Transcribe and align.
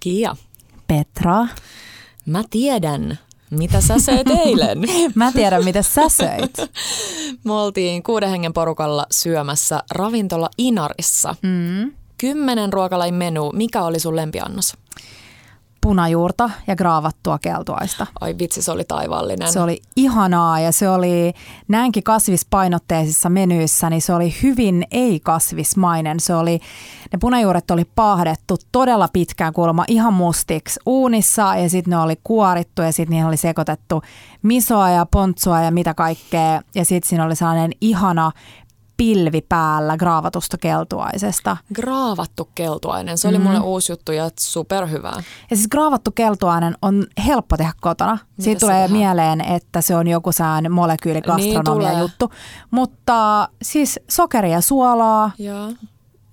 Kia, 0.00 0.36
Petra. 0.86 1.46
mä 2.26 2.42
tiedän, 2.50 3.18
mitä 3.50 3.80
sä 3.80 3.98
söit 3.98 4.28
eilen. 4.46 4.78
Mä 5.14 5.32
tiedän, 5.32 5.64
mitä 5.64 5.82
sä 5.82 6.08
söit. 6.08 6.56
Me 7.44 7.52
oltiin 7.52 8.02
kuuden 8.02 8.30
hengen 8.30 8.52
porukalla 8.52 9.06
syömässä 9.10 9.82
ravintola 9.90 10.50
Inarissa. 10.58 11.34
Mm. 11.42 11.92
Kymmenen 12.18 12.72
ruokalajin 12.72 13.14
menu. 13.14 13.52
Mikä 13.54 13.82
oli 13.82 14.00
sun 14.00 14.16
lempiannos? 14.16 14.76
Punajuurta 15.80 16.50
ja 16.66 16.76
graavattua 16.76 17.38
keltuaista. 17.38 18.06
Ai 18.20 18.34
vitsi, 18.38 18.62
se 18.62 18.70
oli 18.70 18.84
taivaallinen. 18.84 19.52
Se 19.52 19.60
oli 19.60 19.82
ihanaa 19.96 20.60
ja 20.60 20.72
se 20.72 20.88
oli 20.88 21.32
näinkin 21.68 22.02
kasvispainotteisissa 22.02 23.30
menyissä, 23.30 23.90
niin 23.90 24.02
se 24.02 24.14
oli 24.14 24.34
hyvin 24.42 24.84
ei-kasvismainen. 24.90 26.20
Se 26.20 26.34
oli, 26.34 26.60
ne 27.12 27.18
punajuuret 27.20 27.70
oli 27.70 27.84
paahdettu 27.84 28.56
todella 28.72 29.08
pitkään 29.12 29.52
kuulemma 29.52 29.84
ihan 29.88 30.14
mustiksi 30.14 30.80
uunissa 30.86 31.56
ja 31.56 31.70
sitten 31.70 31.90
ne 31.90 31.98
oli 31.98 32.14
kuorittu 32.24 32.82
ja 32.82 32.92
sitten 32.92 33.10
niihin 33.10 33.26
oli 33.26 33.36
sekoitettu 33.36 34.02
misoa 34.42 34.90
ja 34.90 35.06
pontsua 35.06 35.60
ja 35.60 35.70
mitä 35.70 35.94
kaikkea. 35.94 36.62
Ja 36.74 36.84
sitten 36.84 37.08
siinä 37.08 37.24
oli 37.24 37.36
sellainen 37.36 37.70
ihana 37.80 38.32
pilvi 39.00 39.40
päällä 39.48 39.96
graavatusta 39.96 40.58
keltuaisesta. 40.58 41.56
Graavattu 41.74 42.48
keltuainen. 42.54 43.18
Se 43.18 43.28
oli 43.28 43.38
Mhm. 43.38 43.46
mulle 43.46 43.60
uusi 43.60 43.92
juttu 43.92 44.12
ja 44.12 44.30
superhyvää. 44.40 45.22
Ja 45.50 45.56
siis 45.56 45.68
graavattu 45.68 46.10
keltuainen 46.10 46.74
on 46.82 47.06
helppo 47.26 47.56
tehdä 47.56 47.72
kotona. 47.80 48.18
Siitä 48.40 48.60
se 48.60 48.66
tulee 48.66 48.76
tehdään? 48.82 48.98
mieleen, 48.98 49.40
että 49.40 49.80
se 49.80 49.96
on 49.96 50.06
joku 50.08 50.32
sään 50.32 50.72
molekyyligastronomia 50.72 51.88
Niin 51.88 51.98
juttu. 52.00 52.32
Mutta 52.70 53.48
siis 53.62 54.00
sokeria, 54.10 54.60
suolaa, 54.60 55.30
Joo. 55.38 55.68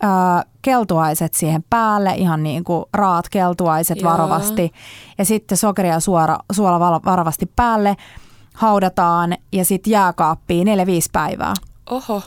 ää, 0.01 0.43
keltuaiset 0.61 1.33
siihen 1.33 1.63
päälle, 1.69 2.13
ihan 2.15 2.43
niin 2.43 2.63
kuin 2.63 2.85
raat 2.93 3.29
keltuaiset 3.29 4.01
Joo. 4.01 4.11
varovasti. 4.11 4.71
Ja 5.17 5.25
sitten 5.25 5.57
sokeria 5.57 5.93
ja 5.93 5.99
suora, 5.99 6.37
suola 6.51 6.79
varovasti 7.05 7.51
päälle, 7.55 7.95
haudataan 8.53 9.37
ja 9.51 9.65
sitten 9.65 9.91
jääkaappiin 9.91 10.67
4-5 10.67 11.09
päivää. 11.13 11.53
Oho. 11.89 12.21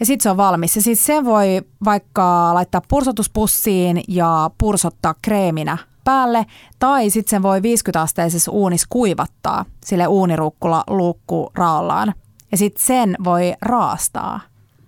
Ja 0.00 0.06
sitten 0.06 0.22
se 0.22 0.30
on 0.30 0.36
valmis. 0.36 0.76
Ja 0.76 0.82
sitten 0.82 1.04
sen 1.04 1.24
voi 1.24 1.62
vaikka 1.84 2.54
laittaa 2.54 2.82
pursotuspussiin 2.88 4.02
ja 4.08 4.50
pursottaa 4.58 5.14
kreeminä 5.22 5.78
päälle, 6.04 6.46
tai 6.78 7.10
sitten 7.10 7.30
sen 7.30 7.42
voi 7.42 7.60
50-asteisessa 7.60 8.50
uunissa 8.52 8.86
kuivattaa 8.90 9.64
sille 9.84 10.06
uuniruukkulla 10.06 10.84
luukkuraollaan. 10.86 12.14
Ja 12.52 12.56
sitten 12.58 12.86
sen 12.86 13.16
voi 13.24 13.54
raastaa 13.62 14.40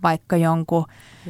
vaikka 0.03 0.37
jonkun 0.37 0.85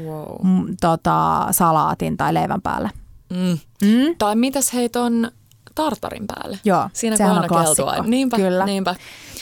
Wow. 0.05 0.27
mm, 0.43 0.77
tota, 0.81 1.47
salaatin 1.51 2.17
tai 2.17 2.35
leivän 2.35 2.63
päälle. 2.63 2.91
Mm. 3.31 3.59
Mm? 3.89 4.15
Tai 4.19 4.37
mitäs 4.37 4.73
heit 4.75 4.97
on 4.97 5.31
tartarin 5.75 6.27
päälle? 6.27 6.59
Joo, 6.65 6.89
Siinä 6.93 7.17
sehän 7.17 7.39
on 7.39 7.49
klassikko. 7.49 8.03
Niinpä, 8.03 8.37
Kyllä. 8.37 8.65
niinpä. 8.65 8.95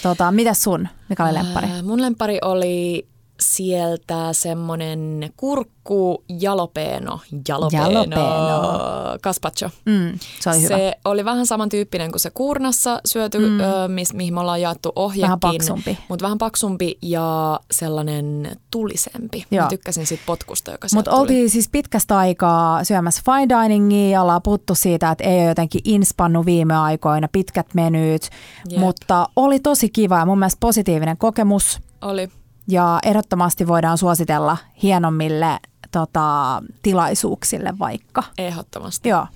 Tota, 0.03 0.33
mitäs 0.33 0.63
sun? 0.63 0.89
Mikä 1.09 1.25
oli 1.25 1.35
lemppari? 1.35 1.69
Ää, 1.71 1.83
Mun 1.83 2.03
lempari 2.03 2.39
oli 2.43 3.09
sieltä 3.41 4.29
semmonen 4.33 5.33
kurkku 5.37 6.25
jalopeno, 6.41 7.21
jalopeno, 7.49 7.91
Jalapeno. 7.91 9.19
gazpacho. 9.23 9.71
Mm, 9.85 10.19
se 10.41 10.51
oli 10.51 10.63
hyvä. 10.63 10.77
Se 10.77 10.93
oli 11.05 11.25
vähän 11.25 11.47
samantyyppinen 11.47 12.11
kuin 12.11 12.21
se 12.21 12.31
kuurnassa 12.31 13.01
syöty, 13.05 13.39
mm. 13.39 13.61
ö, 13.61 13.89
mis, 13.89 14.15
mihin 14.15 14.35
me 14.35 14.41
ollaan 14.41 14.61
jaettu 14.61 14.93
ohjekin. 14.97 15.23
Vähän 15.23 15.41
paksumpi. 15.41 15.99
Mutta 16.09 16.23
vähän 16.23 16.39
paksumpi 16.39 16.99
ja 17.03 17.61
sellainen 17.71 18.57
tulisempi. 18.71 19.45
Joo. 19.51 19.63
Mä 19.63 19.69
tykkäsin 19.69 20.07
siitä 20.07 20.23
potkusta, 20.27 20.71
joka 20.71 20.89
Mutta 20.95 21.11
oltiin 21.11 21.51
siis 21.51 21.69
pitkästä 21.69 22.19
aikaa 22.19 22.85
syömässä 22.85 23.23
fine 23.25 23.63
diningia 23.63 24.11
ja 24.11 24.23
ollaan 24.23 24.43
puhuttu 24.43 24.75
siitä, 24.75 25.11
että 25.11 25.25
ei 25.25 25.39
ole 25.39 25.49
jotenkin 25.49 25.81
inspannu 25.85 26.45
viime 26.45 26.77
aikoina, 26.77 27.29
pitkät 27.33 27.75
menyt, 27.75 28.23
Jep. 28.69 28.81
mutta 28.81 29.29
oli 29.37 29.61
tosi 29.61 29.89
kiva 29.89 30.19
ja 30.19 30.27
mun 30.27 30.39
mielestä 30.39 30.61
positiivinen 30.61 31.17
kokemus 31.17 31.81
Oli. 32.03 32.29
Ja 32.71 32.99
ehdottomasti 33.03 33.67
voidaan 33.67 33.99
suositella 33.99 34.57
hienommille 34.83 35.61
tota, 35.93 36.63
tilaisuuksille 36.83 37.79
vaikka. 37.79 38.23
Ehdottomasti. 38.39 39.09
Joo. 39.09 39.27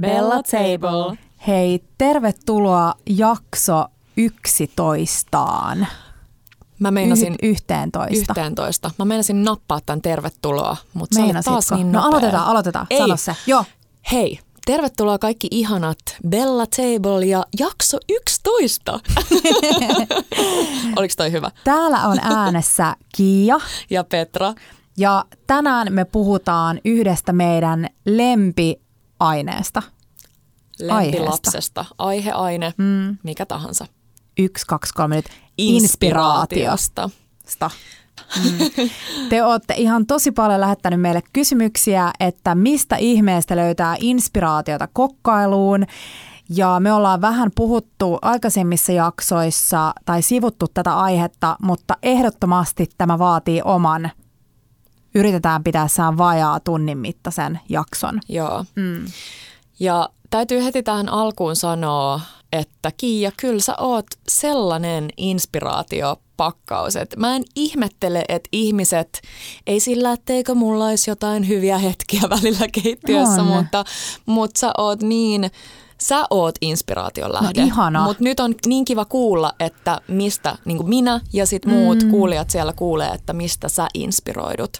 Bella 0.00 0.42
Table. 0.42 1.18
Hei, 1.46 1.84
tervetuloa 1.98 2.94
jakso 3.06 3.86
11. 4.16 5.46
Mä 6.78 6.90
meinasin 6.90 7.32
Yh- 7.42 7.50
11. 7.50 8.34
11. 8.36 8.90
Mä 8.98 9.04
meinasin 9.04 9.44
nappaa 9.44 9.80
tämän 9.86 10.02
tervetuloa, 10.02 10.76
mutta 10.94 11.16
olet 11.18 11.26
Meinasitko? 11.26 11.52
taas 11.52 11.70
niin 11.70 11.92
no 11.92 12.00
nopea. 12.00 12.08
aloitetaan, 12.18 12.46
aloitetaan. 12.46 12.86
Ei. 12.90 12.98
Sano 12.98 13.16
se. 13.16 13.36
Joo. 13.46 13.64
Hei, 14.12 14.38
tervetuloa 14.66 15.18
kaikki 15.18 15.48
ihanat 15.50 15.98
Bella 16.28 16.66
Table 16.66 17.26
ja 17.26 17.44
jakso 17.58 17.98
11. 18.08 19.00
Oliko 20.96 21.14
toi 21.16 21.32
hyvä? 21.32 21.50
Täällä 21.64 22.08
on 22.08 22.18
äänessä 22.22 22.96
Kiia 23.16 23.60
Ja 23.90 24.04
Petra. 24.04 24.54
ja 24.96 25.24
tänään 25.46 25.92
me 25.92 26.04
puhutaan 26.04 26.80
yhdestä 26.84 27.32
meidän 27.32 27.86
lempiaineesta. 28.06 29.82
Lempilapsesta. 30.80 31.84
Aiheaine, 31.98 32.74
mm. 32.76 33.16
mikä 33.22 33.46
tahansa. 33.46 33.86
Yksi, 34.38 34.66
kaksi, 34.66 34.94
kolme 34.94 35.16
nyt. 35.16 35.26
Inspiraatiosta. 35.58 37.10
Mm. 38.44 38.58
Te 39.28 39.44
olette 39.44 39.74
ihan 39.76 40.06
tosi 40.06 40.32
paljon 40.32 40.60
lähettänyt 40.60 41.00
meille 41.00 41.22
kysymyksiä, 41.32 42.10
että 42.20 42.54
mistä 42.54 42.96
ihmeestä 42.96 43.56
löytää 43.56 43.96
inspiraatiota 44.00 44.88
kokkailuun. 44.92 45.86
Ja 46.48 46.76
me 46.80 46.92
ollaan 46.92 47.20
vähän 47.20 47.50
puhuttu 47.54 48.18
aikaisemmissa 48.22 48.92
jaksoissa 48.92 49.94
tai 50.04 50.22
sivuttu 50.22 50.66
tätä 50.74 50.98
aihetta, 50.98 51.56
mutta 51.62 51.96
ehdottomasti 52.02 52.86
tämä 52.98 53.18
vaatii 53.18 53.62
oman. 53.64 54.10
Yritetään 55.14 55.64
pitää 55.64 55.88
sään 55.88 56.18
vajaa 56.18 56.60
tunnin 56.60 56.98
mittaisen 56.98 57.60
jakson. 57.68 58.20
Joo. 58.28 58.64
Mm. 58.74 59.04
Ja 59.80 60.08
täytyy 60.30 60.64
heti 60.64 60.82
tähän 60.82 61.08
alkuun 61.08 61.56
sanoa, 61.56 62.20
että 62.58 62.92
Kiia, 62.96 63.32
kyllä 63.36 63.60
sä 63.60 63.74
oot 63.78 64.06
sellainen 64.28 65.08
inspiraatiopakkaus, 65.16 66.96
että 66.96 67.16
mä 67.16 67.36
en 67.36 67.44
ihmettele, 67.56 68.24
että 68.28 68.48
ihmiset, 68.52 69.20
ei 69.66 69.80
sillä, 69.80 70.12
etteikö 70.12 70.54
mulla 70.54 70.86
olisi 70.86 71.10
jotain 71.10 71.48
hyviä 71.48 71.78
hetkiä 71.78 72.22
välillä 72.30 72.66
keittiössä, 72.82 73.42
On. 73.42 73.46
mutta, 73.46 73.84
mutta 74.26 74.60
sä 74.60 74.72
oot 74.78 75.02
niin, 75.02 75.50
sä 76.00 76.24
oot 76.30 76.54
inspiraation 76.60 77.32
lähde. 77.32 77.60
No 77.60 77.66
ihana. 77.66 78.04
Mutta 78.04 78.24
nyt 78.24 78.40
on 78.40 78.54
niin 78.66 78.84
kiva 78.84 79.04
kuulla, 79.04 79.52
että 79.60 80.00
mistä 80.08 80.58
niin 80.64 80.88
minä 80.88 81.20
ja 81.32 81.46
sit 81.46 81.66
muut 81.66 82.02
mm. 82.02 82.10
kuulijat 82.10 82.50
siellä 82.50 82.72
kuulee, 82.72 83.08
että 83.08 83.32
mistä 83.32 83.68
sä 83.68 83.88
inspiroidut. 83.94 84.78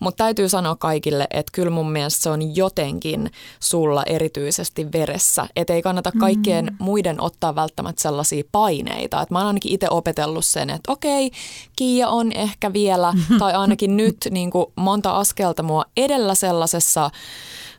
Mutta 0.00 0.24
täytyy 0.24 0.48
sanoa 0.48 0.76
kaikille, 0.76 1.26
että 1.30 1.52
kyllä 1.52 1.70
mun 1.70 1.92
mielestä 1.92 2.22
se 2.22 2.30
on 2.30 2.56
jotenkin 2.56 3.30
sulla 3.60 4.02
erityisesti 4.06 4.92
veressä. 4.92 5.48
Että 5.56 5.72
ei 5.72 5.82
kannata 5.82 6.12
kaikkien 6.20 6.64
mm. 6.64 6.76
muiden 6.78 7.20
ottaa 7.20 7.54
välttämättä 7.54 8.02
sellaisia 8.02 8.44
paineita. 8.52 9.22
Et 9.22 9.30
mä 9.30 9.38
oon 9.38 9.46
ainakin 9.46 9.72
itse 9.72 9.86
opetellut 9.90 10.44
sen, 10.44 10.70
että 10.70 10.92
okei, 10.92 11.30
Kiia 11.76 12.08
on 12.08 12.32
ehkä 12.32 12.72
vielä, 12.72 13.14
tai 13.38 13.54
ainakin 13.54 13.96
nyt 14.02 14.16
niin 14.30 14.50
monta 14.76 15.16
askelta 15.16 15.62
mua 15.62 15.84
edellä 15.96 16.34
sellaisessa 16.34 17.10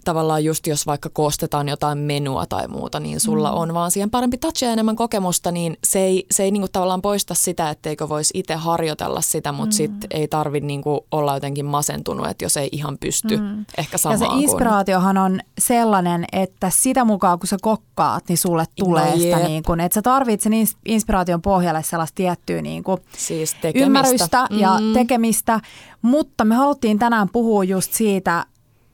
tavallaan 0.10 0.44
just 0.44 0.68
jos 0.68 0.86
vaikka 0.88 1.10
koostetaan 1.14 1.70
jotain 1.70 1.98
menua 1.98 2.46
tai 2.46 2.68
muuta, 2.68 3.00
niin 3.00 3.20
sulla 3.20 3.52
mm. 3.52 3.58
on 3.58 3.74
vaan 3.74 3.92
siihen 3.92 4.10
parempi 4.10 4.38
touch 4.38 4.64
ja 4.64 4.72
enemmän 4.72 4.96
kokemusta, 4.96 5.52
niin 5.52 5.78
se 5.84 6.00
ei, 6.00 6.26
se 6.32 6.44
ei 6.44 6.52
niinku 6.52 6.68
tavallaan 6.72 7.02
poista 7.02 7.34
sitä, 7.34 7.70
etteikö 7.70 8.10
voisi 8.10 8.32
itse 8.34 8.56
harjoitella 8.56 9.22
sitä, 9.22 9.52
mutta 9.52 9.74
mm. 9.74 9.78
sitten 9.78 10.08
ei 10.14 10.28
tarvi 10.28 10.60
niinku 10.60 11.06
olla 11.12 11.34
jotenkin 11.34 11.66
masentunut, 11.66 12.28
että 12.28 12.46
jos 12.46 12.58
ei 12.58 12.70
ihan 12.72 12.98
pysty 12.98 13.38
mm. 13.38 13.66
ehkä 13.78 13.94
Ja 13.94 13.98
samaan 13.98 14.20
se 14.20 14.26
kuin... 14.26 14.42
inspiraatiohan 14.42 15.18
on 15.18 15.40
sellainen, 15.60 16.26
että 16.32 16.70
sitä 16.74 17.06
mukaan 17.06 17.40
kun 17.40 17.48
sä 17.48 17.58
kokkaat, 17.62 18.24
niin 18.28 18.38
sulle 18.38 18.66
tulee 18.80 19.12
No 19.12 19.18
sitä 19.18 19.38
niin 19.40 19.64
kuin, 19.64 19.80
että 19.80 19.94
sä 19.94 20.02
tarvit 20.02 20.42
sen 20.42 20.54
ins- 20.54 20.78
inspiraation 20.86 21.42
pohjalle 21.42 21.84
sellaista 21.84 22.16
tiettyä 22.16 22.62
niin 22.62 22.84
kuin 22.84 22.98
Siis 23.18 23.54
tekemistä. 23.62 23.86
ymmärrystä 23.86 24.48
ja 24.50 24.78
Mm. 24.80 24.94
tekemistä, 24.94 25.60
mutta 26.02 26.46
me 26.46 26.56
haluttiin 26.56 27.00
tänään 27.00 27.30
puhua 27.30 27.64
just 27.64 27.94
siitä, 27.94 28.46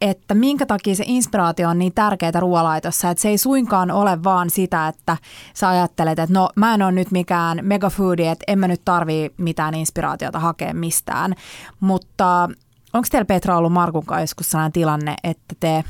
että 0.09 0.33
minkä 0.33 0.65
takia 0.65 0.95
se 0.95 1.03
inspiraatio 1.07 1.69
on 1.69 1.79
niin 1.79 1.93
tärkeää 1.93 2.39
ruoalaitossa, 2.39 3.09
että 3.09 3.21
se 3.21 3.29
ei 3.29 3.37
suinkaan 3.37 3.91
ole 3.91 4.23
vaan 4.23 4.49
sitä, 4.49 4.87
että 4.87 5.17
sä 5.53 5.69
ajattelet, 5.69 6.19
että 6.19 6.33
no 6.33 6.49
mä 6.55 6.73
en 6.73 6.81
ole 6.81 6.91
nyt 6.91 7.11
mikään 7.11 7.59
megafoodi, 7.61 8.27
että 8.27 8.43
en 8.47 8.59
mä 8.59 8.67
nyt 8.67 8.81
tarvii 8.85 9.33
mitään 9.37 9.75
inspiraatiota 9.75 10.39
hakea 10.39 10.73
mistään, 10.73 11.35
mutta 11.79 12.49
onko 12.93 13.07
teillä 13.11 13.25
Petra 13.25 13.57
ollut 13.57 13.73
Markun 13.73 14.05
kanssa 14.05 14.23
joskus 14.23 14.49
sellainen 14.49 14.71
tilanne, 14.71 15.15
että 15.23 15.55
te 15.59 15.83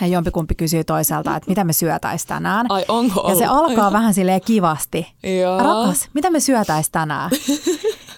Ja 0.00 0.06
jompikumpi 0.06 0.54
kysyy 0.54 0.84
toiselta, 0.84 1.36
että 1.36 1.48
mitä 1.48 1.64
me 1.64 1.72
syötäis 1.72 2.26
tänään. 2.26 2.66
Ai 2.68 2.84
onko 2.88 3.20
ollut? 3.20 3.40
Ja 3.40 3.46
se 3.46 3.52
alkaa 3.52 3.92
vähän 3.92 4.14
silleen 4.14 4.40
kivasti. 4.40 5.12
Joo. 5.42 5.58
Rakas, 5.58 6.08
mitä 6.14 6.30
me 6.30 6.40
syötäis 6.40 6.90
tänään? 6.90 7.30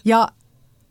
ja 0.05 0.29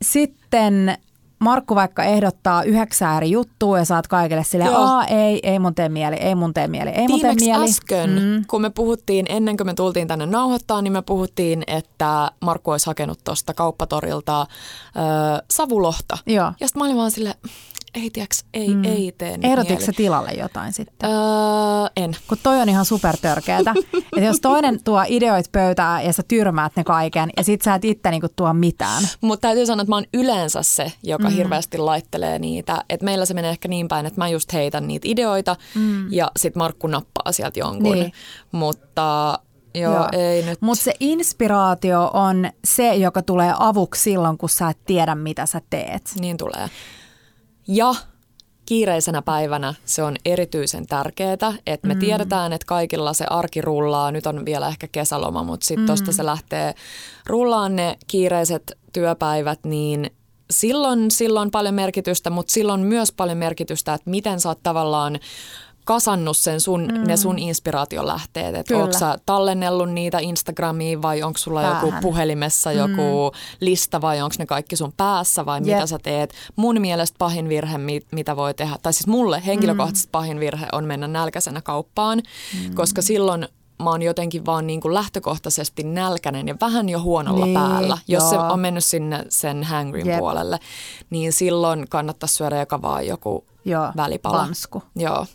sitten 0.02 0.98
Markku 1.38 1.74
vaikka 1.74 2.04
ehdottaa 2.04 2.62
yhdeksää 2.62 3.16
eri 3.16 3.30
juttua 3.30 3.78
ja 3.78 3.84
saat 3.84 4.06
kaikille 4.08 4.44
silleen, 4.44 4.70
Joo. 4.72 4.80
aa 4.82 5.04
ei, 5.04 5.40
ei 5.42 5.58
mun 5.58 5.74
tee 5.74 5.88
mieli, 5.88 6.16
ei 6.16 6.34
mun 6.34 6.54
tee 6.54 6.68
mieli, 6.68 6.90
ei 6.90 7.08
mun 7.08 7.20
tee 7.20 7.34
mieli. 7.34 7.64
äsken, 7.64 8.10
mm. 8.10 8.44
kun 8.46 8.62
me 8.62 8.70
puhuttiin, 8.70 9.26
ennen 9.28 9.56
kuin 9.56 9.66
me 9.66 9.74
tultiin 9.74 10.08
tänne 10.08 10.26
nauhoittaa, 10.26 10.82
niin 10.82 10.92
me 10.92 11.02
puhuttiin, 11.02 11.62
että 11.66 12.30
Markku 12.40 12.70
olisi 12.70 12.86
hakenut 12.86 13.18
tuosta 13.24 13.54
kauppatorilta 13.54 14.40
ö, 14.40 14.46
savulohta. 15.50 16.18
Joo. 16.26 16.52
Ja 16.60 16.66
sitten 16.68 16.80
mä 16.80 16.84
olin 16.84 16.96
vaan 16.96 17.10
silleen, 17.10 17.36
ei 17.96 18.10
tiiäks, 18.10 18.44
ei, 18.54 18.74
mm. 18.74 18.84
ei 18.84 19.14
tee 19.18 19.38
Ehdotitko 19.42 19.84
sä 19.84 19.92
tilalle 19.92 20.30
jotain 20.30 20.72
sitten? 20.72 21.10
Öö, 21.10 21.16
en. 21.96 22.16
Kun 22.28 22.38
toi 22.42 22.60
on 22.60 22.68
ihan 22.68 22.84
supertörkeetä. 22.84 23.74
että 24.16 24.26
jos 24.26 24.40
toinen 24.40 24.84
tuo 24.84 25.04
ideoit 25.08 25.52
pöytään 25.52 26.04
ja 26.04 26.12
sä 26.12 26.22
tyrmäät 26.28 26.76
ne 26.76 26.84
kaiken 26.84 27.30
ja 27.36 27.44
sit 27.44 27.62
sä 27.62 27.74
et 27.74 27.84
itse 27.84 28.10
niinku 28.10 28.28
tuo 28.36 28.54
mitään. 28.54 29.02
Mutta 29.20 29.48
täytyy 29.48 29.66
sanoa, 29.66 29.82
että 29.82 29.90
mä 29.90 29.96
oon 29.96 30.04
yleensä 30.14 30.62
se, 30.62 30.92
joka 31.02 31.28
mm. 31.28 31.34
hirveästi 31.34 31.78
laittelee 31.78 32.38
niitä. 32.38 32.84
Että 32.90 33.04
meillä 33.04 33.24
se 33.24 33.34
menee 33.34 33.50
ehkä 33.50 33.68
niin 33.68 33.88
päin, 33.88 34.06
että 34.06 34.20
mä 34.20 34.28
just 34.28 34.52
heitän 34.52 34.88
niitä 34.88 35.08
ideoita 35.08 35.56
mm. 35.74 36.12
ja 36.12 36.30
sit 36.36 36.56
Markku 36.56 36.86
nappaa 36.86 37.32
sieltä 37.32 37.60
jonkun. 37.60 37.82
Niin. 37.92 38.12
Mutta 38.52 39.38
joo, 39.74 39.94
joo. 39.94 40.08
ei 40.12 40.42
nyt. 40.42 40.62
Mutta 40.62 40.84
se 40.84 40.94
inspiraatio 41.00 42.10
on 42.14 42.50
se, 42.64 42.94
joka 42.94 43.22
tulee 43.22 43.54
avuksi 43.58 44.02
silloin, 44.02 44.38
kun 44.38 44.48
sä 44.48 44.68
et 44.68 44.78
tiedä, 44.86 45.14
mitä 45.14 45.46
sä 45.46 45.60
teet. 45.70 46.12
Niin 46.20 46.36
tulee. 46.36 46.70
Ja 47.68 47.94
kiireisenä 48.66 49.22
päivänä 49.22 49.74
se 49.84 50.02
on 50.02 50.16
erityisen 50.24 50.86
tärkeää, 50.86 51.54
että 51.66 51.88
me 51.88 51.94
mm. 51.94 52.00
tiedetään, 52.00 52.52
että 52.52 52.66
kaikilla 52.66 53.12
se 53.12 53.24
arki 53.30 53.60
rullaa. 53.60 54.12
Nyt 54.12 54.26
on 54.26 54.44
vielä 54.44 54.68
ehkä 54.68 54.88
kesäloma, 54.88 55.44
mutta 55.44 55.66
sitten 55.66 55.82
mm. 55.82 55.86
tuosta 55.86 56.12
se 56.12 56.26
lähtee 56.26 56.74
rullaan 57.26 57.76
ne 57.76 57.98
kiireiset 58.06 58.78
työpäivät, 58.92 59.58
niin 59.64 60.10
silloin, 60.50 61.10
silloin 61.10 61.46
on 61.46 61.50
paljon 61.50 61.74
merkitystä, 61.74 62.30
mutta 62.30 62.52
silloin 62.52 62.80
myös 62.80 63.12
paljon 63.12 63.38
merkitystä, 63.38 63.94
että 63.94 64.10
miten 64.10 64.40
sä 64.40 64.48
oot 64.48 64.62
tavallaan 64.62 65.18
kasannut 65.86 66.36
sen 66.36 66.60
sun, 66.60 66.88
mm. 66.92 67.06
ne 67.06 67.16
sun 67.16 67.38
inspiraatiolähteet. 67.38 68.54
Että 68.54 68.76
onko 68.76 68.98
sä 68.98 69.18
tallennellut 69.26 69.90
niitä 69.90 70.18
Instagramiin 70.18 71.02
vai 71.02 71.22
onko 71.22 71.38
sulla 71.38 71.62
Päähän. 71.62 71.86
joku 71.86 71.96
puhelimessa 72.02 72.72
joku 72.72 73.32
lista 73.60 74.00
vai 74.00 74.20
onko 74.22 74.34
ne 74.38 74.46
kaikki 74.46 74.76
sun 74.76 74.92
päässä 74.96 75.46
vai 75.46 75.58
Jep. 75.64 75.74
mitä 75.76 75.86
sä 75.86 75.98
teet. 76.02 76.34
Mun 76.56 76.80
mielestä 76.80 77.16
pahin 77.18 77.48
virhe, 77.48 77.78
mi- 77.78 78.06
mitä 78.12 78.36
voi 78.36 78.54
tehdä, 78.54 78.76
tai 78.82 78.92
siis 78.92 79.06
mulle 79.06 79.42
henkilökohtaisesti 79.46 80.08
pahin 80.12 80.40
virhe 80.40 80.66
on 80.72 80.84
mennä 80.84 81.08
nälkäisenä 81.08 81.62
kauppaan, 81.62 82.22
koska 82.74 83.02
silloin 83.02 83.48
mä 83.82 83.90
oon 83.90 84.02
jotenkin 84.02 84.46
vaan 84.46 84.66
niin 84.66 84.80
kuin 84.80 84.94
lähtökohtaisesti 84.94 85.82
nälkäinen 85.84 86.48
ja 86.48 86.56
vähän 86.60 86.88
jo 86.88 87.00
huonolla 87.00 87.44
Niin, 87.46 87.54
päällä. 87.54 87.98
Jos 88.08 88.30
se 88.30 88.36
joo. 88.36 88.52
on 88.52 88.60
mennyt 88.60 88.84
sinne 88.84 89.24
sen 89.28 89.64
hangryn 89.64 90.06
Jep. 90.06 90.18
puolelle, 90.18 90.58
niin 91.10 91.32
silloin 91.32 91.86
kannattaisi 91.88 92.34
syödä 92.34 92.60
joka 92.60 92.82
vaan 92.82 93.06
joku 93.06 93.44
Joo, 93.64 93.92
välipala. 93.96 94.36
vansku. 94.38 94.82
Joo. 94.96 95.26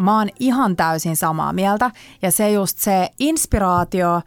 Mä 0.00 0.18
oon 0.18 0.28
ihan 0.40 0.76
täysin 0.76 1.16
samaa 1.16 1.52
mieltä. 1.52 1.90
Ja 2.22 2.30
se 2.30 2.50
just 2.50 2.78
se 2.78 3.08
inspiraatio 3.18 4.16
ö, 4.16 4.20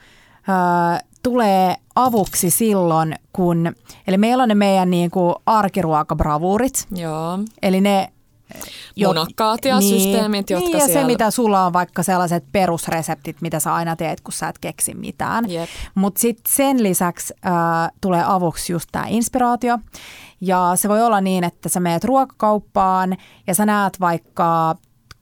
tulee 1.23 1.75
avuksi 1.95 2.49
silloin, 2.49 3.15
kun... 3.33 3.75
Eli 4.07 4.17
meillä 4.17 4.43
on 4.43 4.49
ne 4.49 4.55
meidän 4.55 4.89
niinku 4.89 5.35
arkiruokabravuurit. 5.45 6.87
Joo. 6.91 7.39
Eli 7.61 7.81
ne... 7.81 8.07
Munakkaat 9.07 9.65
ja 9.65 9.81
systeemit, 9.81 10.49
jotka 10.49 10.65
niin, 10.67 10.77
ja 10.77 10.85
se, 10.85 10.91
siellä- 10.91 11.07
mitä 11.07 11.31
sulla 11.31 11.65
on 11.65 11.73
vaikka 11.73 12.03
sellaiset 12.03 12.43
perusreseptit, 12.51 13.41
mitä 13.41 13.59
sä 13.59 13.73
aina 13.73 13.95
teet, 13.95 14.21
kun 14.21 14.33
sä 14.33 14.47
et 14.47 14.59
keksi 14.59 14.93
mitään. 14.93 15.51
Jep. 15.51 15.69
Mutta 15.95 16.21
sitten 16.21 16.53
sen 16.53 16.83
lisäksi 16.83 17.33
äh, 17.45 17.53
tulee 18.01 18.23
avuksi 18.27 18.73
just 18.73 18.89
tämä 18.91 19.05
inspiraatio. 19.07 19.79
Ja 20.41 20.71
se 20.75 20.89
voi 20.89 21.01
olla 21.01 21.21
niin, 21.21 21.43
että 21.43 21.69
sä 21.69 21.79
meet 21.79 22.03
ruokakauppaan 22.03 23.17
ja 23.47 23.55
sä 23.55 23.65
näet 23.65 23.99
vaikka 23.99 24.75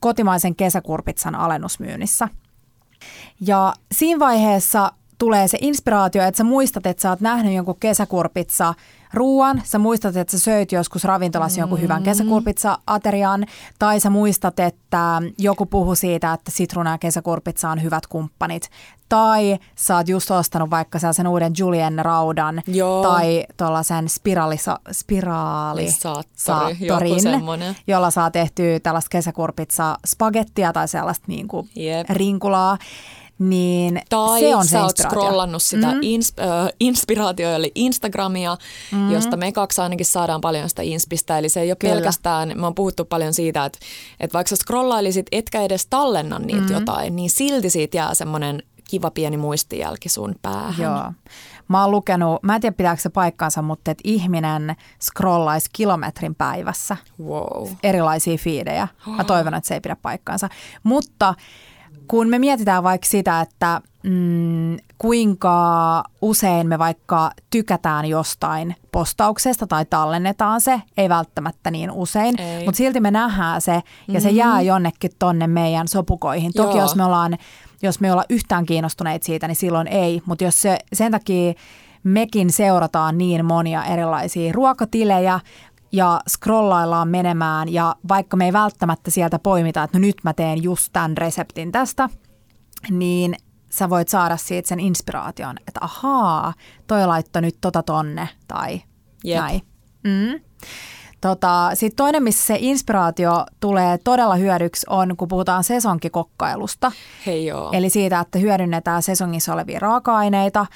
kotimaisen 0.04 0.56
kesäkurpitsan 0.56 1.34
alennusmyynnissä. 1.34 2.28
Ja 3.40 3.72
siinä 3.92 4.18
vaiheessa 4.18 4.92
tulee 5.18 5.48
se 5.48 5.58
inspiraatio, 5.60 6.22
että 6.22 6.38
sä 6.38 6.44
muistat, 6.44 6.86
että 6.86 7.02
sä 7.02 7.10
oot 7.10 7.20
nähnyt 7.20 7.54
jonkun 7.54 7.76
kesäkurpitsa 7.80 8.74
ruuan, 9.14 9.62
sä 9.64 9.78
muistat, 9.78 10.16
että 10.16 10.30
sä 10.30 10.38
söit 10.38 10.72
joskus 10.72 11.04
ravintolassa 11.04 11.60
jonkun 11.60 11.80
hyvän 11.80 12.02
kesäkurpitsa-aterian, 12.02 13.46
tai 13.78 14.00
sä 14.00 14.10
muistat, 14.10 14.60
että 14.60 15.22
joku 15.38 15.66
puhuu 15.66 15.94
siitä, 15.94 16.32
että 16.32 16.50
sitruuna 16.50 16.90
ja 16.90 16.98
kesäkurpitsa 16.98 17.70
on 17.70 17.82
hyvät 17.82 18.06
kumppanit, 18.06 18.70
tai 19.08 19.58
sä 19.76 19.96
oot 19.96 20.08
just 20.08 20.30
ostanut 20.30 20.70
vaikka 20.70 20.98
sen 21.12 21.26
uuden 21.26 21.52
Julien 21.58 21.98
raudan, 21.98 22.62
Joo. 22.66 23.02
tai 23.02 23.44
tuollaisen 23.56 24.08
spiraalisa, 24.08 24.80
spiraali 24.92 25.90
Saattori, 25.90 26.76
joku 26.80 26.86
saattorin, 26.86 27.22
semmonen. 27.22 27.76
jolla 27.86 28.10
saa 28.10 28.30
tehtyä 28.30 28.80
tällaista 28.80 29.08
kesäkurpitsa 29.08 29.98
spagettia 30.06 30.72
tai 30.72 30.88
sellaista 30.88 31.24
niin 31.28 31.48
kuin 31.48 31.68
Jep. 31.76 32.10
rinkulaa, 32.10 32.78
niin 33.38 34.02
Tai 34.08 34.40
se 34.40 34.56
on 34.56 34.64
sä 34.64 34.70
se 34.70 34.80
oot 34.80 34.96
scrollannut 34.96 35.62
sitä 35.62 35.86
mm. 35.86 35.98
ins, 36.02 36.32
äh, 36.40 36.68
inspiraatio, 36.80 37.54
eli 37.54 37.72
Instagramia, 37.74 38.56
mm. 38.92 39.12
josta 39.12 39.36
me 39.36 39.52
kaksi 39.52 39.80
ainakin 39.80 40.06
saadaan 40.06 40.40
paljon 40.40 40.68
sitä 40.68 40.82
inspistä. 40.82 41.38
Eli 41.38 41.48
se 41.48 41.60
ei 41.60 41.70
ole 41.70 41.76
Kyllä. 41.76 41.94
pelkästään, 41.94 42.52
me 42.54 42.66
on 42.66 42.74
puhuttu 42.74 43.04
paljon 43.04 43.34
siitä, 43.34 43.64
että, 43.64 43.78
että 44.20 44.34
vaikka 44.34 44.48
sä 44.48 44.56
scrollailisit, 44.56 45.26
etkä 45.32 45.62
edes 45.62 45.86
tallenna 45.86 46.38
niitä 46.38 46.62
mm. 46.62 46.72
jotain, 46.72 47.16
niin 47.16 47.30
silti 47.30 47.70
siitä 47.70 47.96
jää 47.96 48.14
semmoinen 48.14 48.62
kiva 48.90 49.10
pieni 49.10 49.36
muistijälki 49.36 50.08
sun 50.08 50.34
päähän. 50.42 50.82
Joo. 50.82 51.12
Mä 51.68 51.82
oon 51.82 51.90
lukenut, 51.90 52.42
mä 52.42 52.54
en 52.54 52.60
tiedä 52.60 52.76
pitääkö 52.76 53.02
se 53.02 53.08
paikkaansa, 53.08 53.62
mutta 53.62 53.90
että 53.90 54.02
ihminen 54.04 54.76
scrollaisi 55.02 55.70
kilometrin 55.72 56.34
päivässä 56.34 56.96
Wow. 57.24 57.68
erilaisia 57.82 58.38
fiidejä. 58.38 58.88
Mä 59.06 59.24
toivon, 59.34 59.54
että 59.54 59.68
se 59.68 59.74
ei 59.74 59.80
pidä 59.80 59.96
paikkaansa. 59.96 60.48
Mutta 60.82 61.34
kun 62.08 62.28
me 62.28 62.38
mietitään 62.38 62.82
vaikka 62.82 63.06
sitä, 63.08 63.40
että 63.40 63.80
mm, 64.02 64.76
kuinka 64.98 66.04
usein 66.22 66.66
me 66.66 66.78
vaikka 66.78 67.30
tykätään 67.50 68.06
jostain 68.06 68.76
postauksesta 68.92 69.66
tai 69.66 69.84
tallennetaan 69.84 70.60
se, 70.60 70.82
ei 70.96 71.08
välttämättä 71.08 71.70
niin 71.70 71.90
usein, 71.90 72.40
Ei. 72.40 72.64
mutta 72.64 72.76
silti 72.78 73.00
me 73.00 73.10
nähdään 73.10 73.60
se 73.60 73.82
ja 74.08 74.20
se 74.20 74.30
jää 74.30 74.60
jonnekin 74.60 75.10
tonne 75.18 75.46
meidän 75.46 75.88
sopukoihin. 75.88 76.52
Toki 76.52 76.76
Joo. 76.76 76.84
jos 76.84 76.96
me 76.96 77.04
ollaan, 77.04 77.38
jos 77.84 78.00
me 78.00 78.10
ollaan 78.12 78.26
yhtään 78.30 78.66
kiinnostuneita 78.66 79.26
siitä, 79.26 79.48
niin 79.48 79.56
silloin 79.56 79.86
ei, 79.86 80.22
mutta 80.26 80.44
jos 80.44 80.62
se, 80.62 80.78
sen 80.92 81.12
takia 81.12 81.52
mekin 82.02 82.52
seurataan 82.52 83.18
niin 83.18 83.44
monia 83.44 83.84
erilaisia 83.84 84.52
ruokatilejä, 84.52 85.40
ja 85.92 86.20
scrollaillaan 86.28 87.08
menemään 87.08 87.72
ja 87.72 87.96
vaikka 88.08 88.36
me 88.36 88.44
ei 88.44 88.52
välttämättä 88.52 89.10
sieltä 89.10 89.38
poimita, 89.38 89.82
että 89.82 89.98
no 89.98 90.00
nyt 90.00 90.16
mä 90.22 90.32
teen 90.32 90.62
just 90.62 90.92
tämän 90.92 91.16
reseptin 91.16 91.72
tästä, 91.72 92.08
niin 92.90 93.34
sä 93.70 93.90
voit 93.90 94.08
saada 94.08 94.36
siitä 94.36 94.68
sen 94.68 94.80
inspiraation, 94.80 95.56
että 95.58 95.80
ahaa, 95.80 96.54
toi 96.86 97.06
laittoi 97.06 97.42
nyt 97.42 97.56
tota 97.60 97.82
tonne 97.82 98.28
tai 98.48 98.82
Jep. 99.24 99.40
näin. 99.40 99.60
Mm. 100.04 100.40
Tota, 101.24 101.70
Sitten 101.74 101.96
toinen, 101.96 102.22
missä 102.22 102.46
se 102.46 102.56
inspiraatio 102.60 103.44
tulee 103.60 103.98
todella 103.98 104.34
hyödyksi 104.34 104.86
on, 104.90 105.16
kun 105.16 105.28
puhutaan 105.28 105.64
sesonkikokkailusta. 105.64 106.92
Hei 107.26 107.46
joo. 107.46 107.70
Eli 107.72 107.90
siitä, 107.90 108.20
että 108.20 108.38
hyödynnetään 108.38 109.02
sesongissa 109.02 109.52
olevia 109.52 109.78
raaka-aineita. 109.80 110.66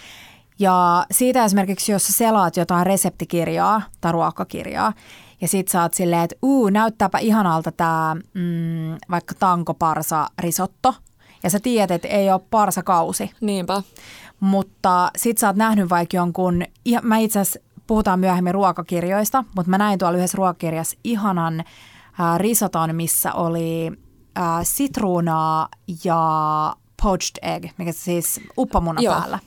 Ja 0.59 1.07
siitä 1.11 1.45
esimerkiksi, 1.45 1.93
jos 1.93 2.07
sä 2.07 2.12
selaat 2.12 2.57
jotain 2.57 2.87
reseptikirjaa 2.87 3.83
tai 4.00 4.12
ruokakirjaa, 4.12 4.93
ja 5.40 5.49
sit 5.49 5.69
sä 5.69 5.83
oot 5.83 5.95
silleen, 5.95 6.23
että 6.23 6.37
uu, 6.43 6.71
näyttääpä 6.71 7.19
ihanalta 7.19 7.73
tää 7.73 8.14
mm, 8.14 8.97
vaikka 9.11 9.35
tankoparsa 9.38 10.26
risotto. 10.38 10.95
Ja 11.43 11.50
sä 11.50 11.61
tiedät, 11.61 11.90
että 11.90 12.09
ei 12.09 12.31
ole 12.31 12.40
parsakausi. 12.50 13.31
Niinpä. 13.40 13.83
Mutta 14.40 15.11
sit 15.17 15.38
sä 15.38 15.47
oot 15.47 15.57
nähnyt 15.57 15.90
vaikka 15.90 16.17
jonkun, 16.17 16.64
mä 17.02 17.19
itse 17.19 17.40
asiassa 17.40 17.67
puhutaan 17.88 18.21
myöhemmin 18.21 18.54
ruokakirjoista, 18.54 19.45
mutta 19.57 19.71
mä 19.71 19.78
näin 19.78 19.99
tuolla 19.99 20.18
yhdessä 20.18 20.37
ruokakirjassa 20.37 20.99
ihanan 21.04 21.64
ää, 22.18 22.38
risoton, 22.38 22.95
missä 22.95 23.33
oli 23.33 23.92
ää, 24.37 24.64
sitruunaa 24.64 25.68
ja 26.04 26.76
poached 27.02 27.38
egg, 27.42 27.64
mikä 27.78 27.92
siis 27.92 28.40
uppamuna 28.59 29.00
Joo. 29.00 29.14
päällä. 29.14 29.38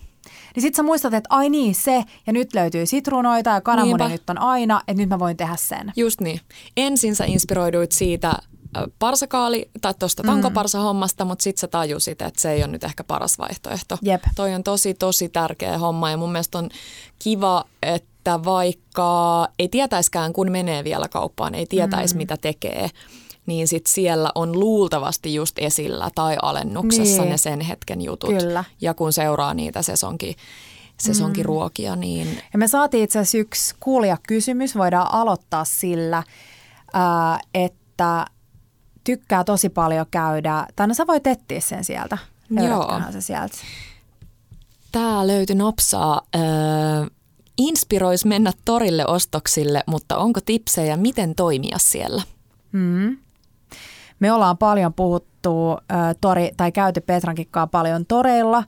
Niin 0.55 0.61
sit 0.61 0.75
sä 0.75 0.83
muistat, 0.83 1.13
että 1.13 1.27
ai 1.29 1.49
niin 1.49 1.75
se, 1.75 2.03
ja 2.27 2.33
nyt 2.33 2.53
löytyy 2.53 2.85
sitruunoita 2.85 3.49
ja 3.49 3.61
kananmuni 3.61 3.97
Niinpä. 3.97 4.13
nyt 4.13 4.29
on 4.29 4.37
aina, 4.37 4.81
että 4.87 5.01
nyt 5.01 5.09
mä 5.09 5.19
voin 5.19 5.37
tehdä 5.37 5.55
sen. 5.55 5.91
Just 5.95 6.21
niin. 6.21 6.39
Ensin 6.77 7.15
sä 7.15 7.25
inspiroiduit 7.25 7.91
siitä 7.91 8.29
äh, 8.29 8.35
parsakaali 8.99 9.69
tai 9.81 9.93
tuosta 9.99 10.23
tankoparsahommasta, 10.23 11.25
mutta 11.25 11.43
sitten 11.43 11.61
sä 11.61 11.67
tajusit, 11.67 12.21
että 12.21 12.41
se 12.41 12.51
ei 12.51 12.63
ole 12.63 12.71
nyt 12.71 12.83
ehkä 12.83 13.03
paras 13.03 13.37
vaihtoehto. 13.39 13.97
Jep. 14.01 14.23
Toi 14.35 14.53
on 14.53 14.63
tosi, 14.63 14.93
tosi 14.93 15.29
tärkeä 15.29 15.77
homma 15.77 16.11
ja 16.11 16.17
mun 16.17 16.31
mielestä 16.31 16.57
on 16.57 16.69
kiva, 17.19 17.65
että 17.81 18.43
vaikka 18.45 19.47
ei 19.59 19.67
tietäiskään, 19.69 20.33
kun 20.33 20.51
menee 20.51 20.83
vielä 20.83 21.07
kauppaan, 21.07 21.55
ei 21.55 21.65
tietäisi, 21.65 22.15
mm. 22.15 22.17
mitä 22.17 22.37
tekee, 22.37 22.89
niin 23.45 23.67
sit 23.67 23.87
siellä 23.87 24.31
on 24.35 24.59
luultavasti 24.59 25.33
just 25.33 25.59
esillä 25.59 26.09
tai 26.15 26.37
alennuksessa 26.41 27.21
Niin. 27.21 27.31
ne 27.31 27.37
sen 27.37 27.61
hetken 27.61 28.01
jutut. 28.01 28.29
Kyllä. 28.29 28.63
Ja 28.81 28.93
kun 28.93 29.13
seuraa 29.13 29.53
niitä 29.53 29.81
sesonki, 29.81 30.35
sesonkiruokia, 30.99 31.95
niin 31.95 32.27
Ja 32.53 32.59
me 32.59 32.67
saatiin 32.67 33.03
itse 33.03 33.19
asiassa 33.19 33.37
yksi 33.37 33.75
kuulijakysymys, 33.79 34.75
voidaan 34.75 35.13
aloittaa 35.13 35.65
sillä, 35.65 36.23
että 37.53 38.25
tykkää 39.03 39.43
tosi 39.43 39.69
paljon 39.69 40.05
käydä, 40.11 40.67
tai 40.75 40.87
no 40.87 40.93
sä 40.93 41.07
voit 41.07 41.27
etsiä 41.27 41.59
sen 41.61 41.83
sieltä. 41.83 42.17
Joo. 42.49 42.67
Löydätköhän 42.67 43.13
se 43.13 43.21
sieltä. 43.21 43.57
Tää 44.91 45.27
löytyi 45.27 45.55
nopsaa. 45.55 46.21
Öö, 46.35 46.41
inspirois 47.57 48.25
mennä 48.25 48.51
torille 48.65 49.05
ostoksille, 49.05 49.83
mutta 49.87 50.17
onko 50.17 50.39
tipsejä, 50.45 50.97
miten 50.97 51.35
toimia 51.35 51.77
siellä? 51.77 52.21
Mm. 52.71 53.17
Me 54.19 54.31
ollaan 54.31 54.57
paljon 54.57 54.93
puhuttu, 54.93 55.71
ö, 55.71 55.77
tori, 56.21 56.51
tai 56.57 56.71
käyty 56.71 57.01
Petrankin 57.01 57.47
kanssa 57.51 57.67
paljon 57.67 58.05
toreilla 58.05 58.63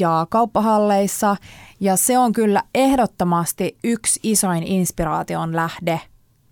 ja 0.00 0.26
kauppahalleissa, 0.30 1.36
ja 1.80 1.96
se 1.96 2.18
on 2.18 2.32
kyllä 2.32 2.62
ehdottomasti 2.74 3.76
yksi 3.84 4.20
isoin 4.22 4.62
inspiraation 4.62 5.56
lähde 5.56 6.00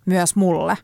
myös 0.07 0.37
mulle. 0.37 0.79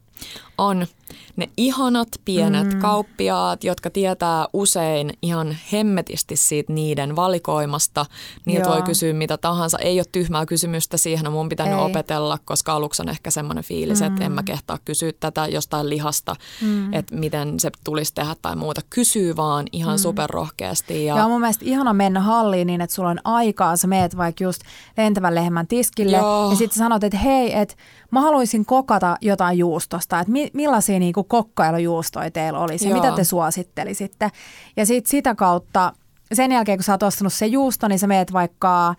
On 0.59 0.87
ne 1.37 1.49
ihanat 1.57 2.09
pienet 2.25 2.75
mm. 2.75 2.79
kauppiaat, 2.79 3.65
jotka 3.65 3.91
tietää 3.91 4.47
usein 4.53 5.13
ihan 5.23 5.57
hemmetisti 5.73 6.37
siitä 6.37 6.73
niiden 6.73 7.17
valikoimasta. 7.17 8.07
Niiltä 8.45 8.69
voi 8.69 8.83
kysyä 8.83 9.13
mitä 9.13 9.37
tahansa. 9.39 9.79
Ei 9.79 9.99
ole 9.99 10.07
tyhmää 10.13 10.47
kysymystä 10.47 10.97
siihen, 10.97 11.27
on 11.27 11.33
mun 11.33 11.49
pitänyt 11.49 11.79
Ei. 11.79 11.85
opetella, 11.85 12.39
koska 12.45 12.73
aluksi 12.73 13.03
on 13.03 13.09
ehkä 13.09 13.31
semmoinen 13.31 13.65
fiilis, 13.65 14.01
mm. 14.01 14.07
että 14.07 14.25
en 14.25 14.33
mä 14.33 14.43
kehtaa 14.43 14.79
kysyä 14.85 15.13
tätä 15.21 15.47
jostain 15.47 15.89
lihasta, 15.89 16.37
mm. 16.63 16.93
että 16.95 17.17
miten 17.17 17.61
se 17.61 17.71
tulisi 17.85 18.15
tehdä 18.15 18.37
tai 18.43 18.57
muuta. 18.57 18.81
Kysyy 18.91 19.37
vaan 19.37 19.67
ihan 19.73 19.95
mm. 19.95 20.03
superrohkeasti. 20.03 21.05
Ja, 21.05 21.17
Ja 21.17 21.25
on 21.25 21.31
mun 21.31 21.41
mielestä 21.41 21.65
ihana 21.65 21.93
mennä 21.93 22.21
halliin 22.21 22.67
niin, 22.67 22.81
että 22.81 22.95
sulla 22.95 23.09
on 23.09 23.21
aikaa, 23.25 23.77
sä 23.77 23.87
meet 23.87 24.17
vaikka 24.17 24.45
just 24.45 24.63
lentävän 24.97 25.35
lehmän 25.35 25.67
tiskille 25.67 26.17
Joo. 26.17 26.51
ja 26.51 26.57
sitten 26.57 26.79
sanot, 26.79 27.05
että 27.05 27.19
hei, 27.19 27.59
että 27.59 27.75
mä 28.11 28.21
haluaisin 28.21 28.67
kokata 28.67 29.17
jotain 29.21 29.59
juustosta, 29.59 30.21
että 30.21 30.33
mi- 30.33 30.51
millaisia 30.53 30.96
niinku 31.01 31.25
kokkailujuustoja 31.25 32.31
teillä 32.31 32.59
olisi 32.59 32.89
ja 32.89 32.95
mitä 32.95 33.13
te 33.13 33.25
suosittelisitte. 33.25 34.31
Ja 34.77 34.87
sitten 34.87 35.11
sitä 35.11 35.35
kautta 35.35 35.93
sen 36.33 36.53
jälkeen, 36.53 36.79
kun 36.79 36.85
sä 36.85 36.93
oot 36.93 37.03
ostanut 37.03 37.33
se 37.33 37.47
juusto, 37.47 37.89
niin 37.89 37.99
sä 37.99 38.07
meet 38.07 38.33
vaikka 38.33 38.89
äm, 38.89 38.95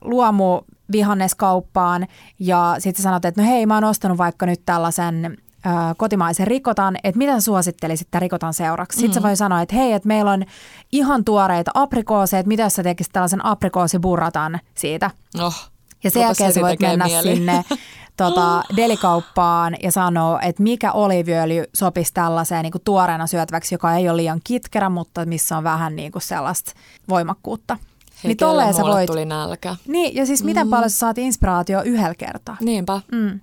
luomu 0.00 0.60
vihanneskauppaan 0.92 2.06
ja 2.38 2.76
sitten 2.78 3.02
sanot, 3.02 3.24
että 3.24 3.42
no 3.42 3.48
hei, 3.48 3.66
mä 3.66 3.74
oon 3.74 3.84
ostanut 3.84 4.18
vaikka 4.18 4.46
nyt 4.46 4.60
tällaisen 4.66 5.36
ö, 5.66 5.70
kotimaisen 5.96 6.46
rikotan, 6.46 6.96
että 7.04 7.18
mitä 7.18 7.32
sä 7.32 7.40
suosittelisit 7.40 8.08
tämän 8.10 8.22
rikotan 8.22 8.54
seuraksi? 8.54 8.96
Sitten 8.96 9.10
mm. 9.10 9.14
sä 9.14 9.22
voi 9.22 9.36
sanoa, 9.36 9.60
että 9.60 9.76
hei, 9.76 9.92
että 9.92 10.06
meillä 10.08 10.30
on 10.30 10.44
ihan 10.92 11.24
tuoreita 11.24 11.70
aprikooseja, 11.74 12.40
että 12.40 12.48
mitä 12.48 12.62
jos 12.62 12.74
sä 12.74 12.82
tekisit 12.82 13.12
tällaisen 13.12 13.46
aprikoosiburratan 13.46 14.58
siitä? 14.74 15.10
oh, 15.40 15.70
Ja 16.04 16.10
sen 16.10 16.22
jälkeen 16.22 16.52
sä 16.52 16.60
voit 16.60 16.80
mennä 16.80 17.04
mieli. 17.04 17.36
sinne 17.36 17.64
tota, 18.18 18.62
delikauppaan 18.76 19.76
ja 19.82 19.92
sanoa, 19.92 20.40
että 20.40 20.62
mikä 20.62 20.92
oliiviöljy 20.92 21.64
sopisi 21.74 22.14
tällaiseen 22.14 22.62
niin 22.62 22.72
kuin 22.72 22.82
tuoreena 22.84 23.26
syötäväksi, 23.26 23.74
joka 23.74 23.94
ei 23.94 24.08
ole 24.08 24.16
liian 24.16 24.40
kitkerä, 24.44 24.88
mutta 24.88 25.26
missä 25.26 25.56
on 25.56 25.64
vähän 25.64 25.96
niin 25.96 26.12
kuin 26.12 26.22
sellaista 26.22 26.72
voimakkuutta. 27.08 27.76
Hei, 28.24 28.28
niin 28.28 28.36
tolleen 28.36 28.74
sä 28.74 28.82
voit. 28.82 29.06
tuli 29.06 29.24
nälkä. 29.24 29.76
Niin, 29.86 30.14
ja 30.14 30.26
siis 30.26 30.44
miten 30.44 30.68
paljon 30.68 30.90
sä 30.90 30.98
saat 30.98 31.18
inspiraatio 31.18 31.82
yhdellä 31.82 32.14
kertaa. 32.14 32.56
Niinpä. 32.60 33.00
Mm. 33.12 33.40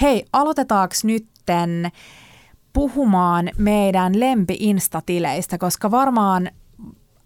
Hei, 0.00 0.24
aloitetaanko 0.32 0.94
nytten 1.04 1.90
puhumaan 2.72 3.50
meidän 3.58 4.20
lempi-instatileistä, 4.20 5.58
koska 5.58 5.90
varmaan 5.90 6.50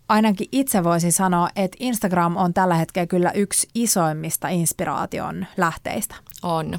ainakin 0.09 0.49
itse 0.53 0.85
voisin 0.85 1.12
sanoa, 1.12 1.49
että 1.57 1.77
Instagram 1.81 2.37
on 2.37 2.55
tällä 2.55 2.75
hetkellä 2.75 3.07
kyllä 3.07 3.31
yksi 3.31 3.69
isoimmista 3.75 4.49
inspiraation 4.49 5.47
lähteistä. 5.57 6.15
On. 6.43 6.79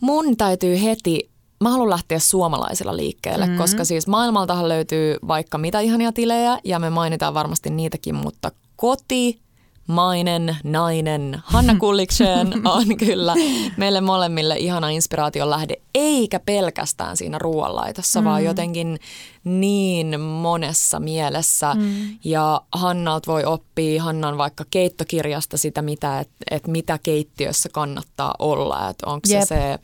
Mun 0.00 0.36
täytyy 0.36 0.82
heti, 0.82 1.30
mä 1.60 1.70
haluan 1.70 1.90
lähteä 1.90 2.18
suomalaisilla 2.18 2.96
liikkeelle, 2.96 3.46
mm-hmm. 3.46 3.58
koska 3.58 3.84
siis 3.84 4.06
maailmaltahan 4.06 4.68
löytyy 4.68 5.16
vaikka 5.28 5.58
mitä 5.58 5.80
ihania 5.80 6.12
tilejä 6.12 6.58
ja 6.64 6.78
me 6.78 6.90
mainitaan 6.90 7.34
varmasti 7.34 7.70
niitäkin, 7.70 8.14
mutta 8.14 8.50
koti, 8.76 9.43
mainen, 9.86 10.56
nainen, 10.64 11.42
Hanna 11.44 11.76
Kulliksen 11.78 12.52
on 12.76 12.96
kyllä 12.96 13.34
meille 13.76 14.00
molemmille 14.00 14.56
ihana 14.56 14.88
inspiraation 14.88 15.50
lähde, 15.50 15.76
eikä 15.94 16.40
pelkästään 16.40 17.16
siinä 17.16 17.38
ruoanlaitossa, 17.38 18.20
mm. 18.20 18.24
vaan 18.24 18.44
jotenkin 18.44 18.98
niin 19.44 20.20
monessa 20.20 21.00
mielessä. 21.00 21.74
Mm. 21.74 22.18
Ja 22.24 22.60
Hannalta 22.72 23.32
voi 23.32 23.44
oppia 23.44 24.02
Hannan 24.02 24.38
vaikka 24.38 24.64
keittokirjasta 24.70 25.56
sitä, 25.56 25.82
mitä, 25.82 26.20
että 26.20 26.34
et 26.50 26.66
mitä 26.66 26.98
keittiössä 27.02 27.68
kannattaa 27.68 28.34
olla, 28.38 28.90
että 28.90 29.06
onko 29.06 29.26
se 29.26 29.40
se 29.46 29.78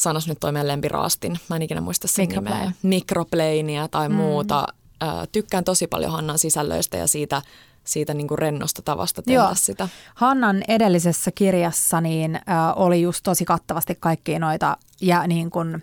sanos 0.00 0.28
nyt 0.28 0.40
toi 0.40 0.52
meidän 0.52 0.68
lempiraastin, 0.68 1.38
mä 1.48 1.56
en 1.56 1.62
ikinä 1.62 1.80
muista 1.80 2.08
sen 2.08 2.28
Microplane. 2.28 2.58
nimeä, 2.58 2.72
mikropleinia 2.82 3.88
tai 3.88 4.08
mm. 4.08 4.14
muuta. 4.14 4.66
Tykkään 5.32 5.64
tosi 5.64 5.86
paljon 5.86 6.12
Hannan 6.12 6.38
sisällöistä 6.38 6.96
ja 6.96 7.06
siitä, 7.06 7.42
siitä 7.90 8.14
niin 8.14 8.28
kuin 8.28 8.38
rennosta 8.38 8.82
tavasta 8.82 9.22
tehdä 9.22 9.40
Joo. 9.40 9.50
sitä. 9.54 9.88
Hannan 10.14 10.62
edellisessä 10.68 11.30
kirjassa 11.34 12.00
niin, 12.00 12.36
äh, 12.36 12.42
oli 12.76 13.02
just 13.02 13.20
tosi 13.22 13.44
kattavasti 13.44 13.96
kaikkia 14.00 14.38
noita 14.38 14.76
ja 15.00 15.26
niin 15.26 15.50
kuin 15.50 15.82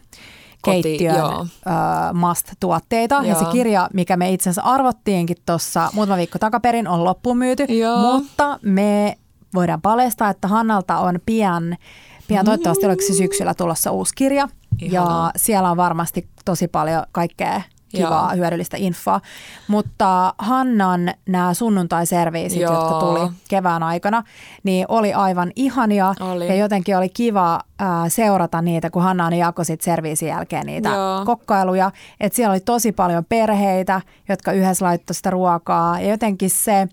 Koti, 0.62 0.82
keittiön 0.82 1.16
joo. 1.16 1.42
äh, 1.68 2.14
must-tuotteita. 2.14 3.16
Ja 3.16 3.24
Joo. 3.24 3.40
se 3.40 3.46
kirja, 3.52 3.90
mikä 3.94 4.18
me 4.18 4.32
itse 4.32 4.50
asiassa 4.50 4.70
arvottiinkin 4.72 5.38
tuossa 5.46 5.90
muutama 5.94 6.18
viikko 6.18 6.40
takaperin, 6.40 6.88
on 6.88 7.04
loppuun 7.04 7.38
myyty. 7.38 7.64
Joo. 7.64 7.98
Mutta 7.98 8.60
me 8.62 9.18
voidaan 9.54 9.82
paljastaa, 9.82 10.30
että 10.30 10.48
Hannalta 10.48 10.98
on 10.98 11.20
pian, 11.26 11.78
pian 12.28 12.46
toivottavasti 12.46 12.86
oliko 12.86 13.02
se 13.08 13.14
syksyllä 13.14 13.54
tulossa 13.54 13.92
uusi 13.92 14.14
kirja. 14.16 14.48
Ihanaa. 14.82 15.26
Ja 15.26 15.32
siellä 15.36 15.72
on 15.72 15.78
varmasti 15.78 16.28
tosi 16.46 16.68
paljon 16.68 17.04
kaikkea 17.12 17.62
kivaa, 17.90 18.30
Joo. 18.34 18.38
hyödyllistä 18.38 18.78
infoa. 18.80 19.22
Mutta 19.68 20.34
Hannan 20.38 21.14
nämä 21.28 21.54
sunnuntaiserviisit, 21.54 22.62
Joo. 22.62 22.74
jotka 22.74 23.00
tuli 23.00 23.32
kevään 23.50 23.84
aikana, 23.84 24.24
niin 24.64 24.86
oli 24.88 25.14
aivan 25.14 25.52
ihania 25.56 26.14
Oli. 26.20 26.48
ja 26.48 26.56
jotenkin 26.56 26.98
oli 26.98 27.10
kiva 27.10 27.60
ää, 27.80 28.10
seurata 28.10 28.62
niitä, 28.62 28.90
kun 28.90 29.02
Hanna 29.04 29.26
aina 29.26 29.38
jakoi 29.38 29.66
sit 29.66 29.82
serviisin 29.82 30.28
jälkeen 30.30 30.66
niitä 30.66 30.90
Joo. 30.90 31.26
kokkailuja. 31.26 31.92
Et 32.20 32.34
siellä 32.34 32.52
oli 32.54 32.60
tosi 32.60 32.92
paljon 32.92 33.26
perheitä, 33.26 34.02
jotka 34.30 34.52
yhdessä 34.52 34.86
laittoi 34.86 35.14
sitä 35.16 35.30
ruokaa 35.30 36.00
ja 36.00 36.10
jotenkin 36.10 36.50
se, 36.50 36.88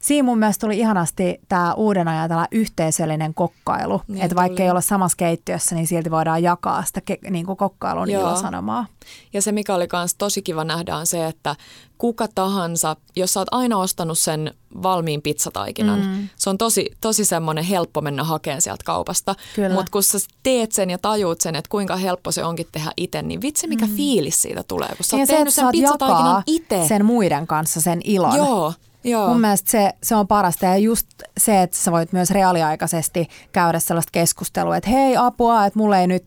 siinä 0.00 0.26
mun 0.26 0.38
mielestä 0.38 0.66
tuli 0.66 0.78
ihanasti 0.78 1.40
tämä 1.48 1.74
uuden 1.74 2.08
ajan 2.08 2.28
tällä 2.28 2.48
yhteisöllinen 2.50 3.34
kokkailu. 3.34 4.02
Niin 4.08 4.22
että 4.22 4.36
vaikka 4.36 4.62
ei 4.62 4.70
olla 4.70 4.80
samassa 4.80 5.16
keittiössä, 5.16 5.74
niin 5.74 5.86
silti 5.86 6.10
voidaan 6.10 6.42
jakaa 6.42 6.84
sitä 6.84 7.00
ke- 7.10 7.30
niin 7.30 7.46
kuin 7.46 7.56
kokkailun 7.56 8.10
Joo. 8.10 8.22
ilosanomaa. 8.22 8.86
Ja 9.32 9.42
se, 9.42 9.52
mikä 9.52 9.74
oli 9.74 9.88
myös 9.92 10.14
tosi 10.14 10.42
kiva 10.42 10.64
nähdä, 10.64 10.96
on 10.96 11.06
se, 11.06 11.26
että 11.26 11.56
kuka 11.98 12.28
tahansa, 12.34 12.96
jos 13.16 13.32
sä 13.32 13.40
oot 13.40 13.48
aina 13.50 13.78
ostanut 13.78 14.18
sen 14.18 14.54
valmiin 14.82 15.22
pizzataikinan, 15.22 16.00
mm. 16.00 16.28
se 16.36 16.50
on 16.50 16.58
tosi, 16.58 16.90
tosi 17.00 17.24
semmoinen 17.24 17.64
helppo 17.64 18.00
mennä 18.00 18.24
hakemaan 18.24 18.62
sieltä 18.62 18.84
kaupasta. 18.84 19.34
Mutta 19.74 19.90
kun 19.90 20.02
sä 20.02 20.18
teet 20.42 20.72
sen 20.72 20.90
ja 20.90 20.98
tajuut 20.98 21.40
sen, 21.40 21.56
että 21.56 21.68
kuinka 21.68 21.96
helppo 21.96 22.32
se 22.32 22.44
onkin 22.44 22.66
tehdä 22.72 22.92
itse, 22.96 23.22
niin 23.22 23.42
vitsi 23.42 23.66
mikä 23.66 23.86
mm. 23.86 23.96
fiilis 23.96 24.42
siitä 24.42 24.62
tulee, 24.62 24.88
kun 24.88 25.04
sä 25.04 25.16
Ja 25.16 25.20
oot 25.20 25.26
se, 25.26 25.32
tehnyt 25.32 25.48
että 25.48 25.60
sen 25.60 25.70
pizzataikinan 25.72 26.42
itse. 26.46 26.88
sen 26.88 27.04
muiden 27.04 27.46
kanssa 27.46 27.80
sen 27.80 28.00
ilon. 28.04 28.36
Joo, 28.36 28.72
joo. 29.04 29.28
Mun 29.28 29.40
mielestä 29.40 29.70
se, 29.70 29.92
se 30.02 30.16
on 30.16 30.28
parasta 30.28 30.66
ja 30.66 30.76
just 30.76 31.06
se, 31.38 31.62
että 31.62 31.76
sä 31.76 31.92
voit 31.92 32.12
myös 32.12 32.30
reaaliaikaisesti 32.30 33.28
käydä 33.52 33.78
sellaista 33.78 34.10
keskustelua, 34.12 34.76
että 34.76 34.90
hei 34.90 35.16
apua, 35.16 35.66
että 35.66 35.78
mulle 35.78 36.00
ei 36.00 36.06
nyt 36.06 36.24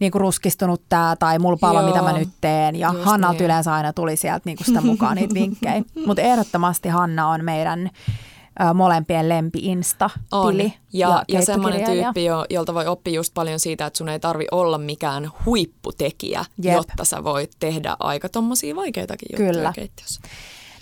niinku 0.00 0.18
ruskistunut 0.18 0.82
tämä 0.88 1.16
tai 1.18 1.38
mulla 1.38 1.58
palo, 1.60 1.80
Joo, 1.80 1.88
mitä 1.88 2.02
mä 2.02 2.18
nyt 2.18 2.28
teen. 2.40 2.76
Ja 2.76 2.90
just 2.92 3.04
Hannalta 3.04 3.38
niin. 3.38 3.44
yleensä 3.44 3.74
aina 3.74 3.92
tuli 3.92 4.16
sieltä 4.16 4.42
niinku 4.44 4.64
sitä 4.64 4.80
mukaan 4.80 5.16
niitä 5.16 5.34
vinkkejä. 5.34 5.82
Mutta 6.06 6.22
ehdottomasti 6.22 6.88
Hanna 6.88 7.28
on 7.28 7.44
meidän 7.44 7.90
molempien 8.74 9.28
lempi 9.28 9.58
Insta-tili. 9.58 10.64
On. 10.64 10.72
Ja, 10.92 11.08
ja, 11.08 11.24
ja 11.28 11.42
semmoinen 11.42 11.84
tyyppi, 11.84 12.24
jo, 12.24 12.44
jolta 12.50 12.74
voi 12.74 12.86
oppia 12.86 13.14
just 13.14 13.34
paljon 13.34 13.60
siitä, 13.60 13.86
että 13.86 13.98
sun 13.98 14.08
ei 14.08 14.20
tarvi 14.20 14.46
olla 14.50 14.78
mikään 14.78 15.30
huipputekijä, 15.46 16.44
Jep. 16.62 16.76
jotta 16.76 17.04
sä 17.04 17.24
voit 17.24 17.50
tehdä 17.58 17.96
aika 18.00 18.28
tommosia 18.28 18.76
vaikeitakin 18.76 19.28
juttuja 19.32 19.52
Kyllä. 19.52 19.72
keittiössä. 19.72 20.20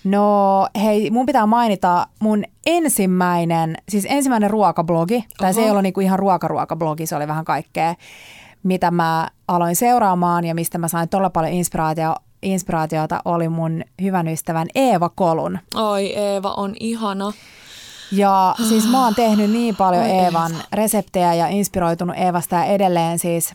No 0.05 0.69
hei, 0.83 1.11
mun 1.11 1.27
pitää 1.27 1.47
mainita 1.47 2.07
mun 2.21 2.45
ensimmäinen, 2.67 3.77
siis 3.89 4.07
ensimmäinen 4.09 4.51
ruokablogi, 4.51 5.25
tai 5.39 5.55
se 5.55 5.61
ei 5.61 5.71
ollut 5.71 5.83
niinku 5.83 6.01
ihan 6.01 6.19
ruokaruokablogi, 6.19 7.07
se 7.07 7.17
oli 7.17 7.29
vähän 7.29 7.45
kaikkea, 7.45 7.95
mitä 8.63 8.91
mä 8.91 9.29
aloin 9.49 9.77
seuraamaan 9.77 10.45
ja 10.45 10.55
mistä 10.55 10.79
mä 10.79 10.89
sain 10.89 11.09
todella 11.09 11.31
paljon 11.31 11.53
inspiraatio, 11.53 12.15
inspiraatiota, 12.43 13.21
oli 13.25 13.49
mun 13.49 13.83
hyvän 14.03 14.29
ystävän 14.29 14.67
Eeva 14.75 15.09
Kolun. 15.09 15.59
Oi 15.75 16.17
Eeva 16.17 16.55
on 16.57 16.75
ihana. 16.81 17.33
Ja 18.13 18.55
siis 18.69 18.91
mä 18.91 19.05
oon 19.05 19.15
tehnyt 19.15 19.51
niin 19.51 19.77
paljon 19.77 20.03
Oi 20.03 20.11
Eevan 20.11 20.53
reseptejä 20.73 21.35
ja 21.35 21.49
inspiroitunut 21.49 22.17
Eevasta 22.17 22.57
ja 22.57 22.65
edelleen 22.65 23.19
siis 23.19 23.55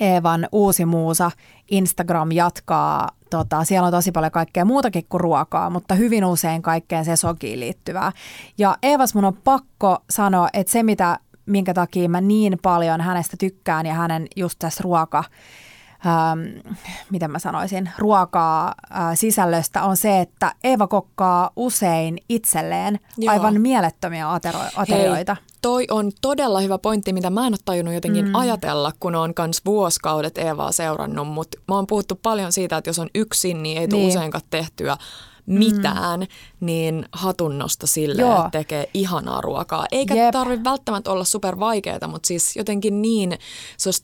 Eevan 0.00 0.48
uusi 0.52 0.84
muusa 0.84 1.30
Instagram 1.70 2.32
jatkaa, 2.32 3.08
tota, 3.30 3.64
siellä 3.64 3.86
on 3.86 3.92
tosi 3.92 4.12
paljon 4.12 4.32
kaikkea 4.32 4.64
muutakin 4.64 5.06
kuin 5.08 5.20
ruokaa, 5.20 5.70
mutta 5.70 5.94
hyvin 5.94 6.24
usein 6.24 6.62
kaikkeen 6.62 7.04
sesokiin 7.04 7.60
liittyvää. 7.60 8.12
Ja 8.58 8.76
Eevas 8.82 9.14
mun 9.14 9.24
on 9.24 9.36
pakko 9.44 9.98
sanoa, 10.10 10.48
että 10.52 10.72
se 10.72 10.82
mitä, 10.82 11.18
minkä 11.46 11.74
takia 11.74 12.08
mä 12.08 12.20
niin 12.20 12.58
paljon 12.62 13.00
hänestä 13.00 13.36
tykkään 13.36 13.86
ja 13.86 13.94
hänen 13.94 14.26
just 14.36 14.58
tässä 14.58 14.82
ruoka, 14.82 15.24
ähm, 16.06 16.70
miten 17.10 17.30
mä 17.30 17.38
sanoisin, 17.38 17.90
ruokaa 17.98 18.74
äh, 18.90 19.00
sisällöstä 19.14 19.82
on 19.82 19.96
se, 19.96 20.20
että 20.20 20.52
Eeva 20.64 20.86
kokkaa 20.86 21.50
usein 21.56 22.18
itselleen 22.28 23.00
Joo. 23.18 23.32
aivan 23.32 23.60
mielettömiä 23.60 24.26
atero- 24.26 24.72
aterioita. 24.76 25.36
Toi 25.62 25.86
on 25.90 26.12
todella 26.20 26.60
hyvä 26.60 26.78
pointti, 26.78 27.12
mitä 27.12 27.30
mä 27.30 27.46
en 27.46 27.52
ole 27.52 27.58
tajunnut 27.64 27.94
jotenkin 27.94 28.24
mm. 28.24 28.34
ajatella, 28.34 28.92
kun 29.00 29.14
on 29.14 29.34
kans 29.34 29.64
vuosikaudet 29.64 30.38
Eevaa 30.38 30.72
seurannut, 30.72 31.28
mutta 31.28 31.58
mä 31.68 31.74
oon 31.74 31.86
puhuttu 31.86 32.18
paljon 32.22 32.52
siitä, 32.52 32.76
että 32.76 32.90
jos 32.90 32.98
on 32.98 33.10
yksin, 33.14 33.62
niin 33.62 33.78
ei 33.78 33.88
tule 33.88 34.00
niin. 34.00 34.08
useinkaan 34.08 34.44
tehtyä 34.50 34.96
mitään, 35.46 36.20
mm. 36.20 36.26
niin 36.60 37.04
hatunnosta 37.12 37.86
sille, 37.86 38.22
Joo. 38.22 38.36
että 38.36 38.50
tekee 38.50 38.90
ihanaa 38.94 39.40
ruokaa. 39.40 39.86
Eikä 39.92 40.14
Jep. 40.14 40.32
tarvitse 40.32 40.64
välttämättä 40.64 41.10
olla 41.10 41.24
super 41.24 41.58
vaikeaa, 41.58 42.08
mutta 42.08 42.26
siis 42.26 42.56
jotenkin 42.56 43.02
niin 43.02 43.38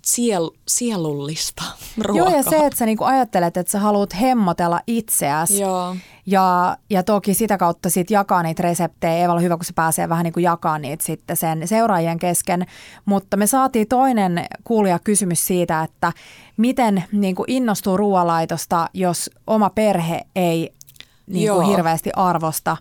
siel, 0.03 0.51
sielullista 0.69 1.63
ruokaa. 1.99 2.31
Joo, 2.31 2.37
ja 2.37 2.43
se, 2.43 2.57
että 2.57 2.79
sä 2.79 2.87
niinku 2.87 3.05
ajattelet, 3.05 3.57
että 3.57 3.73
sä 3.73 3.79
haluat 3.79 4.21
hemmotella 4.21 4.81
itseäsi. 4.87 5.61
Joo. 5.61 5.97
Ja, 6.27 6.77
ja 6.91 7.03
toki 7.03 7.35
sitä 7.35 7.59
kautta 7.59 7.91
sit 7.91 8.11
jakaa 8.11 8.43
niitä 8.43 8.63
reseptejä. 8.63 9.17
Ei 9.17 9.27
ole 9.27 9.43
hyvä, 9.43 9.57
kun 9.57 9.65
se 9.65 9.73
pääsee 9.73 10.09
vähän 10.09 10.25
niin 10.25 10.33
kuin 10.33 10.45
jakaa 10.45 10.79
niitä 10.79 11.05
sitten 11.05 11.37
sen 11.37 11.69
seuraajien 11.69 12.19
kesken. 12.19 12.67
Mutta 13.05 13.37
me 13.37 13.47
saatiin 13.47 13.89
toinen 13.89 14.47
kuulija 14.65 14.99
kysymys 14.99 15.47
siitä, 15.47 15.83
että 15.83 16.13
miten 16.57 17.05
niin 17.13 17.35
kuin 17.35 17.51
innostuu 17.51 17.97
ruoalaitosta, 17.97 18.89
jos 18.95 19.31
oma 19.47 19.71
perhe 19.71 20.21
ei 20.37 20.73
niin 21.26 21.52
kuin 21.52 21.67
hirveästi 21.67 22.11
arvosta 22.17 22.76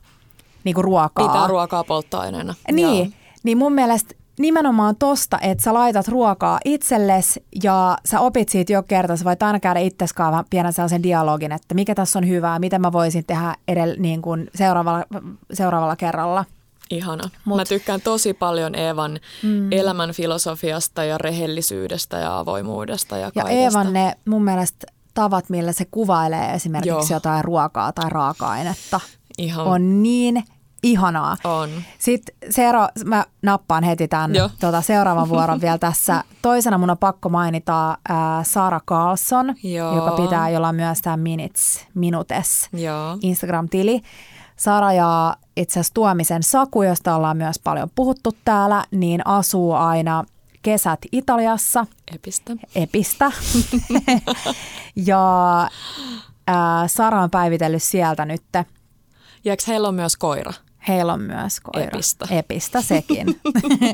niin 0.64 0.76
kuin 0.76 0.86
ruokaa. 0.86 1.28
Pitää 1.28 1.48
ruokaa 1.48 1.84
polttoaineena. 1.84 2.56
Niin, 2.72 2.98
Joo. 2.98 3.08
niin 3.44 3.58
mun 3.58 3.74
mielestä 3.74 4.16
nimenomaan 4.40 4.96
tosta, 4.96 5.40
että 5.42 5.64
sä 5.64 5.74
laitat 5.74 6.08
ruokaa 6.08 6.60
itsellesi 6.66 7.46
ja 7.64 7.98
sä 8.06 8.20
opit 8.20 8.50
siitä 8.50 8.74
jo 8.74 8.84
kerta, 8.84 9.18
sä 9.18 9.26
voit 9.26 9.44
aina 9.44 9.60
käydä 9.60 9.80
itseskaan 9.80 10.46
pienen 10.50 10.74
sellaisen 10.74 11.04
dialogin, 11.04 11.52
että 11.52 11.76
mikä 11.76 11.96
tässä 11.96 12.20
on 12.20 12.28
hyvää, 12.28 12.60
mitä 12.60 12.80
mä 12.80 12.92
voisin 12.92 13.26
tehdä 13.26 13.56
edellä, 13.68 13.96
niin 13.96 14.22
kuin 14.22 14.50
seuraavalla, 14.56 15.06
seuraavalla 15.54 15.96
kerralla. 15.96 16.46
Ihana. 16.90 17.30
Mut. 17.46 17.58
Mä 17.58 17.66
tykkään 17.66 18.02
tosi 18.02 18.34
paljon 18.34 18.76
Eevan 18.76 19.20
mm. 19.44 19.72
elämän 19.72 20.12
filosofiasta 20.12 21.04
ja 21.04 21.18
rehellisyydestä 21.18 22.18
ja 22.18 22.40
avoimuudesta 22.40 23.18
ja 23.18 23.32
kaikesta. 23.32 23.52
Ja 23.52 23.64
Eevan 23.64 23.94
ne 23.94 24.14
mun 24.26 24.44
mielestä 24.44 24.88
tavat, 25.14 25.50
millä 25.50 25.72
se 25.72 25.86
kuvailee 25.86 26.54
esimerkiksi 26.54 26.90
Joo. 27.14 27.18
jotain 27.18 27.46
ruokaa 27.46 27.92
tai 27.94 28.10
raaka-ainetta, 28.10 29.00
Ihan. 29.38 29.66
on 29.68 30.04
niin 30.04 30.44
ihanaa. 30.84 31.38
On. 31.44 31.70
Sitten 32.00 32.36
Seero, 32.50 32.88
mä 33.06 33.26
nappaan 33.42 33.84
heti 33.84 34.08
tämän 34.08 34.32
tuota, 34.60 34.82
seuraavan 34.82 35.30
vuoron 35.30 35.62
vielä 35.62 35.78
tässä. 35.78 36.24
Toisena 36.42 36.78
mun 36.78 36.90
on 36.90 36.98
pakko 36.98 37.30
mainita 37.30 37.90
äh, 37.92 37.98
Sara 38.44 38.80
Carlson, 38.88 39.56
Joo. 39.64 39.96
joka 39.96 40.12
pitää, 40.12 40.50
jolla 40.50 40.68
on 40.68 40.76
myös 40.76 41.02
tämä 41.02 41.18
Minutes, 41.18 41.88
Minutes 41.94 42.70
Joo. 42.74 43.18
Instagram-tili. 43.22 44.02
Sara 44.56 44.94
ja 44.94 45.38
itse 45.58 45.80
asiassa 45.80 45.94
Tuomisen 45.94 46.44
Saku, 46.44 46.84
josta 46.84 47.16
ollaan 47.16 47.38
myös 47.38 47.60
paljon 47.60 47.90
puhuttu 47.96 48.36
täällä, 48.46 48.84
niin 48.92 49.28
asuu 49.28 49.74
aina 49.74 50.24
kesät 50.62 51.00
Italiassa. 51.12 51.86
Epistä. 52.16 52.54
Epistä. 52.76 53.32
ja 55.10 55.22
ää, 56.48 56.88
Sara 56.88 57.22
on 57.22 57.30
päivitellyt 57.30 57.84
sieltä 57.84 58.26
nyt. 58.26 58.44
Ja 59.44 59.52
eikö 59.52 59.64
heillä 59.68 59.88
on 59.88 59.96
myös 59.96 60.18
koira? 60.18 60.54
Heillä 60.88 61.14
on 61.14 61.22
myös 61.22 61.60
koira. 61.60 61.88
Epistä. 61.88 62.26
Epistä 62.30 62.82
sekin. 62.82 63.28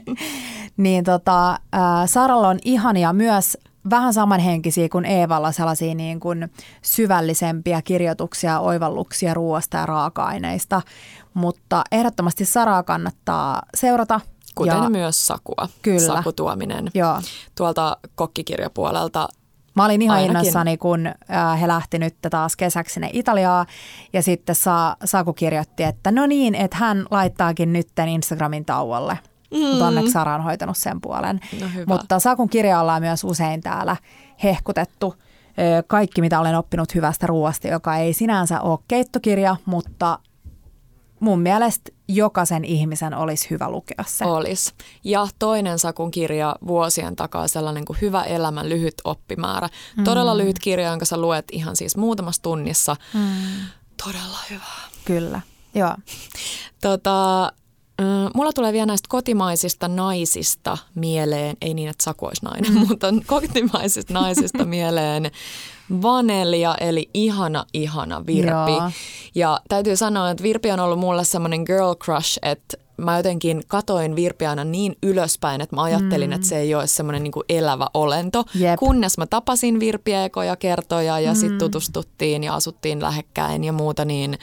niin 0.77 1.03
tota, 1.03 1.59
ää, 1.71 2.07
Saralla 2.07 2.47
on 2.47 2.59
ihania 2.65 3.13
myös 3.13 3.57
vähän 3.89 4.13
samanhenkisiä 4.13 4.89
kuin 4.89 5.05
Eevalla 5.05 5.51
sellaisia 5.51 5.95
niin 5.95 6.19
kuin 6.19 6.51
syvällisempiä 6.81 7.81
kirjoituksia, 7.81 8.59
oivalluksia 8.59 9.33
ruoasta 9.33 9.77
ja 9.77 9.85
raaka-aineista. 9.85 10.81
Mutta 11.33 11.83
ehdottomasti 11.91 12.45
Saraa 12.45 12.83
kannattaa 12.83 13.61
seurata– 13.75 14.19
Kuten 14.57 14.83
ja, 14.83 14.89
myös 14.89 15.27
Sakua, 15.27 15.69
kyllä. 15.81 15.99
Saku 16.15 16.31
Tuominen 16.33 16.87
Joo. 16.93 17.21
tuolta 17.55 17.97
kokkikirjapuolelta. 18.15 19.27
Mä 19.75 19.85
olin 19.85 20.01
ihan 20.01 20.17
Ainakin. 20.17 20.31
innoissani, 20.37 20.77
kun 20.77 21.07
äh, 21.07 21.61
he 21.61 21.67
lähti 21.67 21.99
nyt 21.99 22.15
taas 22.31 22.55
kesäksi 22.55 22.93
sinne 22.93 23.09
Italiaa 23.13 23.65
ja 24.13 24.23
sitten 24.23 24.55
Sa- 24.55 24.97
Saku 25.05 25.33
kirjoitti, 25.33 25.83
että 25.83 26.11
no 26.11 26.25
niin, 26.25 26.55
että 26.55 26.77
hän 26.77 27.05
laittaakin 27.11 27.73
nytten 27.73 28.09
Instagramin 28.09 28.65
tauolle. 28.65 29.19
Mm. 29.53 29.59
Mutta 29.59 29.87
onneksi 29.87 30.11
Sara 30.11 30.35
on 30.35 30.43
hoitanut 30.43 30.77
sen 30.77 31.01
puolen. 31.01 31.39
No 31.61 31.67
Mutta 31.87 32.19
Sakun 32.19 32.49
kirja 32.49 32.81
ollaan 32.81 33.01
myös 33.01 33.23
usein 33.23 33.61
täällä 33.61 33.95
hehkutettu. 34.43 35.15
Kaikki, 35.87 36.21
mitä 36.21 36.39
olen 36.39 36.55
oppinut 36.57 36.95
hyvästä 36.95 37.27
ruoasta, 37.27 37.67
joka 37.67 37.95
ei 37.97 38.13
sinänsä 38.13 38.61
ole 38.61 38.79
keittokirja, 38.87 39.55
mutta 39.65 40.19
mun 41.19 41.39
mielestä 41.39 41.91
jokaisen 42.07 42.65
ihmisen 42.65 43.13
olisi 43.13 43.49
hyvä 43.49 43.69
lukea 43.69 44.03
se. 44.07 44.25
Olisi. 44.25 44.73
Ja 45.03 45.27
toinen 45.39 45.79
Sakun 45.79 46.11
kirja 46.11 46.55
vuosien 46.67 47.15
takaa 47.15 47.47
sellainen 47.47 47.85
kuin 47.85 47.97
Hyvä 48.01 48.23
elämä, 48.23 48.69
lyhyt 48.69 48.95
oppimäärä. 49.03 49.69
Mm. 49.97 50.03
Todella 50.03 50.37
lyhyt 50.37 50.59
kirja, 50.59 50.89
jonka 50.89 51.05
sä 51.05 51.17
luet 51.17 51.45
ihan 51.51 51.75
siis 51.75 51.97
muutamassa 51.97 52.41
tunnissa. 52.41 52.95
Mm. 53.13 53.31
Todella 54.03 54.37
hyvä. 54.49 54.63
Kyllä, 55.05 55.41
joo. 55.73 55.95
Tota, 56.81 57.51
Mulla 58.35 58.53
tulee 58.53 58.73
vielä 58.73 58.85
näistä 58.85 59.07
kotimaisista 59.09 59.87
naisista 59.87 60.77
mieleen, 60.95 61.57
ei 61.61 61.73
niin, 61.73 61.89
että 61.89 62.03
Saku 62.03 62.25
olisi 62.25 62.45
nainen, 62.45 62.73
mm. 62.73 62.87
mutta 62.87 63.07
kotimaisista 63.25 64.13
naisista 64.13 64.65
mieleen 64.75 65.31
Vanelia, 66.01 66.75
eli 66.79 67.09
ihana, 67.13 67.65
ihana 67.73 68.25
Virpi. 68.25 68.71
Joo. 68.71 68.91
Ja 69.35 69.59
täytyy 69.69 69.95
sanoa, 69.95 70.29
että 70.29 70.43
Virpi 70.43 70.71
on 70.71 70.79
ollut 70.79 70.99
mulle 70.99 71.23
semmoinen 71.23 71.63
girl 71.65 71.95
crush, 71.95 72.39
että 72.41 72.77
mä 72.97 73.17
jotenkin 73.17 73.61
katoin 73.67 74.15
Virpi 74.15 74.45
aina 74.45 74.63
niin 74.63 74.95
ylöspäin, 75.03 75.61
että 75.61 75.75
mä 75.75 75.83
ajattelin, 75.83 76.29
mm. 76.29 76.35
että 76.35 76.47
se 76.47 76.57
ei 76.57 76.75
ole 76.75 76.87
semmoinen 76.87 77.23
niin 77.23 77.33
elävä 77.49 77.87
olento. 77.93 78.43
Jep. 78.55 78.79
Kunnes 78.79 79.17
mä 79.17 79.25
tapasin 79.25 79.79
Virpiä 79.79 80.25
ekoja 80.25 80.55
kertoja 80.55 81.19
ja 81.19 81.33
mm. 81.33 81.39
sitten 81.39 81.59
tutustuttiin 81.59 82.43
ja 82.43 82.55
asuttiin 82.55 83.01
lähekkäin 83.01 83.63
ja 83.63 83.73
muuta, 83.73 84.05
niin 84.05 84.37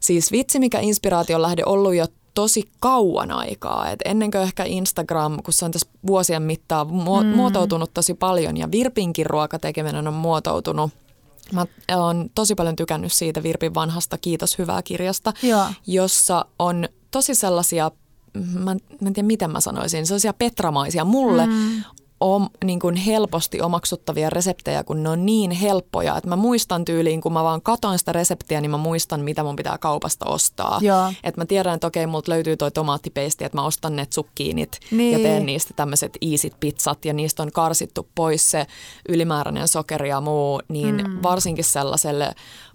siis 0.00 0.32
vitsi 0.32 0.58
mikä 0.58 0.80
inspiraation 0.80 1.42
lähde 1.42 1.62
ollut 1.66 1.94
jo 1.94 2.06
tosi 2.34 2.70
kauan 2.80 3.30
aikaa. 3.30 3.90
Et 3.90 4.00
ennen 4.04 4.30
kuin 4.30 4.42
ehkä 4.42 4.64
Instagram, 4.64 5.42
kun 5.42 5.54
se 5.54 5.64
on 5.64 5.70
tässä 5.70 5.88
vuosien 6.06 6.42
mittaan 6.42 6.86
mu- 6.86 7.24
mm. 7.24 7.36
muotoutunut 7.36 7.94
tosi 7.94 8.14
paljon 8.14 8.56
ja 8.56 8.70
Virpinkin 8.70 9.26
ruokatekeminen 9.26 10.08
on 10.08 10.14
muotoutunut 10.14 10.90
Mä 11.52 11.66
oon 11.96 12.30
tosi 12.34 12.54
paljon 12.54 12.76
tykännyt 12.76 13.12
siitä 13.12 13.42
Virpin 13.42 13.74
vanhasta 13.74 14.18
Kiitos 14.18 14.58
hyvää 14.58 14.82
kirjasta, 14.82 15.32
Joo. 15.42 15.66
jossa 15.86 16.44
on 16.58 16.88
tosi 17.10 17.34
sellaisia, 17.34 17.90
mä, 18.34 18.64
mä 19.00 19.08
en 19.08 19.12
tiedä 19.12 19.26
miten 19.26 19.50
mä 19.50 19.60
sanoisin, 19.60 20.06
sellaisia 20.06 20.32
petramaisia. 20.32 21.04
Mulle 21.04 21.46
mm 21.46 21.82
om, 22.22 22.48
niin 22.64 22.80
kuin 22.80 22.96
helposti 22.96 23.60
omaksuttavia 23.60 24.30
reseptejä, 24.30 24.84
kun 24.84 25.02
ne 25.02 25.08
on 25.08 25.26
niin 25.26 25.50
helppoja, 25.50 26.16
että 26.16 26.28
mä 26.28 26.36
muistan 26.36 26.84
tyyliin, 26.84 27.20
kun 27.20 27.32
mä 27.32 27.44
vaan 27.44 27.62
katon 27.62 27.98
sitä 27.98 28.12
reseptiä, 28.12 28.60
niin 28.60 28.70
mä 28.70 28.76
muistan, 28.76 29.20
mitä 29.20 29.42
mun 29.42 29.56
pitää 29.56 29.78
kaupasta 29.78 30.26
ostaa. 30.26 30.78
Että 31.24 31.40
mä 31.40 31.46
tiedän, 31.46 31.74
että 31.74 31.86
okei, 31.86 32.06
multa 32.06 32.32
löytyy 32.32 32.56
toi 32.56 32.70
tomaattipeisti, 32.70 33.44
että 33.44 33.58
mä 33.58 33.64
ostan 33.64 33.96
ne 33.96 34.06
zukkiinit 34.14 34.80
niin. 34.90 35.12
ja 35.12 35.18
teen 35.18 35.46
niistä 35.46 35.74
tämmöiset 35.76 36.18
iisit 36.22 36.54
pizzat 36.60 37.04
ja 37.04 37.12
niistä 37.12 37.42
on 37.42 37.52
karsittu 37.52 38.08
pois 38.14 38.50
se 38.50 38.66
ylimääräinen 39.08 39.68
sokeri 39.68 40.08
ja 40.08 40.20
muu, 40.20 40.60
niin 40.68 40.96
mm. 40.96 41.18
varsinkin 41.22 41.64
sellaiselle 41.64 42.34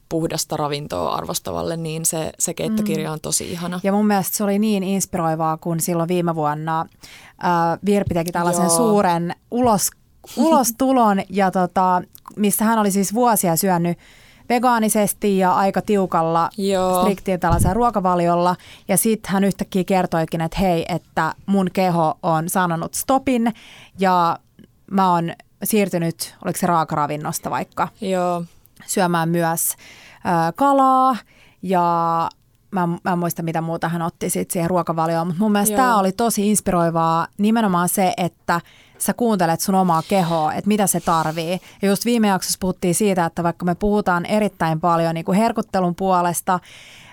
puhdasta 0.09 0.57
ravintoa 0.57 1.15
arvostavalle, 1.15 1.77
niin 1.77 2.05
se, 2.05 2.31
se 2.39 2.53
keittokirja 2.53 3.09
mm. 3.09 3.13
on 3.13 3.19
tosi 3.21 3.51
ihana. 3.51 3.79
Ja 3.83 3.91
mun 3.91 4.07
mielestä 4.07 4.37
se 4.37 4.43
oli 4.43 4.59
niin 4.59 4.83
inspiroivaa, 4.83 5.57
kun 5.57 5.79
silloin 5.79 6.07
viime 6.07 6.35
vuonna 6.35 6.81
äh, 6.81 7.79
Virpi 7.85 8.13
teki 8.13 8.31
tällaisen 8.31 8.65
Joo. 8.65 8.77
suuren 8.77 9.35
ulos, 9.51 9.89
ulostulon, 10.37 11.21
ja 11.29 11.51
tota, 11.51 12.01
missä 12.35 12.65
hän 12.65 12.79
oli 12.79 12.91
siis 12.91 13.13
vuosia 13.13 13.55
syönyt 13.55 13.97
vegaanisesti 14.49 15.37
ja 15.37 15.55
aika 15.55 15.81
tiukalla 15.81 16.49
striktiin 17.01 17.39
tällaisella 17.39 17.73
ruokavaliolla. 17.73 18.55
Ja 18.87 18.97
sitten 18.97 19.31
hän 19.31 19.43
yhtäkkiä 19.43 19.83
kertoikin, 19.83 20.41
että 20.41 20.57
hei, 20.59 20.85
että 20.89 21.33
mun 21.45 21.69
keho 21.73 22.17
on 22.23 22.49
sanonut 22.49 22.93
stopin 22.93 23.53
ja 23.99 24.39
mä 24.91 25.13
oon 25.13 25.33
siirtynyt, 25.63 26.35
oliko 26.45 26.59
se 26.59 26.67
raakaravinnosta 26.67 27.49
vaikka, 27.49 27.87
Joo. 28.01 28.43
Syömään 28.85 29.29
myös 29.29 29.71
ö, 29.71 30.53
kalaa 30.55 31.15
ja 31.61 32.29
mä, 32.71 32.87
mä 32.87 33.11
en 33.11 33.19
muista 33.19 33.43
mitä 33.43 33.61
muuta 33.61 33.89
hän 33.89 34.01
otti 34.01 34.29
sit 34.29 34.51
siihen 34.51 34.69
ruokavalioon, 34.69 35.27
mutta 35.27 35.43
mun 35.43 35.51
mielestä 35.51 35.75
tämä 35.75 35.99
oli 35.99 36.11
tosi 36.11 36.49
inspiroivaa 36.49 37.27
nimenomaan 37.37 37.89
se, 37.89 38.13
että 38.17 38.61
sä 38.97 39.13
kuuntelet 39.13 39.61
sun 39.61 39.75
omaa 39.75 40.01
kehoa, 40.09 40.53
että 40.53 40.67
mitä 40.67 40.87
se 40.87 40.99
tarvii. 40.99 41.59
Ja 41.81 41.87
just 41.87 42.05
viime 42.05 42.27
jaksossa 42.27 42.57
puhuttiin 42.59 42.95
siitä, 42.95 43.25
että 43.25 43.43
vaikka 43.43 43.65
me 43.65 43.75
puhutaan 43.75 44.25
erittäin 44.25 44.79
paljon 44.79 45.15
niin 45.15 45.25
kuin 45.25 45.37
herkuttelun 45.37 45.95
puolesta, 45.95 46.59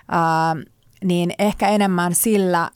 ää, 0.09 0.57
niin 1.05 1.33
ehkä 1.39 1.69
enemmän 1.69 2.15
sillä 2.15 2.71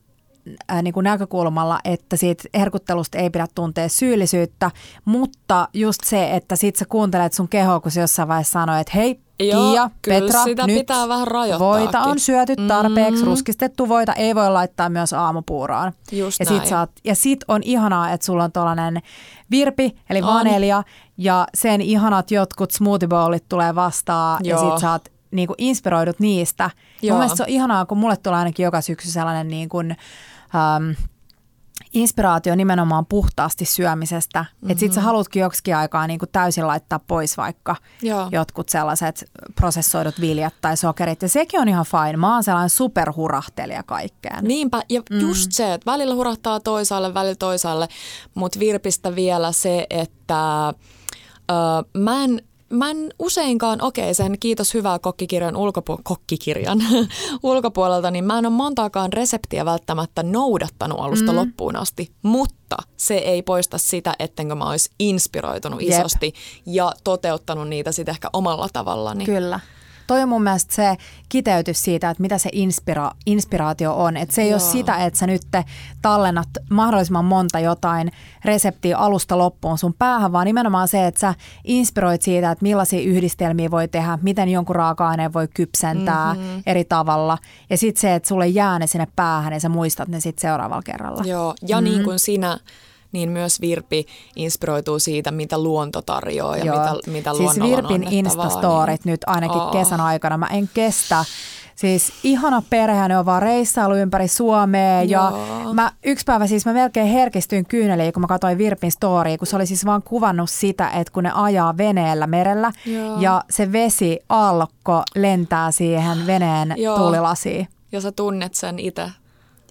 ää, 0.68 0.82
niin 0.82 0.94
kuin 0.94 1.04
näkökulmalla, 1.04 1.80
että 1.84 2.16
siitä 2.16 2.44
herkuttelusta 2.54 3.18
ei 3.18 3.30
pidä 3.30 3.46
tuntea 3.54 3.88
syyllisyyttä, 3.88 4.70
mutta 5.04 5.68
just 5.74 6.04
se, 6.04 6.36
että 6.36 6.56
sit 6.56 6.76
sä 6.76 6.84
kuuntelet 6.88 7.32
sun 7.32 7.48
kehoa, 7.48 7.80
kun 7.80 7.90
sä 7.90 8.00
jossain 8.00 8.28
vaiheessa 8.28 8.52
sanoo, 8.52 8.76
että 8.76 8.92
hei, 8.94 9.20
Joo, 9.40 9.70
Tiia, 9.70 9.90
Petra, 10.08 10.44
sitä 10.44 10.66
nyt 10.66 10.78
pitää 10.78 11.08
vähän 11.08 11.28
voita 11.58 12.00
on 12.00 12.18
syöty 12.20 12.56
tarpeeksi, 12.68 13.22
mm. 13.22 13.26
ruskistettu 13.26 13.88
voita 13.88 14.12
ei 14.12 14.34
voi 14.34 14.50
laittaa 14.50 14.88
myös 14.88 15.12
aamupuuroon. 15.12 15.92
Just 16.12 16.40
ja 16.40 16.46
sit, 16.46 16.66
saat, 16.66 16.90
ja 17.04 17.14
sit 17.14 17.44
on 17.48 17.62
ihanaa, 17.62 18.10
että 18.10 18.26
sulla 18.26 18.44
on 18.44 18.52
tuollainen 18.52 19.02
virpi, 19.50 19.96
eli 20.10 20.18
on. 20.18 20.26
vanilja, 20.26 20.82
ja 21.18 21.46
sen 21.54 21.80
ihanat 21.80 22.30
jotkut 22.30 22.70
smoothie 22.70 23.08
bowlit 23.08 23.44
tulee 23.48 23.74
vastaan, 23.74 24.40
Joo. 24.44 24.64
ja 24.64 24.70
sit 24.70 24.80
saat 24.80 25.08
niinku 25.30 25.54
inspiroidut 25.58 26.20
niistä. 26.20 26.70
Joo. 27.02 27.14
Mun 27.14 27.18
mielestä 27.18 27.36
se 27.36 27.42
on 27.42 27.48
ihanaa, 27.48 27.86
kun 27.86 27.98
mulle 27.98 28.16
tulee 28.16 28.38
ainakin 28.38 28.64
joka 28.64 28.80
syksy 28.80 29.10
sellainen 29.10 29.48
niin 29.48 29.68
kuin, 29.68 29.96
um, 30.54 30.94
inspiraatio 31.94 32.54
nimenomaan 32.54 33.06
puhtaasti 33.06 33.64
syömisestä. 33.64 34.42
Mm-hmm. 34.42 34.70
Että 34.70 34.80
sit 34.80 34.92
sä 34.92 35.00
mhm. 35.00 35.06
haluatkin 35.06 35.40
joksikin 35.40 35.76
aikaa 35.76 36.06
niin 36.06 36.18
kuin 36.18 36.28
täysin 36.32 36.66
laittaa 36.66 36.98
pois 36.98 37.36
vaikka 37.36 37.76
Joo. 38.02 38.28
jotkut 38.32 38.68
sellaiset 38.68 39.30
prosessoidut 39.54 40.20
viljat 40.20 40.54
tai 40.60 40.76
sokerit. 40.76 41.22
Ja 41.22 41.28
sekin 41.28 41.60
on 41.60 41.68
ihan 41.68 41.86
fine. 41.86 42.16
Mä 42.16 42.34
oon 42.34 42.44
sellainen 42.44 42.70
superhurahtelija 42.70 43.82
kaikkeen. 43.82 44.44
Niinpä. 44.44 44.82
Ja 44.88 45.02
mm. 45.10 45.20
just 45.20 45.52
se, 45.52 45.74
että 45.74 45.90
välillä 45.90 46.14
hurahtaa 46.14 46.60
toisaalle, 46.60 47.14
välillä 47.14 47.36
toisaalle. 47.38 47.88
Mutta 48.34 48.58
virpistä 48.58 49.14
vielä 49.14 49.52
se, 49.52 49.86
että... 49.90 50.74
Öö, 51.50 51.56
mä 52.02 52.24
en 52.24 52.42
mä 52.70 52.90
en 52.90 53.10
useinkaan, 53.18 53.82
okei 53.82 54.14
sen 54.14 54.38
kiitos 54.40 54.74
hyvää 54.74 54.98
kokkikirjan, 54.98 55.56
ulkopu- 55.56 56.00
kokkikirjan 56.02 56.78
ulkopuolelta, 57.42 58.10
niin 58.10 58.24
mä 58.24 58.38
en 58.38 58.46
ole 58.46 58.54
montaakaan 58.54 59.12
reseptiä 59.12 59.64
välttämättä 59.64 60.22
noudattanut 60.22 61.00
alusta 61.00 61.32
mm. 61.32 61.38
loppuun 61.38 61.76
asti, 61.76 62.12
mutta 62.22 62.76
se 62.96 63.14
ei 63.14 63.42
poista 63.42 63.78
sitä, 63.78 64.14
ettenkö 64.18 64.54
mä 64.54 64.70
olisi 64.70 64.90
inspiroitunut 64.98 65.82
Jep. 65.82 65.90
isosti 65.90 66.32
ja 66.66 66.92
toteuttanut 67.04 67.68
niitä 67.68 67.92
sitten 67.92 68.12
ehkä 68.12 68.28
omalla 68.32 68.68
tavallani. 68.72 69.24
Kyllä 69.24 69.60
toi 70.08 70.22
on 70.22 70.28
mun 70.28 70.42
mielestä 70.42 70.74
se 70.74 70.96
kiteytys 71.28 71.82
siitä, 71.82 72.10
että 72.10 72.22
mitä 72.22 72.38
se 72.38 72.50
inspira- 72.54 73.16
inspiraatio 73.26 73.94
on. 73.94 74.16
Että 74.16 74.34
se 74.34 74.42
ei 74.42 74.48
Joo. 74.48 74.54
ole 74.54 74.70
sitä, 74.70 74.96
että 74.96 75.18
sä 75.18 75.26
nyt 75.26 75.42
tallennat 76.02 76.48
mahdollisimman 76.70 77.24
monta 77.24 77.58
jotain 77.58 78.12
reseptiä 78.44 78.98
alusta 78.98 79.38
loppuun 79.38 79.78
sun 79.78 79.94
päähän, 79.98 80.32
vaan 80.32 80.46
nimenomaan 80.46 80.88
se, 80.88 81.06
että 81.06 81.20
sä 81.20 81.34
inspiroit 81.64 82.22
siitä, 82.22 82.50
että 82.50 82.62
millaisia 82.62 83.00
yhdistelmiä 83.00 83.70
voi 83.70 83.88
tehdä, 83.88 84.18
miten 84.22 84.48
jonkun 84.48 84.76
raaka-aineen 84.76 85.32
voi 85.32 85.48
kypsentää 85.54 86.34
mm-hmm. 86.34 86.62
eri 86.66 86.84
tavalla. 86.84 87.38
Ja 87.70 87.76
sitten 87.76 88.00
se, 88.00 88.14
että 88.14 88.28
sulle 88.28 88.46
jää 88.46 88.78
ne 88.78 88.86
sinne 88.86 89.08
päähän 89.16 89.52
ja 89.52 89.60
sä 89.60 89.68
muistat 89.68 90.08
ne 90.08 90.20
sitten 90.20 90.42
seuraavalla 90.42 90.82
kerralla. 90.82 91.22
Joo, 91.26 91.54
ja 91.68 91.80
mm-hmm. 91.80 91.90
niin 91.90 92.04
kuin 92.04 92.18
sinä 92.18 92.58
niin 93.12 93.30
myös 93.30 93.60
Virpi 93.60 94.06
inspiroituu 94.36 94.98
siitä, 94.98 95.30
mitä 95.30 95.62
luonto 95.62 96.02
tarjoaa 96.02 96.56
ja 96.56 96.64
Joo. 96.64 96.78
mitä, 96.78 97.10
mitä 97.10 97.34
Siis 97.34 97.60
Virpin 97.60 98.12
Instastorit 98.12 99.04
niin. 99.04 99.12
nyt 99.12 99.20
ainakin 99.26 99.60
oh. 99.60 99.72
kesän 99.72 100.00
aikana. 100.00 100.38
Mä 100.38 100.46
en 100.46 100.70
kestä. 100.74 101.24
Siis 101.78 102.12
ihana 102.22 102.62
perhe, 102.70 103.08
ne 103.08 103.18
on 103.18 103.26
vaan 103.26 103.42
reissailu 103.42 103.94
ympäri 103.94 104.28
Suomea 104.28 105.02
ja 105.02 105.32
mä 105.72 105.92
yksi 106.04 106.24
päivä 106.24 106.46
siis 106.46 106.66
mä 106.66 106.72
melkein 106.72 107.06
herkistyin 107.06 107.66
kyyneliin, 107.66 108.12
kun 108.12 108.20
mä 108.20 108.26
katsoin 108.26 108.58
Virpin 108.58 108.92
story, 108.92 109.36
kun 109.38 109.46
se 109.46 109.56
oli 109.56 109.66
siis 109.66 109.86
vaan 109.86 110.02
kuvannut 110.02 110.50
sitä, 110.50 110.90
että 110.90 111.12
kun 111.12 111.22
ne 111.22 111.30
ajaa 111.34 111.76
veneellä 111.76 112.26
merellä 112.26 112.72
Joo. 112.86 113.20
ja 113.20 113.44
se 113.50 113.72
vesi 113.72 114.20
alko 114.28 115.02
lentää 115.14 115.70
siihen 115.70 116.26
veneen 116.26 116.74
Joo. 116.76 116.98
tuulilasiin. 116.98 117.68
Ja 117.92 118.00
sä 118.00 118.12
tunnet 118.12 118.54
sen 118.54 118.78
itse 118.78 119.10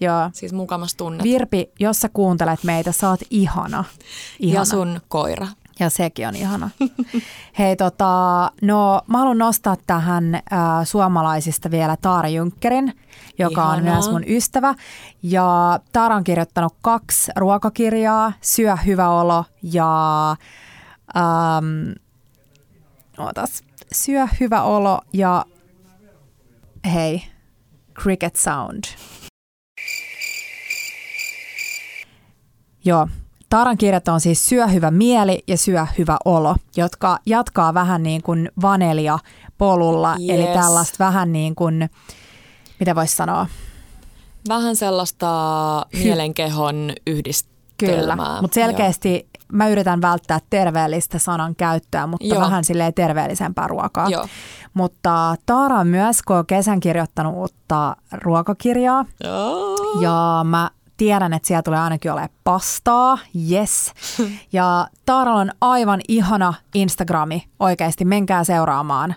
Joo. 0.00 0.30
Siis 0.32 0.52
mukamas 0.52 0.94
tunnet. 0.94 1.22
Virpi, 1.22 1.70
jos 1.80 2.00
sä 2.00 2.08
kuuntelet 2.08 2.64
meitä, 2.64 2.92
sä 2.92 3.10
oot 3.10 3.20
ihana. 3.30 3.84
ihana. 4.40 4.60
Ja 4.60 4.64
sun 4.64 5.00
koira. 5.08 5.46
Ja 5.80 5.90
sekin 5.90 6.28
on 6.28 6.36
ihana. 6.36 6.70
Hei 7.58 7.76
tota, 7.76 8.50
no 8.62 9.02
mä 9.06 9.18
haluan 9.18 9.38
nostaa 9.38 9.76
tähän 9.86 10.34
äh, 10.34 10.40
suomalaisista 10.84 11.70
vielä 11.70 11.96
Taara 11.96 12.28
Junkkerin, 12.28 12.92
joka 13.38 13.62
Ihanaa. 13.62 13.76
on 13.76 13.82
myös 13.82 14.10
mun 14.10 14.24
ystävä. 14.28 14.74
Ja 15.22 15.80
Taara 15.92 16.16
on 16.16 16.24
kirjoittanut 16.24 16.74
kaksi 16.82 17.32
ruokakirjaa, 17.36 18.32
Syö 18.40 18.76
hyvä 18.76 19.08
olo 19.08 19.44
ja 19.62 20.30
ähm, 21.16 21.92
ootas, 23.18 23.62
Syö 23.92 24.26
hyvä 24.40 24.62
olo 24.62 25.00
ja 25.12 25.44
hei, 26.92 27.22
Cricket 28.02 28.36
Sound. 28.36 28.84
Joo, 32.88 33.08
Taaran 33.50 33.78
kirjat 33.78 34.08
on 34.08 34.20
siis 34.20 34.48
Syö 34.48 34.66
hyvä 34.66 34.90
mieli 34.90 35.42
ja 35.46 35.58
Syö 35.58 35.86
hyvä 35.98 36.16
olo, 36.24 36.56
jotka 36.76 37.18
jatkaa 37.26 37.74
vähän 37.74 38.02
niin 38.02 38.22
kuin 38.22 38.50
vanelia 38.62 39.18
polulla, 39.58 40.16
yes. 40.20 40.30
eli 40.30 40.46
tällaista 40.46 41.04
vähän 41.04 41.32
niin 41.32 41.54
kuin, 41.54 41.90
mitä 42.80 42.94
voisi 42.94 43.16
sanoa? 43.16 43.46
Vähän 44.48 44.76
sellaista 44.76 45.86
mielenkehon 45.92 46.92
yhdistelmää. 47.06 47.56
Kyllä, 47.96 48.16
mutta 48.40 48.54
selkeästi 48.54 49.12
Joo. 49.12 49.44
mä 49.52 49.68
yritän 49.68 50.00
välttää 50.00 50.38
terveellistä 50.50 51.18
sanan 51.18 51.56
käyttöä, 51.56 52.06
mutta 52.06 52.26
Joo. 52.26 52.40
vähän 52.40 52.64
silleen 52.64 52.94
terveellisempää 52.94 53.66
ruokaa. 53.66 54.08
Joo. 54.08 54.26
Mutta 54.74 55.34
Taara 55.46 55.78
on 55.78 55.86
myös, 55.86 56.22
kun 56.22 56.46
kesän 56.46 56.80
kirjoittanut 56.80 57.34
uutta 57.34 57.96
ruokakirjaa, 58.12 59.04
Joo. 59.24 59.76
ja 60.00 60.44
mä 60.44 60.70
tiedän, 60.98 61.32
että 61.32 61.46
siellä 61.46 61.62
tulee 61.62 61.78
ainakin 61.78 62.12
olemaan 62.12 62.30
pastaa, 62.44 63.18
yes. 63.52 63.92
Ja 64.52 64.86
Taara 65.06 65.34
on 65.34 65.50
aivan 65.60 66.00
ihana 66.08 66.54
Instagrami 66.74 67.44
oikeasti, 67.60 68.04
menkää 68.04 68.44
seuraamaan. 68.44 69.14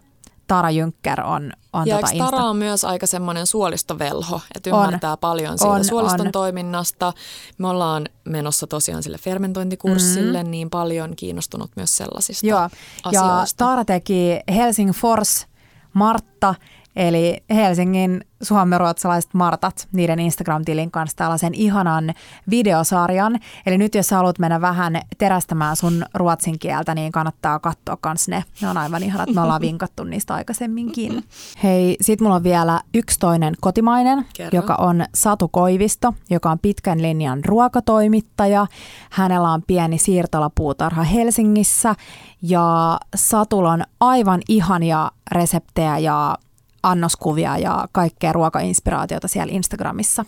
Tara 0.47 0.69
Jynkker 0.69 1.21
on, 1.21 1.53
on 1.73 1.87
ja 1.87 1.95
tota 1.95 2.07
Insta. 2.11 2.31
Tara 2.31 2.43
on 2.43 2.57
myös 2.57 2.85
aika 2.85 3.07
semmoinen 3.07 3.47
suolistovelho, 3.47 4.41
että 4.55 4.69
ymmärtää 4.69 5.11
on, 5.11 5.17
paljon 5.17 5.57
siitä 5.57 5.71
on, 5.71 5.85
suoliston 5.85 6.25
on. 6.25 6.31
toiminnasta. 6.31 7.13
Me 7.57 7.67
ollaan 7.67 8.05
menossa 8.25 8.67
tosiaan 8.67 9.03
sille 9.03 9.17
fermentointikurssille, 9.17 10.37
mm-hmm. 10.37 10.51
niin 10.51 10.69
paljon 10.69 11.15
kiinnostunut 11.15 11.71
myös 11.75 11.97
sellaisista 11.97 12.47
Joo. 12.47 12.69
asioista. 13.03 13.63
Ja 13.63 13.67
Tara 13.67 13.85
teki 13.85 14.39
Helsing 14.55 14.91
Force 14.91 15.45
Martta– 15.93 16.55
Eli 16.95 17.43
Helsingin 17.49 18.25
suomenruotsalaiset 18.41 19.33
Martat, 19.33 19.87
niiden 19.91 20.19
Instagram-tilin 20.19 20.91
kanssa 20.91 21.17
tällaisen 21.17 21.53
ihanan 21.53 22.13
videosarjan. 22.49 23.39
Eli 23.65 23.77
nyt 23.77 23.95
jos 23.95 24.11
haluat 24.11 24.39
mennä 24.39 24.61
vähän 24.61 25.01
terästämään 25.17 25.75
sun 25.75 26.05
ruotsin 26.13 26.59
kieltä, 26.59 26.95
niin 26.95 27.11
kannattaa 27.11 27.59
katsoa 27.59 27.97
kans 28.01 28.27
ne. 28.27 28.43
Ne 28.61 28.69
on 28.69 28.77
aivan 28.77 29.03
ihanat, 29.03 29.29
me 29.35 29.41
ollaan 29.41 29.61
vinkattu 29.71 30.03
niistä 30.03 30.33
aikaisemminkin. 30.33 31.23
Hei, 31.63 31.97
sit 32.01 32.21
mulla 32.21 32.35
on 32.35 32.43
vielä 32.43 32.81
yksi 32.93 33.19
toinen 33.19 33.53
kotimainen, 33.61 34.25
Kerro. 34.33 34.55
joka 34.57 34.75
on 34.75 35.05
Satu 35.15 35.47
Koivisto, 35.47 36.13
joka 36.29 36.51
on 36.51 36.59
pitkän 36.59 37.01
linjan 37.01 37.45
ruokatoimittaja. 37.45 38.67
Hänellä 39.11 39.51
on 39.51 39.63
pieni 39.67 39.97
siirtolapuutarha 39.97 41.03
Helsingissä 41.03 41.95
ja 42.41 42.97
Satulla 43.15 43.71
on 43.71 43.83
aivan 43.99 44.41
ihania 44.47 45.11
reseptejä 45.31 45.97
ja 45.97 46.37
annoskuvia 46.83 47.57
ja 47.57 47.87
kaikkea 47.91 48.33
ruokainspiraatiota 48.33 49.27
siellä 49.27 49.53
Instagramissa. 49.53 50.25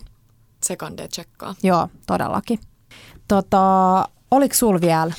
Sekande 0.64 1.08
tsekkaa. 1.08 1.54
Joo, 1.62 1.88
todellakin. 2.06 2.58
Tota, 3.28 4.04
oliko 4.30 4.54
sul 4.54 4.80
vielä? 4.80 5.12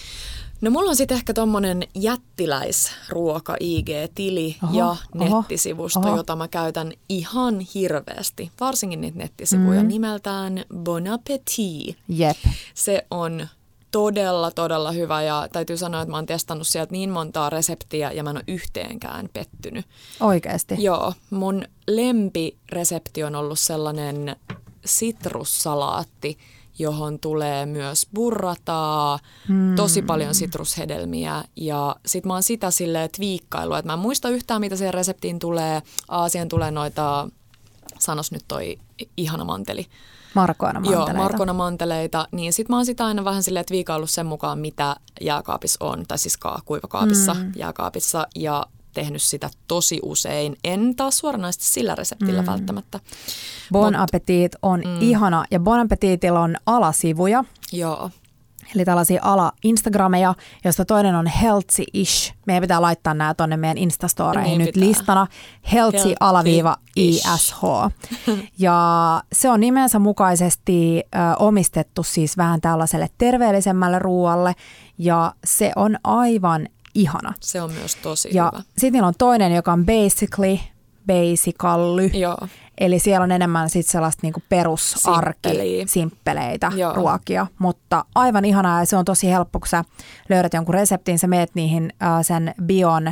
No 0.61 0.71
mulla 0.71 0.89
on 0.89 0.95
sitten 0.95 1.17
ehkä 1.17 1.33
tommonen 1.33 1.83
jättiläisruoka 1.95 3.55
IG-tili 3.59 4.55
oho, 4.63 4.77
ja 4.77 4.95
nettisivusto, 5.13 5.99
oho. 5.99 6.17
jota 6.17 6.35
mä 6.35 6.47
käytän 6.47 6.91
ihan 7.09 7.59
hirveästi. 7.59 8.51
Varsinkin 8.59 9.01
niitä 9.01 9.17
nettisivuja 9.17 9.81
mm. 9.81 9.87
nimeltään 9.87 10.65
Bon 10.75 11.07
Appetit. 11.07 11.97
Jep. 12.07 12.37
Se 12.73 13.05
on 13.11 13.47
todella, 13.95 14.51
todella 14.51 14.91
hyvä 14.91 15.21
ja 15.21 15.47
täytyy 15.51 15.77
sanoa, 15.77 16.01
että 16.01 16.11
mä 16.11 16.17
oon 16.17 16.25
testannut 16.25 16.67
sieltä 16.67 16.91
niin 16.91 17.09
montaa 17.09 17.49
reseptiä 17.49 18.11
ja 18.11 18.23
mä 18.23 18.29
en 18.29 18.37
ole 18.37 18.43
yhteenkään 18.47 19.29
pettynyt. 19.33 19.85
Oikeasti? 20.19 20.75
Joo, 20.77 21.13
mun 21.29 21.63
lempiresepti 21.87 23.23
on 23.23 23.35
ollut 23.35 23.59
sellainen 23.59 24.35
sitrussalaatti, 24.85 26.37
johon 26.79 27.19
tulee 27.19 27.65
myös 27.65 28.07
burrataa, 28.13 29.19
mm. 29.47 29.75
tosi 29.75 30.01
paljon 30.01 30.35
sitrushedelmiä 30.35 31.43
ja 31.55 31.95
sit 32.05 32.25
mä 32.25 32.33
oon 32.33 32.43
sitä 32.43 32.71
silleen 32.71 33.09
twiikkailu, 33.15 33.73
että 33.73 33.89
mä 33.89 33.93
en 33.93 33.99
muista 33.99 34.29
yhtään 34.29 34.61
mitä 34.61 34.75
siihen 34.75 34.93
reseptiin 34.93 35.39
tulee. 35.39 35.81
Aasian 36.07 36.49
tulee 36.49 36.71
noita 36.71 37.29
sanos 37.99 38.31
nyt 38.31 38.43
toi 38.47 38.77
ihana 39.17 39.45
manteli. 39.45 39.87
Markoina 40.35 40.79
manteleita. 40.79 41.11
Joo, 41.11 41.23
Markona 41.23 41.53
manteleita. 41.53 42.27
Niin 42.31 42.53
sit 42.53 42.69
mä 42.69 42.75
oon 42.75 42.85
sitä 42.85 43.05
aina 43.05 43.23
vähän 43.25 43.43
silleen, 43.43 43.61
että 43.61 43.73
viika 43.73 43.95
ollut 43.95 44.09
sen 44.09 44.25
mukaan, 44.25 44.59
mitä 44.59 44.95
jääkaapissa 45.21 45.85
on, 45.85 46.03
tai 46.07 46.17
siis 46.17 46.37
kuivakaapissa 46.65 47.33
mm. 47.33 47.51
jääkaapissa. 47.55 48.27
Ja 48.35 48.65
tehnyt 48.93 49.21
sitä 49.21 49.49
tosi 49.67 49.99
usein. 50.03 50.57
En 50.63 50.95
taas 50.95 51.17
suoranaisesti 51.17 51.65
sillä 51.65 51.95
reseptillä 51.95 52.41
mm. 52.41 52.45
välttämättä. 52.47 52.99
Bon 53.71 53.93
Mut, 53.93 54.01
Appetit 54.01 54.51
on 54.61 54.79
mm. 54.79 55.01
ihana 55.01 55.45
ja 55.51 55.59
Bon 55.59 55.79
Appetitilla 55.79 56.39
on 56.39 56.55
alasivuja. 56.65 57.43
Joo. 57.71 58.09
Eli 58.75 58.85
tällaisia 58.85 59.19
ala-instagrameja, 59.23 60.33
joista 60.63 60.85
toinen 60.85 61.15
on 61.15 61.27
healthy-ish. 61.27 62.33
Meidän 62.45 62.61
pitää 62.61 62.81
laittaa 62.81 63.13
nämä 63.13 63.33
tuonne 63.33 63.57
meidän 63.57 63.77
Instastoreihin 63.77 64.57
niin 64.57 64.65
nyt 64.65 64.73
pitää. 64.73 64.89
listana. 64.89 65.27
Healthy-ish. 65.73 67.27
Ja 68.59 69.21
se 69.33 69.49
on 69.49 69.59
nimensä 69.59 69.99
mukaisesti 69.99 71.03
ö, 71.05 71.17
omistettu 71.39 72.03
siis 72.03 72.37
vähän 72.37 72.61
tällaiselle 72.61 73.09
terveellisemmälle 73.17 73.99
ruoalle. 73.99 74.55
Ja 74.97 75.33
se 75.45 75.71
on 75.75 75.97
aivan 76.03 76.67
ihana. 76.95 77.33
Se 77.39 77.61
on 77.61 77.71
myös 77.71 77.95
tosi 77.95 78.29
ja 78.33 78.51
hyvä. 78.53 78.63
Sitten 78.63 78.93
niillä 78.93 79.07
on 79.07 79.13
toinen, 79.17 79.55
joka 79.55 79.73
on 79.73 79.85
basically, 79.85 80.57
basically. 81.07 82.05
Joo. 82.13 82.37
Eli 82.77 82.99
siellä 82.99 83.23
on 83.23 83.31
enemmän 83.31 83.69
sit 83.69 83.85
sellaista 83.87 84.19
niinku 84.23 84.43
perusarki, 84.49 85.49
Simppeliä. 85.49 85.85
simppeleitä 85.87 86.71
Joo. 86.75 86.93
ruokia, 86.93 87.47
mutta 87.59 88.05
aivan 88.15 88.45
ihanaa 88.45 88.79
ja 88.79 88.85
se 88.85 88.97
on 88.97 89.05
tosi 89.05 89.29
helppo, 89.29 89.59
kun 89.59 89.67
sä 89.67 89.83
löydät 90.29 90.53
jonkun 90.53 90.73
reseptin, 90.75 91.19
sä 91.19 91.27
meet 91.27 91.55
niihin 91.55 91.93
äh, 92.03 92.09
sen 92.21 92.55
bion 92.63 93.11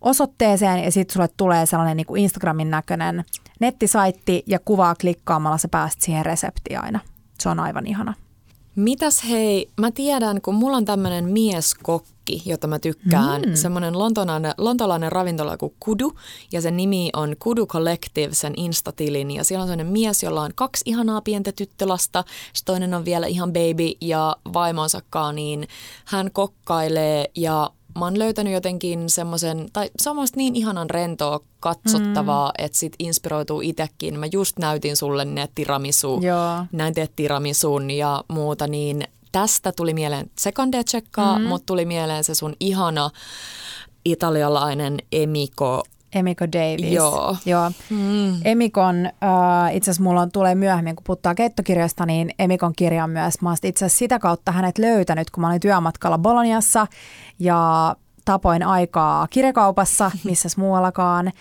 osoitteeseen 0.00 0.84
ja 0.84 0.92
sitten 0.92 1.12
sulle 1.14 1.28
tulee 1.36 1.66
sellainen 1.66 1.96
niinku 1.96 2.14
Instagramin 2.14 2.70
näköinen 2.70 3.24
nettisaitti 3.60 4.42
ja 4.46 4.58
kuvaa 4.58 4.94
klikkaamalla 4.94 5.58
sä 5.58 5.68
pääset 5.68 6.00
siihen 6.00 6.26
reseptiin 6.26 6.80
aina. 6.80 7.00
Se 7.40 7.48
on 7.48 7.60
aivan 7.60 7.86
ihana. 7.86 8.14
Mitäs 8.76 9.24
hei, 9.28 9.70
mä 9.80 9.90
tiedän, 9.90 10.40
kun 10.40 10.54
mulla 10.54 10.76
on 10.76 10.84
tämmöinen 10.84 11.28
mieskokki, 11.28 12.13
jota 12.44 12.66
mä 12.66 12.78
tykkään, 12.78 13.42
mm. 13.42 13.54
semmoinen 13.54 13.98
lontolainen, 13.98 14.52
lontolainen 14.58 15.12
ravintola 15.12 15.56
kuin 15.56 15.74
Kudu, 15.80 16.12
ja 16.52 16.60
sen 16.60 16.76
nimi 16.76 17.10
on 17.12 17.36
Kudu 17.38 17.66
Collective, 17.66 18.34
sen 18.34 18.52
instatilin, 18.56 19.30
ja 19.30 19.44
siellä 19.44 19.62
on 19.62 19.68
sellainen 19.68 19.92
mies, 19.92 20.22
jolla 20.22 20.42
on 20.42 20.50
kaksi 20.54 20.82
ihanaa 20.86 21.20
pientä 21.20 21.52
tyttölasta, 21.52 22.24
toinen 22.64 22.94
on 22.94 23.04
vielä 23.04 23.26
ihan 23.26 23.52
baby 23.52 23.92
ja 24.00 24.36
vaimonsakaan, 24.52 25.34
niin 25.34 25.68
hän 26.04 26.30
kokkailee 26.32 27.30
ja 27.36 27.70
mä 27.98 28.04
oon 28.04 28.18
löytänyt 28.18 28.52
jotenkin 28.52 29.10
semmoisen, 29.10 29.68
tai 29.72 29.90
se 29.98 30.10
on 30.10 30.16
niin 30.36 30.56
ihanan 30.56 30.90
rentoa 30.90 31.40
katsottavaa, 31.60 32.48
mm. 32.48 32.64
että 32.64 32.78
sit 32.78 32.92
inspiroituu 32.98 33.60
itsekin. 33.60 34.18
Mä 34.18 34.26
just 34.32 34.58
näytin 34.58 34.96
sulle 34.96 35.24
ne 35.24 35.48
tiramisu, 35.54 36.20
Joo. 36.22 36.66
näin 36.72 36.94
teet 36.94 37.12
tiramisun 37.16 37.90
ja 37.90 38.24
muuta, 38.28 38.66
niin 38.66 39.04
tästä 39.34 39.72
tuli 39.72 39.94
mieleen 39.94 40.30
sekunde 40.38 40.84
tsekkaa, 40.84 41.38
mm. 41.38 41.44
mutta 41.44 41.66
tuli 41.66 41.84
mieleen 41.84 42.24
se 42.24 42.34
sun 42.34 42.56
ihana 42.60 43.10
italialainen 44.04 44.98
emiko 45.12 45.82
Emiko 46.14 46.44
Davis. 46.52 46.92
Joo. 46.92 47.36
Joo. 47.46 47.70
Mm. 47.90 48.40
Emikon, 48.44 49.06
äh, 49.06 49.76
itse 49.76 49.90
asiassa 49.90 50.02
mulla 50.02 50.20
on, 50.20 50.30
tulee 50.32 50.54
myöhemmin, 50.54 50.96
kun 50.96 51.04
puhutaan 51.04 51.36
keittokirjasta, 51.36 52.06
niin 52.06 52.30
Emikon 52.38 52.72
kirja 52.76 53.04
on 53.04 53.10
myös. 53.10 53.40
Mä 53.40 53.54
itse 53.62 53.84
asiassa 53.84 53.98
sitä 53.98 54.18
kautta 54.18 54.52
hänet 54.52 54.78
löytänyt, 54.78 55.30
kun 55.30 55.40
mä 55.40 55.48
olin 55.48 55.60
työmatkalla 55.60 56.18
Boloniassa 56.18 56.86
ja 57.38 57.96
tapoin 58.24 58.62
aikaa 58.62 59.26
kirjakaupassa, 59.30 60.10
missä 60.24 60.48
muuallakaan. 60.56 61.32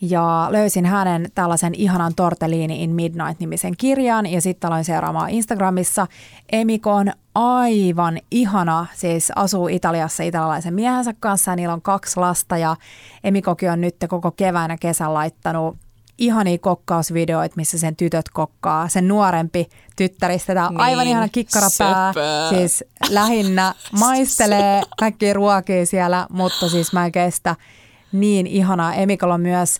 Ja 0.00 0.48
löysin 0.50 0.86
hänen 0.86 1.28
tällaisen 1.34 1.74
ihanan 1.74 2.14
Tortellini 2.14 2.82
in 2.82 2.90
Midnight-nimisen 2.90 3.76
kirjan 3.78 4.26
ja 4.26 4.40
sitten 4.40 4.68
aloin 4.68 4.84
seuraamaan 4.84 5.30
Instagramissa. 5.30 6.06
Emiko 6.52 6.92
on 6.92 7.12
aivan 7.34 8.20
ihana, 8.30 8.86
siis 8.94 9.32
asuu 9.36 9.68
Italiassa 9.68 10.22
italialaisen 10.22 10.74
miehensä 10.74 11.14
kanssa 11.20 11.52
ja 11.52 11.56
niillä 11.56 11.74
on 11.74 11.82
kaksi 11.82 12.20
lasta 12.20 12.56
ja 12.56 12.76
Emikokin 13.24 13.70
on 13.70 13.80
nyt 13.80 13.96
koko 14.08 14.30
kevään 14.30 14.70
ja 14.70 14.76
kesän 14.76 15.14
laittanut 15.14 15.76
ihania 16.18 16.58
kokkausvideoita, 16.58 17.56
missä 17.56 17.78
sen 17.78 17.96
tytöt 17.96 18.28
kokkaa. 18.32 18.88
Sen 18.88 19.08
nuorempi 19.08 19.68
tyttäristä, 19.96 20.54
tämä 20.54 20.68
niin, 20.68 20.80
aivan 20.80 21.06
ihana 21.06 21.28
kikkarapää. 21.28 22.12
Söpö. 22.12 22.56
Siis 22.58 22.84
lähinnä 23.10 23.74
maistelee 24.00 24.82
kaikki 24.98 25.32
ruokia 25.32 25.86
siellä, 25.86 26.26
mutta 26.30 26.68
siis 26.68 26.92
mä 26.92 27.06
en 27.06 27.12
kestä 27.12 27.56
niin 28.20 28.46
ihanaa. 28.46 28.94
Emikolla 28.94 29.34
on 29.34 29.40
myös 29.40 29.78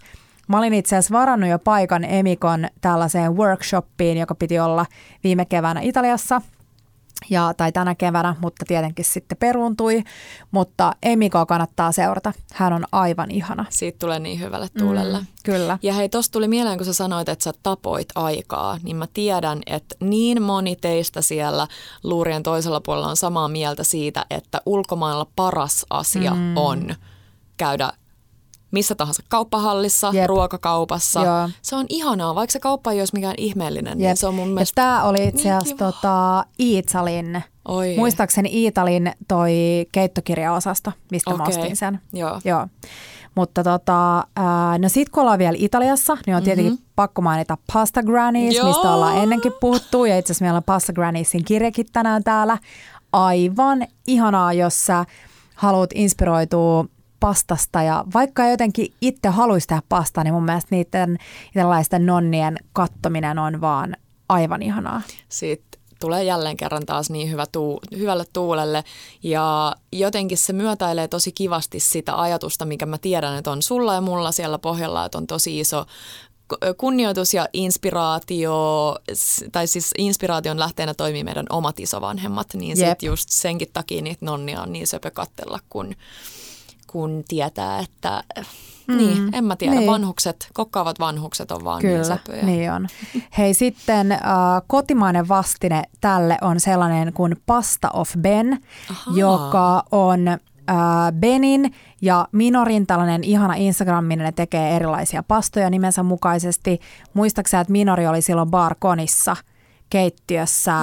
Mä 0.49 0.59
olin 0.59 0.75
itse 0.75 0.96
asiassa 0.96 1.18
varannut 1.18 1.51
jo 1.51 1.59
paikan 1.59 2.05
Emikon 2.05 2.68
tällaiseen 2.81 3.37
workshoppiin, 3.37 4.18
joka 4.18 4.35
piti 4.35 4.59
olla 4.59 4.87
viime 5.25 5.44
keväänä 5.44 5.81
Italiassa– 5.81 6.40
ja, 7.31 7.55
tai 7.57 7.72
tänä 7.72 7.94
keväänä, 7.94 8.37
mutta 8.40 8.64
tietenkin 8.68 9.05
sitten 9.05 9.38
peruuntui. 9.38 10.03
Mutta 10.51 10.92
Emiko 11.03 11.46
kannattaa 11.46 11.92
seurata. 11.92 12.33
Hän 12.53 12.72
on 12.72 12.85
aivan 12.92 13.31
ihana. 13.31 13.64
Siitä 13.68 13.99
tulee 13.99 14.18
niin 14.18 14.40
hyvälle 14.40 14.68
tuulelle. 14.79 15.18
Mm, 15.18 15.27
kyllä. 15.44 15.79
Ja 15.83 15.92
hei, 15.92 16.09
tosta 16.09 16.33
tuli 16.33 16.49
mieleen, 16.49 16.79
kun 16.79 16.85
sä 16.87 16.92
sanoit, 16.92 17.29
että 17.29 17.42
sä 17.42 17.53
tapoit 17.62 18.09
aikaa, 18.14 18.79
niin 18.83 18.96
mä 18.96 19.07
tiedän, 19.14 19.61
että 19.66 19.94
niin 20.01 20.42
moni 20.42 20.77
teistä 20.77 21.22
siellä 21.22 21.66
luurien 22.03 22.42
toisella 22.42 22.81
puolella 22.81 23.09
on 23.09 23.16
samaa 23.16 23.49
mieltä 23.49 23.85
siitä, 23.85 24.27
että 24.31 24.61
ulkomailla 24.66 25.27
paras 25.37 25.87
asia 25.90 26.35
mm. 26.35 26.57
on 26.57 26.94
käydä 27.57 27.92
missä 28.76 28.94
tahansa 28.94 29.22
kauppahallissa, 29.28 30.10
Jep. 30.14 30.26
ruokakaupassa. 30.26 31.24
Joo. 31.24 31.48
Se 31.62 31.76
on 31.76 31.86
ihanaa, 31.88 32.34
vaikka 32.34 32.52
se 32.52 32.60
kauppa 32.60 32.92
ei 32.92 32.98
olisi 32.98 33.14
mikään 33.14 33.34
ihmeellinen. 33.38 33.98
Niin 33.98 34.16
se 34.16 34.26
on 34.26 34.34
mun 34.34 34.48
mielestä 34.48 34.82
Tämä 34.82 35.04
oli 35.04 35.24
itse 35.24 35.52
asiassa 35.52 35.64
niin 35.64 35.76
tota, 35.76 36.44
Iitsalin, 36.60 37.42
Oi. 37.68 37.94
muistaakseni 37.98 38.48
Iitalin 38.52 39.12
toi 39.28 39.52
keittokirjaosasto, 39.92 40.92
mistä 41.10 41.30
okay. 41.30 41.46
mä 41.46 41.48
ostin 41.48 41.76
sen. 41.76 42.00
Joo. 42.12 42.40
Joo. 42.44 42.66
Mutta 43.34 43.64
tota, 43.64 44.24
no 44.78 44.88
sit 44.88 45.08
kun 45.08 45.20
ollaan 45.20 45.38
vielä 45.38 45.56
Italiassa, 45.60 46.16
niin 46.26 46.36
on 46.36 46.42
tietenkin 46.42 46.72
mm-hmm. 46.72 46.86
pakko 46.96 47.22
mainita 47.22 47.58
Pasta 47.72 48.02
Grannies, 48.02 48.56
Joo. 48.56 48.66
mistä 48.66 48.94
ollaan 48.94 49.16
ennenkin 49.16 49.52
puhuttu. 49.60 50.04
Ja 50.04 50.18
itse 50.18 50.32
asiassa 50.32 50.44
meillä 50.44 50.56
on 50.56 50.64
Pasta 50.64 50.92
Granniesin 50.92 51.44
kirjakin 51.44 51.86
tänään 51.92 52.24
täällä. 52.24 52.58
Aivan 53.12 53.86
ihanaa, 54.06 54.52
jos 54.52 54.86
sä 54.86 55.04
haluat 55.54 55.90
inspiroitua 55.94 56.84
pastasta. 57.20 57.83
Ja 57.83 58.05
vaikka 58.14 58.48
jotenkin 58.48 58.92
itse 59.00 59.29
haluaisi 59.29 59.66
tehdä 59.66 59.83
pastaa, 59.88 60.24
niin 60.24 60.35
mun 60.35 60.44
mielestä 60.44 60.68
niiden 60.70 61.18
tällaisten 61.55 62.07
nonnien 62.07 62.57
kattominen 62.72 63.38
on 63.38 63.61
vaan 63.61 63.96
aivan 64.29 64.62
ihanaa. 64.62 65.02
Sitten 65.29 65.81
tulee 66.00 66.24
jälleen 66.24 66.57
kerran 66.57 66.87
taas 66.87 67.11
niin 67.11 67.31
hyvä 67.31 67.46
tuu, 67.52 67.81
hyvälle 67.96 68.24
tuulelle. 68.33 68.85
Ja 69.22 69.76
jotenkin 69.92 70.38
se 70.38 70.52
myötäilee 70.52 71.09
tosi 71.09 71.33
kivasti 71.33 71.81
sitä 71.81 72.20
ajatusta, 72.20 72.64
mikä 72.64 72.87
mä 72.87 72.98
tiedän, 72.98 73.38
että 73.38 73.50
on 73.50 73.62
sulla 73.62 73.94
ja 73.94 74.00
mulla 74.00 74.33
siellä 74.33 74.59
pohjalla, 74.59 75.05
että 75.05 75.18
on 75.18 75.26
tosi 75.26 75.61
iso 75.61 75.87
kunnioitus 76.76 77.35
ja 77.35 77.48
inspiraatio, 77.52 78.96
tai 79.52 79.66
siis 79.66 79.90
inspiraation 79.98 80.59
lähteenä 80.59 80.94
toimii 80.94 81.24
meidän 81.24 81.46
omat 81.50 81.81
isovanhemmat, 81.81 82.55
niin 82.55 82.76
sitten 82.76 83.07
just 83.07 83.29
senkin 83.29 83.68
takia 83.72 84.02
niitä 84.02 84.26
nonnia 84.26 84.62
on 84.62 84.72
niin 84.72 84.87
söpö 84.87 85.11
kattella, 85.11 85.59
kun 85.68 85.94
kun 86.87 87.25
tietää, 87.29 87.79
että 87.79 88.25
mm. 88.87 88.96
niin, 88.96 89.31
en 89.33 89.44
mä 89.44 89.57
tiedä, 89.57 89.75
niin. 89.75 89.90
vanhukset, 89.90 90.49
kokkaavat 90.53 90.99
vanhukset 90.99 91.51
on 91.51 91.64
vaan 91.64 91.83
niin 91.83 91.90
Kyllä, 91.90 91.96
niin 91.96 92.18
säpyjä. 92.18 92.42
niin 92.42 92.72
on. 92.72 92.87
Hei 93.38 93.55
sitten 93.55 94.12
äh, 94.12 94.20
kotimainen 94.66 95.29
vastine 95.29 95.83
tälle 96.01 96.38
on 96.40 96.61
sellainen 96.61 97.12
kuin 97.12 97.37
Pasta 97.46 97.90
of 97.90 98.12
Ben, 98.20 98.62
Aha. 98.90 99.11
joka 99.14 99.83
on 99.90 100.29
äh, 100.29 100.37
Benin 101.20 101.75
ja 102.03 102.29
Minorin 102.33 102.87
tällainen 102.87 103.25
ihana 103.25 103.55
Instagram, 103.55 104.05
minne 104.05 104.25
ne 104.25 104.33
tekee 104.33 104.77
erilaisia 104.77 105.22
pastoja 105.22 105.70
nimensä 105.70 106.03
mukaisesti. 106.03 106.81
Muistaakseni, 107.14 107.61
että 107.61 107.72
Minori 107.72 108.07
oli 108.07 108.22
silloin 108.22 108.51
Barkonissa 108.51 109.37
keittiössä 109.90 110.75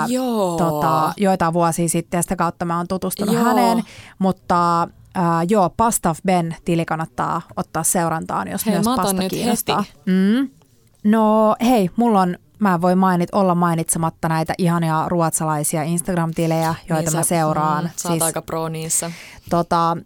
tota, 0.57 1.13
joitain 1.17 1.53
vuosia 1.53 1.89
sitten 1.89 2.17
ja 2.17 2.21
sitä 2.21 2.35
kautta 2.35 2.65
mä 2.65 2.77
oon 2.77 2.87
tutustunut 2.87 3.35
Joo. 3.35 3.43
häneen, 3.43 3.83
mutta 4.19 4.87
Uh, 5.17 5.23
joo, 5.49 5.69
Pasta 5.77 6.09
of 6.09 6.19
Ben 6.25 6.55
tili 6.65 6.85
kannattaa 6.85 7.41
ottaa 7.55 7.83
seurantaan, 7.83 8.47
jos 8.47 8.65
hei, 8.65 8.73
myös 8.73 8.85
pasta 8.85 9.13
nyt 9.13 9.29
kiinnostaa. 9.29 9.81
Heti. 9.81 9.93
Mm. 10.05 10.49
No 11.03 11.55
hei, 11.61 11.89
mulla 11.95 12.21
on, 12.21 12.37
mä 12.59 12.81
voin 12.81 12.97
mainit, 12.97 13.29
olla 13.31 13.55
mainitsematta 13.55 14.29
näitä 14.29 14.53
ihania 14.57 15.03
ruotsalaisia 15.07 15.83
Instagram-tilejä, 15.83 16.75
joita 16.89 17.09
niin 17.09 17.19
mä 17.19 17.23
seuraan. 17.23 17.83
Mm, 17.83 17.89
sä 17.95 18.09
siis, 18.09 18.23
aika 18.23 18.41
pro 18.41 18.69
niissä. 18.69 19.11
Tota, 19.49 19.97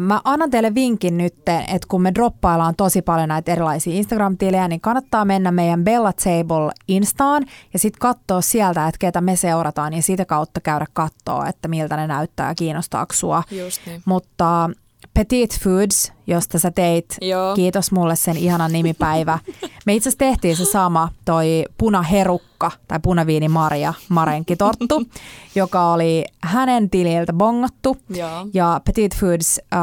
Mä 0.00 0.20
annan 0.24 0.50
teille 0.50 0.74
vinkin 0.74 1.18
nyt, 1.18 1.34
että 1.48 1.86
kun 1.88 2.02
me 2.02 2.14
droppaillaan 2.14 2.74
tosi 2.76 3.02
paljon 3.02 3.28
näitä 3.28 3.52
erilaisia 3.52 3.94
Instagram-tilejä, 3.94 4.68
niin 4.68 4.80
kannattaa 4.80 5.24
mennä 5.24 5.52
meidän 5.52 5.84
Bella 5.84 6.12
Table 6.12 6.72
Instaan 6.88 7.44
ja 7.72 7.78
sitten 7.78 8.00
katsoa 8.00 8.40
sieltä, 8.40 8.88
että 8.88 8.98
ketä 8.98 9.20
me 9.20 9.36
seurataan 9.36 9.92
ja 9.92 10.02
sitä 10.02 10.24
kautta 10.24 10.60
käydä 10.60 10.86
katsoa, 10.92 11.46
että 11.46 11.68
miltä 11.68 11.96
ne 11.96 12.06
näyttää 12.06 12.48
ja 12.48 12.54
kiinnostaako 12.54 13.14
sua. 13.14 13.42
Just 13.50 13.86
niin. 13.86 14.02
Mutta 14.04 14.70
Petit 15.14 15.58
Foods, 15.60 16.12
josta 16.26 16.58
sä 16.58 16.70
teit, 16.70 17.16
Joo. 17.20 17.54
kiitos 17.54 17.92
mulle 17.92 18.16
sen 18.16 18.36
ihanan 18.36 18.72
nimipäivä, 18.72 19.38
Me 19.86 19.94
itse 19.94 20.08
asiassa 20.08 20.18
tehtiin 20.18 20.56
se 20.56 20.64
sama, 20.64 21.08
toi 21.24 21.64
punaherukka 21.78 22.70
tai 22.88 22.98
punaviini 23.02 23.48
Maria 23.48 23.94
Marenkitorttu, 24.08 25.02
joka 25.54 25.92
oli 25.92 26.24
hänen 26.42 26.90
tililtä 26.90 27.32
bongattu. 27.32 27.96
Joo. 28.08 28.46
Ja 28.54 28.80
Petit 28.84 29.16
Foods, 29.16 29.60
äh, 29.74 29.80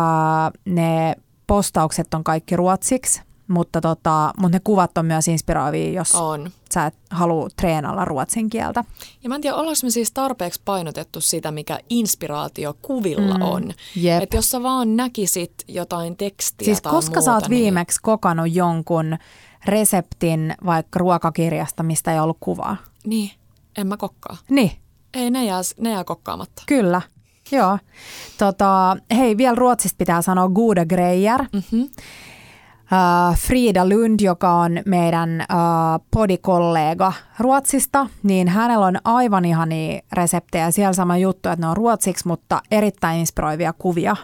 ne 0.66 1.16
postaukset 1.48 2.14
on 2.14 2.24
kaikki 2.24 2.56
ruotsiksi, 2.56 3.22
mutta, 3.48 3.82
tota, 3.82 4.34
mutta 4.40 4.56
ne 4.56 4.62
kuvat 4.64 4.98
on 4.98 5.06
myös 5.06 5.28
inspiroivia, 5.28 5.92
jos 5.92 6.16
On. 6.16 6.52
sä 6.74 6.86
et 6.86 6.96
halua 7.12 7.50
treenalla 7.56 8.06
ruotsin 8.06 8.50
kieltä. 8.50 8.84
Ja 9.24 9.30
mä 9.30 9.36
en 9.36 9.42
tiedä, 9.42 9.56
ollaanko 9.56 9.80
me 9.84 9.90
siis 9.90 10.12
tarpeeksi 10.12 10.62
painotettu 10.66 11.22
sitä, 11.22 11.52
mikä 11.52 11.80
inspiraatio 11.90 12.74
kuvilla 12.82 13.36
Mm, 13.38 13.42
on. 13.42 13.72
jep. 13.96 14.24
Että 14.24 14.36
jos 14.38 14.52
sä 14.52 14.64
vaan 14.64 14.96
näkisit 14.96 15.54
jotain 15.68 16.18
tekstiä 16.18 16.66
Siis 16.66 16.82
tai 16.82 16.92
koska 16.92 17.16
muuta, 17.16 17.26
sä 17.26 17.34
oot 17.34 17.48
niin... 17.48 17.62
viimeksi 17.64 18.00
kokannut 18.02 18.56
jonkun 18.56 19.18
reseptin 19.66 20.56
vaikka 20.66 21.00
ruokakirjasta, 21.00 21.84
mistä 21.84 22.14
ei 22.14 22.20
ollut 22.20 22.38
kuvaa? 22.40 22.78
Niin, 23.06 23.32
en 23.78 23.88
mä 23.88 23.98
kokkaa. 23.98 24.38
Niin, 24.50 24.72
Ei, 25.14 25.32
ne 25.32 25.46
jää, 25.46 25.62
ne 25.80 25.90
jää 25.92 26.04
kokkaamatta. 26.04 26.64
kyllä. 26.66 27.02
Joo. 27.52 27.78
Tota, 28.38 28.98
hei, 29.18 29.38
vielä 29.38 29.56
Ruotsista 29.56 29.96
pitää 29.98 30.22
sanoa 30.22 30.50
Gouda 30.50 30.86
Greier. 30.86 31.44
Mm-hmm. 31.54 31.90
Uh, 32.92 33.38
Frida 33.38 33.90
Lund, 33.90 34.20
joka 34.22 34.54
on 34.54 34.72
meidän 34.86 35.46
uh, 35.52 36.06
podikollega 36.12 37.14
Ruotsista, 37.40 38.08
niin 38.24 38.48
hänellä 38.48 38.86
on 38.86 38.96
aivan 39.04 39.46
ihania 39.46 40.02
reseptejä. 40.14 40.72
Siellä 40.72 40.94
sama 40.94 41.18
juttu, 41.18 41.50
että 41.50 41.66
ne 41.66 41.70
on 41.70 41.78
ruotsiksi, 41.78 42.28
mutta 42.28 42.62
erittäin 42.72 43.20
inspiroivia 43.20 43.74
kuvia. 43.74 44.16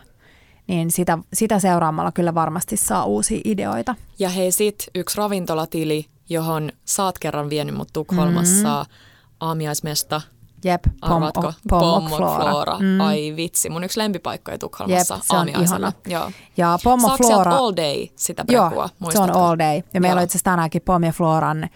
Niin 0.67 0.91
sitä, 0.91 1.17
sitä 1.33 1.59
seuraamalla 1.59 2.11
kyllä 2.11 2.35
varmasti 2.35 2.77
saa 2.77 3.05
uusia 3.05 3.41
ideoita. 3.45 3.95
Ja 4.19 4.29
hei 4.29 4.51
sit 4.51 4.85
yksi 4.95 5.17
ravintolatili, 5.17 6.05
johon 6.29 6.71
oot 6.99 7.19
kerran 7.19 7.49
vienyt 7.49 7.75
mut 7.75 7.89
Tukholmassa 7.93 8.83
mm-hmm. 8.83 9.37
aamiaismesta. 9.39 10.21
Jep, 10.63 10.83
Arvaatko? 11.01 11.53
Pommo 11.69 12.17
Flora. 12.17 12.79
Mm. 12.79 13.01
Ai 13.01 13.33
vitsi, 13.35 13.69
mun 13.69 13.83
yksi 13.83 13.99
lempipaikkoja 13.99 14.57
Tukholmassa 14.57 15.13
Jep, 15.13 15.23
se 15.23 15.37
on 15.37 15.49
ihana. 15.49 15.91
Joo. 16.07 16.31
Ja 16.57 16.79
Pommo 16.83 17.07
Saatko 17.07 17.27
Flora... 17.27 17.55
all 17.57 17.73
day 17.75 18.07
sitä 18.15 18.45
Joo, 18.49 18.65
prekua? 18.67 18.89
se 19.11 19.19
on 19.19 19.35
all 19.35 19.57
day. 19.59 19.81
Ja 19.93 20.01
meillä 20.01 20.15
Joo. 20.15 20.19
on 20.19 20.23
itse 20.23 20.31
asiassa 20.37 20.51
tänäänkin 20.51 20.81
Pommi 20.81 21.11
Floran 21.11 21.69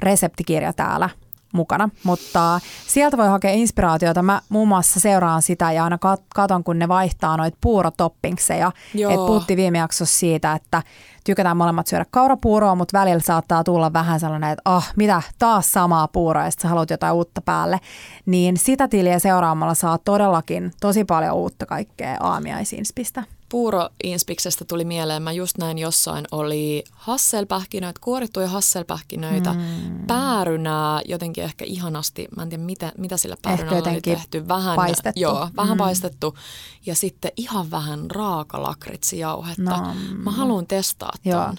reseptikirja 0.00 0.72
täällä 0.72 1.08
mukana, 1.52 1.88
mutta 2.04 2.60
sieltä 2.86 3.16
voi 3.16 3.28
hakea 3.28 3.50
inspiraatiota. 3.50 4.22
Mä 4.22 4.40
muun 4.48 4.68
muassa 4.68 5.00
seuraan 5.00 5.42
sitä 5.42 5.72
ja 5.72 5.84
aina 5.84 5.96
kat- 5.96 6.24
katon, 6.34 6.64
kun 6.64 6.78
ne 6.78 6.88
vaihtaa 6.88 7.36
noita 7.36 7.58
puurotoppinkseja. 7.60 8.72
Joo. 8.94 9.10
Et 9.12 9.16
puhuttiin 9.16 9.56
viime 9.56 9.78
jaksossa 9.78 10.18
siitä, 10.18 10.52
että 10.52 10.82
tykätään 11.24 11.56
molemmat 11.56 11.86
syödä 11.86 12.06
kaurapuuroa, 12.10 12.74
mutta 12.74 12.98
välillä 12.98 13.20
saattaa 13.20 13.64
tulla 13.64 13.92
vähän 13.92 14.20
sellainen, 14.20 14.50
että 14.50 14.62
ah, 14.64 14.92
mitä, 14.96 15.22
taas 15.38 15.72
samaa 15.72 16.08
puuroa 16.08 16.44
ja 16.44 16.50
sitten 16.50 16.68
haluat 16.68 16.90
jotain 16.90 17.14
uutta 17.14 17.40
päälle. 17.40 17.80
Niin 18.26 18.56
sitä 18.56 18.88
tiliä 18.88 19.18
seuraamalla 19.18 19.74
saa 19.74 19.98
todellakin 19.98 20.72
tosi 20.80 21.04
paljon 21.04 21.34
uutta 21.34 21.66
kaikkea 21.66 22.16
aamiaisinspistä. 22.20 23.22
Puuroinspiksestä 23.52 24.64
tuli 24.64 24.84
mieleen, 24.84 25.22
mä 25.22 25.32
just 25.32 25.58
näin 25.58 25.78
jossain 25.78 26.24
oli 26.32 26.84
hasselpähkinöitä, 26.92 28.00
kuorittuja 28.02 28.48
hasselpähkinöitä, 28.48 29.52
mm. 29.52 30.06
päärynää 30.06 31.00
jotenkin 31.04 31.44
ehkä 31.44 31.64
ihanasti, 31.64 32.28
mä 32.36 32.42
en 32.42 32.48
tiedä 32.48 32.62
mitä, 32.64 32.92
mitä 32.98 33.16
sillä 33.16 33.36
päärynällä 33.42 33.90
oli 33.90 34.00
tehty. 34.00 34.48
Vähän, 34.48 34.76
paistettu. 34.76 35.20
Joo, 35.20 35.48
vähän 35.56 35.72
Mm. 35.72 35.74
mm. 35.74 35.84
paistettu 35.84 36.36
ja 36.86 36.94
sitten 36.94 37.30
ihan 37.36 37.70
vähän 37.70 38.10
raakalakritsi-jauhetta. 38.10 39.62
No, 39.76 39.94
Mä 40.24 40.30
haluan 40.30 40.66
testaa 40.66 41.12
ton. 41.30 41.56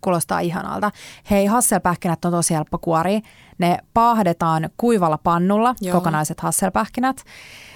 Kuulostaa 0.00 0.40
ihanalta. 0.40 0.90
Hei, 1.30 1.46
hasselpähkinät 1.46 2.24
on 2.24 2.32
tosi 2.32 2.54
helppo 2.54 2.78
kuori. 2.78 3.20
Ne 3.58 3.78
paahdetaan 3.94 4.70
kuivalla 4.76 5.18
pannulla. 5.18 5.74
Joo. 5.80 5.94
kokonaiset 5.98 6.40
hasselpähkinät. 6.40 7.24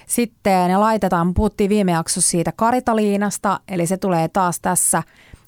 Sitten 0.06 0.68
ne 0.70 0.76
laitetaan, 0.76 1.34
puhuttiin 1.34 1.70
viime 1.70 1.92
jaksossa 1.92 2.30
siitä 2.30 2.52
karitaliinasta, 2.56 3.60
eli 3.68 3.86
se 3.86 3.96
tulee 3.96 4.28
taas 4.28 4.60
tässä 4.60 5.02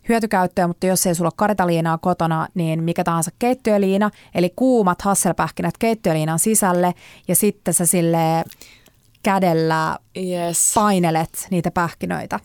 hyötykäyttöön, 0.08 0.70
mutta 0.70 0.86
jos 0.86 1.06
ei 1.06 1.14
sulla 1.14 1.28
ole 1.28 1.32
karitaliinaa 1.36 1.98
kotona, 1.98 2.48
niin 2.54 2.82
mikä 2.82 3.04
tahansa 3.04 3.30
keittiöliina, 3.38 4.10
eli 4.34 4.52
kuumat 4.56 5.02
hasselpähkinät 5.02 5.78
keittiöliinan 5.78 6.38
sisälle 6.38 6.94
ja 7.28 7.36
sitten 7.36 7.74
sä 7.74 7.86
sille 7.86 8.44
kädellä 9.22 9.98
Yes. 10.16 10.72
painelet 10.74 11.46
niitä 11.50 11.70
pähkinöitä. 11.70 12.40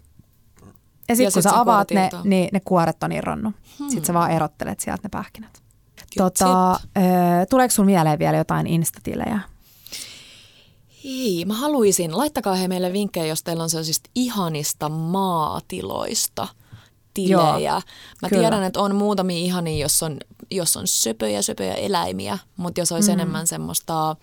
Ja 1.09 1.15
sitten 1.15 1.33
kun 1.33 1.43
sit 1.43 1.51
sä 1.51 1.59
avaat 1.59 1.91
ne, 1.91 2.09
niin 2.23 2.49
ne 2.53 2.59
kuoret 2.65 3.03
on 3.03 3.11
irronnut. 3.11 3.55
Hmm. 3.79 3.89
Sitten 3.89 4.05
sä 4.05 4.13
vaan 4.13 4.31
erottelet 4.31 4.79
sieltä 4.79 5.01
ne 5.03 5.09
pähkinät. 5.09 5.51
Good 6.17 6.31
Tota, 6.31 6.71
ö, 6.73 6.79
tuleeko 7.49 7.71
sun 7.71 7.85
mieleen 7.85 8.19
vielä 8.19 8.37
jotain 8.37 8.67
instatilejä? 8.67 9.39
Ei, 11.05 11.45
mä 11.45 11.53
haluaisin, 11.53 12.17
laittakaa 12.17 12.55
he 12.55 12.67
meille 12.67 12.93
vinkkejä, 12.93 13.25
jos 13.25 13.43
teillä 13.43 13.63
on 13.63 13.69
sellaisista 13.69 14.09
ihanista 14.15 14.89
maatiloista 14.89 16.47
tilejä. 17.13 17.71
Joo, 17.71 17.81
mä 18.21 18.29
kyllä. 18.29 18.41
tiedän, 18.41 18.63
että 18.63 18.79
on 18.79 18.95
muutamia 18.95 19.37
ihania, 19.37 19.81
jos 19.81 20.03
on, 20.03 20.17
jos 20.51 20.77
on 20.77 20.87
söpöjä, 20.87 21.41
söpöjä 21.41 21.73
eläimiä, 21.73 22.37
mutta 22.57 22.81
jos 22.81 22.91
olisi 22.91 23.09
mm. 23.09 23.13
enemmän 23.13 23.47
semmoista 23.47 24.15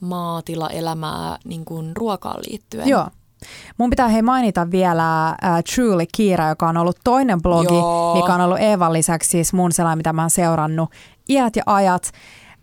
maatilaelämää 0.00 1.38
niin 1.44 1.64
kuin 1.64 1.96
ruokaan 1.96 2.40
liittyen. 2.48 2.88
Joo. 2.88 3.06
Mun 3.78 3.90
pitää 3.90 4.08
hei 4.08 4.22
mainita 4.22 4.70
vielä 4.70 5.28
äh, 5.28 5.36
Truly 5.74 6.04
Kiira, 6.16 6.48
joka 6.48 6.68
on 6.68 6.76
ollut 6.76 6.98
toinen 7.04 7.42
blogi, 7.42 7.74
Joo. 7.74 8.14
mikä 8.14 8.34
on 8.34 8.40
ollut 8.40 8.60
Eevan 8.60 8.92
lisäksi 8.92 9.30
siis 9.30 9.52
mun 9.52 9.72
sellainen, 9.72 9.98
mitä 9.98 10.12
mä 10.12 10.22
oon 10.22 10.30
seurannut 10.30 10.90
iät 11.28 11.56
ja 11.56 11.62
ajat. 11.66 12.12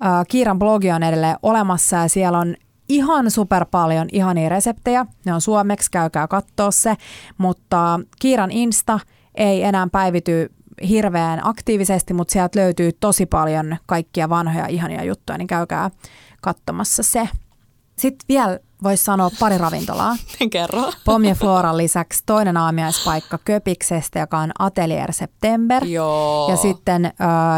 Äh, 0.06 0.26
Kiiran 0.28 0.60
blogi 0.60 0.92
on 0.92 1.04
edelleen 1.04 1.38
olemassa 1.44 1.96
ja 1.96 2.08
siellä 2.10 2.40
on 2.40 2.56
ihan 2.90 3.32
super 3.32 3.66
paljon 3.72 4.08
ihania 4.12 4.50
reseptejä. 4.50 5.06
Ne 5.26 5.34
on 5.34 5.42
suomeksi, 5.42 5.92
käykää 5.92 6.28
katsoa 6.28 6.72
se. 6.72 6.96
Mutta 7.38 8.00
Kiiran 8.20 8.52
Insta 8.52 9.00
ei 9.36 9.64
enää 9.64 9.88
päivity 9.92 10.50
hirveän 10.90 11.48
aktiivisesti, 11.48 12.14
mutta 12.14 12.32
sieltä 12.32 12.60
löytyy 12.60 12.92
tosi 13.00 13.26
paljon 13.26 13.78
kaikkia 13.86 14.30
vanhoja 14.30 14.68
ihania 14.68 15.04
juttuja, 15.04 15.38
niin 15.38 15.48
käykää 15.48 15.92
katsomassa 16.42 17.04
se. 17.04 17.30
Sitten 18.00 18.26
vielä 18.30 18.60
voisi 18.84 19.04
sanoa 19.04 19.32
pari 19.40 19.58
ravintolaa. 19.58 20.18
Kerro. 20.52 20.92
Pommi 21.06 21.34
Floran 21.34 21.78
lisäksi 21.78 22.24
toinen 22.26 22.58
aamiaispaikka 22.58 23.38
Köpiksestä, 23.46 24.20
joka 24.20 24.38
on 24.38 24.52
Atelier 24.60 25.14
September. 25.14 25.84
Joo. 25.86 26.50
Ja 26.50 26.58
sitten 26.58 27.06
äh, 27.06 27.12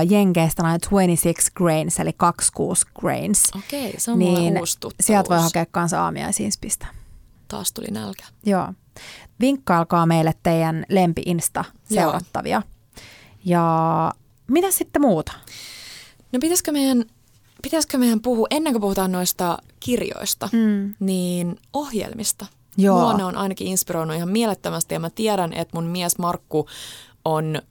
Jenkeistä 0.09 0.63
on 0.63 0.69
26 0.69 1.51
grains, 1.55 1.99
eli 1.99 2.13
26 2.17 2.85
grains. 2.99 3.43
Okei, 3.57 3.93
se 3.97 4.11
on 4.11 4.19
niin 4.19 4.59
uusi 4.59 4.77
tuttavuus. 4.79 5.07
sieltä 5.07 5.29
voi 5.29 5.41
hakea 5.41 5.65
kanssa 5.71 6.03
aamiaisinspistä. 6.03 6.87
Taas 7.47 7.73
tuli 7.73 7.87
nälkä. 7.91 8.23
Joo. 8.45 8.73
Vinkkailkaa 9.39 10.05
meille 10.05 10.33
teidän 10.43 10.85
lempi-insta 10.89 11.65
Joo. 11.89 12.03
seurattavia. 12.03 12.61
Ja 13.45 13.63
mitä 14.47 14.71
sitten 14.71 15.01
muuta? 15.01 15.31
No 16.31 16.39
pitäisikö 16.39 16.71
meidän, 16.71 17.05
pitäisikö 17.61 17.97
meidän 17.97 18.21
puhua, 18.21 18.47
ennen 18.49 18.73
kuin 18.73 18.81
puhutaan 18.81 19.11
noista 19.11 19.57
kirjoista, 19.79 20.49
Mm. 20.51 20.95
niin 20.99 21.59
ohjelmista. 21.73 22.45
Joo. 22.77 22.99
Mua 22.99 23.13
ne 23.13 23.23
on 23.25 23.35
ainakin 23.37 23.67
inspiroinut 23.67 24.15
ihan 24.15 24.29
mielettömästi 24.29 24.93
ja 24.93 24.99
mä 24.99 25.09
tiedän, 25.09 25.53
että 25.53 25.77
mun 25.77 25.85
mies 25.85 26.17
Markku 26.17 26.67
on 27.25 27.61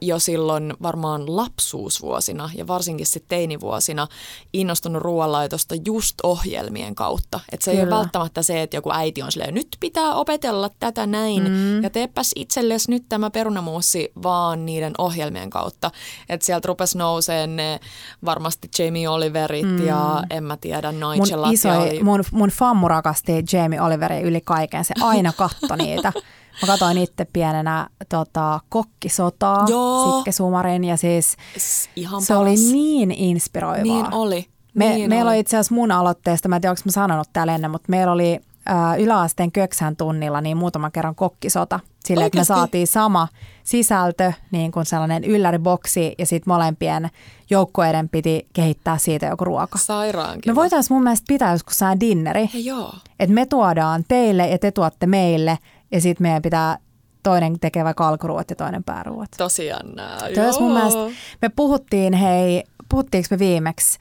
jo 0.00 0.18
silloin 0.18 0.74
varmaan 0.82 1.36
lapsuusvuosina 1.36 2.50
ja 2.54 2.66
varsinkin 2.66 3.06
sitten 3.06 3.28
teinivuosina 3.28 4.06
innostunut 4.52 5.02
ruoanlaitosta 5.02 5.74
just 5.84 6.14
ohjelmien 6.22 6.94
kautta. 6.94 7.40
Et 7.52 7.62
se 7.62 7.70
ei 7.70 7.76
Kyllä. 7.76 7.96
ole 7.96 8.00
välttämättä 8.00 8.42
se, 8.42 8.62
että 8.62 8.76
joku 8.76 8.90
äiti 8.92 9.22
on 9.22 9.32
silleen, 9.32 9.54
nyt 9.54 9.76
pitää 9.80 10.14
opetella 10.14 10.70
tätä 10.80 11.06
näin 11.06 11.42
mm. 11.42 11.82
ja 11.82 11.90
teepäs 11.90 12.30
itsellesi 12.36 12.90
nyt 12.90 13.04
tämä 13.08 13.30
perunamuussi 13.30 14.12
vaan 14.22 14.66
niiden 14.66 14.92
ohjelmien 14.98 15.50
kautta. 15.50 15.90
Että 16.28 16.46
sieltä 16.46 16.66
rupesi 16.66 16.98
nouseen 16.98 17.56
ne 17.56 17.80
varmasti 18.24 18.68
Jamie 18.78 19.08
Oliverit 19.08 19.66
mm. 19.66 19.86
ja 19.86 20.22
en 20.30 20.44
mä 20.44 20.56
tiedä, 20.56 20.92
Nigelat. 20.92 21.46
Mun, 21.46 21.54
iso, 21.54 21.68
ja 21.68 21.78
oli... 21.78 22.02
mun, 22.02 22.24
mun 22.32 22.48
fammu 22.48 22.88
rakasti 22.88 23.32
Jamie 23.52 23.80
Oliveria 23.80 24.20
yli 24.20 24.40
kaiken. 24.40 24.84
Se 24.84 24.94
aina 25.00 25.32
katto 25.32 25.76
niitä. 25.76 26.12
Mä 26.62 26.66
katsoin 26.66 26.98
itse 26.98 27.24
pienenä 27.32 27.88
tota, 28.08 28.60
kokkisotaa, 28.68 29.64
Joo. 29.68 30.16
Sikke 30.16 30.32
Sumarin, 30.32 30.84
ja 30.84 30.96
siis 30.96 31.36
S- 31.58 31.88
Ihan 31.96 32.22
se 32.22 32.36
oli 32.36 32.50
paras. 32.50 32.60
niin 32.72 33.10
inspiroivaa. 33.10 33.82
Niin 33.82 34.14
oli. 34.14 34.46
Me, 34.74 34.88
niin 34.88 35.08
meillä 35.10 35.28
oli. 35.28 35.34
oli 35.36 35.40
itse 35.40 35.56
asiassa 35.56 35.74
mun 35.74 35.92
aloitteesta, 35.92 36.48
mä 36.48 36.56
en 36.56 36.62
tiedä, 36.62 36.70
onko 36.70 36.82
mä 36.84 36.92
sanonut 36.92 37.28
täällä 37.32 37.54
ennen, 37.54 37.70
mutta 37.70 37.86
meillä 37.90 38.12
oli 38.12 38.40
ä, 38.68 38.96
yläasteen 38.96 39.52
köksän 39.52 39.96
tunnilla 39.96 40.40
niin 40.40 40.56
muutaman 40.56 40.92
kerran 40.92 41.14
kokkisota. 41.14 41.80
Sille, 42.04 42.24
että 42.24 42.38
me 42.38 42.44
saatiin 42.44 42.86
sama 42.86 43.28
sisältö, 43.64 44.32
niin 44.50 44.72
kuin 44.72 44.86
sellainen 44.86 45.24
ylläriboksi, 45.24 46.14
ja 46.18 46.26
sitten 46.26 46.52
molempien 46.54 47.10
joukkueiden 47.50 48.08
piti 48.08 48.46
kehittää 48.52 48.98
siitä 48.98 49.26
joku 49.26 49.44
ruoka. 49.44 49.78
Sairaan 49.78 50.38
Me 50.46 50.54
voitaisiin 50.54 50.94
mun 50.96 51.02
mielestä 51.02 51.24
pitää 51.28 51.52
joskus 51.52 51.78
sään 51.78 52.00
dinneri, 52.00 52.50
Hei 52.54 52.64
joo. 52.64 52.94
että 53.20 53.34
me 53.34 53.46
tuodaan 53.46 54.04
teille 54.08 54.48
ja 54.48 54.58
te 54.58 54.70
tuotte 54.70 55.06
meille, 55.06 55.58
ja 55.92 56.00
sitten 56.00 56.24
meidän 56.24 56.42
pitää 56.42 56.78
toinen 57.22 57.60
tekee 57.60 57.84
vaikka 57.84 58.08
alkuruot 58.08 58.50
ja 58.50 58.56
toinen 58.56 58.84
pääruot. 58.84 59.28
Tosi 59.38 59.66
jännää. 59.66 60.18
Joo. 60.36 60.60
mun 60.60 60.72
mielestä, 60.72 61.00
me 61.42 61.48
puhuttiin, 61.56 62.12
hei, 62.12 62.64
puhuttiinko 62.88 63.26
me 63.30 63.38
viimeksi 63.38 63.98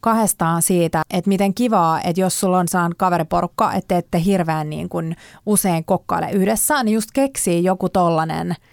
kahdestaan 0.00 0.62
siitä, 0.62 1.02
että 1.10 1.28
miten 1.28 1.54
kivaa, 1.54 2.00
että 2.02 2.20
jos 2.20 2.40
sulla 2.40 2.58
on 2.58 2.68
saan 2.68 2.92
kaveriporukka, 2.96 3.72
että 3.72 3.98
ette 3.98 4.22
hirveän 4.24 4.70
niin 4.70 4.88
kuin 4.88 5.16
usein 5.46 5.84
kokkaile 5.84 6.30
yhdessä, 6.30 6.82
niin 6.82 6.94
just 6.94 7.10
keksii 7.14 7.64
joku 7.64 7.88
tollanen– 7.88 8.54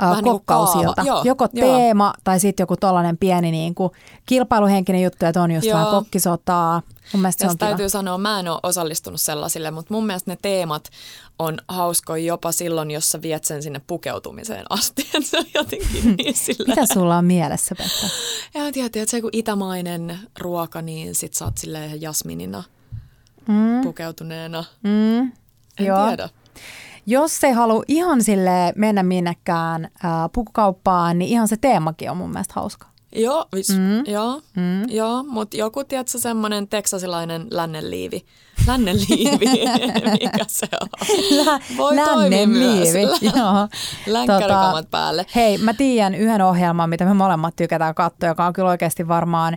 Vähän 0.00 0.24
niinku 0.24 0.38
kokkausilta. 0.38 1.02
Niin 1.02 1.14
Joko 1.24 1.48
joo. 1.52 1.66
teema 1.68 2.14
tai 2.24 2.40
sitten 2.40 2.62
joku 2.62 2.76
tollainen 2.76 3.18
pieni 3.18 3.50
niin 3.50 3.74
kuin 3.74 3.92
kilpailuhenkinen 4.26 5.02
juttu, 5.02 5.26
että 5.26 5.42
on 5.42 5.50
just 5.50 5.66
joo. 5.66 5.78
vähän 5.78 5.90
kokkisotaa. 5.90 6.82
Mun 7.12 7.22
mielestä 7.22 7.44
se 7.44 7.50
on 7.50 7.58
täytyy 7.58 7.76
kiva. 7.76 7.88
sanoa, 7.88 8.18
mä 8.18 8.40
en 8.40 8.48
ole 8.48 8.60
osallistunut 8.62 9.20
sellaisille, 9.20 9.70
mutta 9.70 9.94
mun 9.94 10.06
mielestä 10.06 10.30
ne 10.30 10.38
teemat 10.42 10.90
on 11.38 11.58
hauskoja 11.68 12.24
jopa 12.24 12.52
silloin, 12.52 12.90
jos 12.90 13.10
sä 13.10 13.22
viet 13.22 13.44
sen 13.44 13.62
sinne 13.62 13.80
pukeutumiseen 13.86 14.66
asti. 14.70 15.08
Se 15.22 15.38
on 15.38 15.44
jotenkin 15.54 16.16
niin 16.16 16.36
sillä. 16.36 16.74
Mitä 16.74 16.94
sulla 16.94 17.16
on 17.16 17.24
mielessä, 17.24 17.74
Pekka? 17.74 18.06
Ja 18.54 18.72
tiedät, 18.72 18.96
että 18.96 19.10
se 19.10 19.20
kun 19.20 19.30
itämainen 19.32 20.18
ruoka, 20.38 20.82
niin 20.82 21.14
sit 21.14 21.34
sä 21.34 21.44
oot 21.44 21.58
silleen 21.58 22.00
jasminina 22.00 22.62
mm. 23.48 23.80
pukeutuneena. 23.82 24.64
Mm. 24.82 25.18
En 25.78 25.86
Joo. 25.86 26.06
tiedä. 26.06 26.28
Jos 27.10 27.44
ei 27.44 27.52
halua 27.52 27.82
ihan 27.88 28.22
sille 28.22 28.72
mennä 28.76 29.02
minnekään 29.02 29.84
äh, 29.84 30.10
pukukauppaan, 30.32 31.18
niin 31.18 31.30
ihan 31.30 31.48
se 31.48 31.56
teemakin 31.56 32.10
on 32.10 32.16
mun 32.16 32.30
mielestä 32.30 32.54
hauska. 32.56 32.86
Joo, 33.14 33.46
vis, 33.54 33.68
mm. 33.70 34.06
joo, 34.06 34.42
mm. 34.56 34.88
joo 34.88 35.22
mutta 35.22 35.56
joku, 35.56 35.84
tiedätkö, 35.84 36.18
semmoinen 36.18 36.68
teksasilainen 36.68 37.46
lännenliivi. 37.50 38.24
Lännenliivi, 38.66 39.46
mikä 40.20 40.44
se 40.46 40.66
on? 40.80 40.88
Lä, 41.30 41.60
Voi 41.76 41.96
lännenliivi, 41.96 43.02
joo. 43.36 43.68
Länkkärikamat 44.06 44.76
tota, 44.76 44.88
päälle. 44.90 45.26
Hei, 45.34 45.58
mä 45.58 45.74
tiedän 45.74 46.14
yhden 46.14 46.42
ohjelman, 46.42 46.90
mitä 46.90 47.04
me 47.04 47.14
molemmat 47.14 47.56
tykätään 47.56 47.94
katsoa, 47.94 48.28
joka 48.28 48.46
on 48.46 48.52
kyllä 48.52 48.68
oikeasti 48.68 49.08
varmaan 49.08 49.56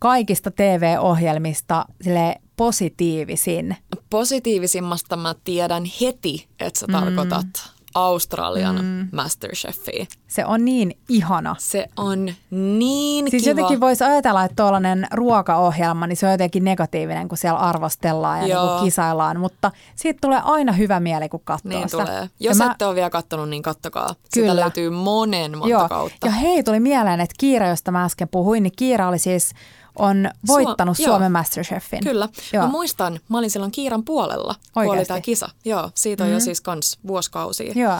kaikista 0.00 0.50
TV-ohjelmista 0.50 1.84
sille 2.02 2.36
positiivisin. 2.56 3.76
Positiivisimmasta 4.12 5.16
mä 5.16 5.34
tiedän 5.44 5.84
heti, 6.00 6.48
että 6.60 6.80
sä 6.80 6.86
mm. 6.86 6.92
tarkoitat 6.92 7.46
Australian 7.94 8.84
mm. 8.84 9.08
Masterchefia. 9.12 10.06
Se 10.26 10.46
on 10.46 10.64
niin 10.64 10.98
ihana. 11.08 11.56
Se 11.58 11.86
on 11.96 12.34
niin 12.50 13.30
Siis 13.30 13.42
kiva. 13.42 13.50
jotenkin 13.50 13.80
voisi 13.80 14.04
ajatella, 14.04 14.44
että 14.44 14.62
tuollainen 14.62 15.06
ruokaohjelma, 15.12 16.06
niin 16.06 16.16
se 16.16 16.26
on 16.26 16.32
jotenkin 16.32 16.64
negatiivinen, 16.64 17.28
kun 17.28 17.38
siellä 17.38 17.58
arvostellaan 17.58 18.48
ja 18.48 18.66
niin 18.66 18.84
kisaillaan, 18.84 19.40
mutta 19.40 19.70
siitä 19.96 20.18
tulee 20.20 20.40
aina 20.44 20.72
hyvä 20.72 21.00
mieli, 21.00 21.28
kun 21.28 21.40
katsoo 21.44 21.68
niin 21.68 21.88
sitä. 21.88 22.04
Tulee. 22.04 22.30
Jos 22.40 22.58
ja 22.58 22.70
ette 22.70 22.84
mä... 22.84 22.88
ole 22.88 22.94
vielä 22.94 23.10
katsonut, 23.10 23.48
niin 23.48 23.62
kattokaa. 23.62 24.14
Kyllä. 24.34 24.52
Sitä 24.52 24.60
löytyy 24.60 24.90
monen 24.90 25.58
monta 25.58 25.68
Joo. 25.68 25.88
kautta. 25.88 26.26
Ja 26.26 26.32
hei, 26.32 26.62
tuli 26.62 26.80
mieleen, 26.80 27.20
että 27.20 27.34
Kiira, 27.38 27.68
josta 27.68 27.90
mä 27.90 28.04
äsken 28.04 28.28
puhuin, 28.28 28.62
niin 28.62 28.72
Kiira 28.76 29.08
oli 29.08 29.18
siis 29.18 29.52
on 29.98 30.30
voittanut 30.46 30.96
Suom- 30.96 31.06
Suomen 31.06 31.26
joo. 31.26 31.30
Masterchefin. 31.30 32.04
Kyllä. 32.04 32.28
Joo. 32.52 32.62
Mä 32.64 32.70
muistan, 32.70 33.20
mä 33.28 33.38
olin 33.38 33.50
silloin 33.50 33.72
Kiiran 33.72 34.04
puolella, 34.04 34.54
kun 34.74 34.88
oli 34.88 35.04
tämä 35.04 35.20
kisa. 35.20 35.48
Joo, 35.64 35.90
siitä 35.94 36.24
on 36.24 36.28
mm-hmm. 36.28 36.34
jo 36.34 36.40
siis 36.40 36.60
kans 36.60 36.98
vuosikausia. 37.06 37.72
Joo. 37.76 37.98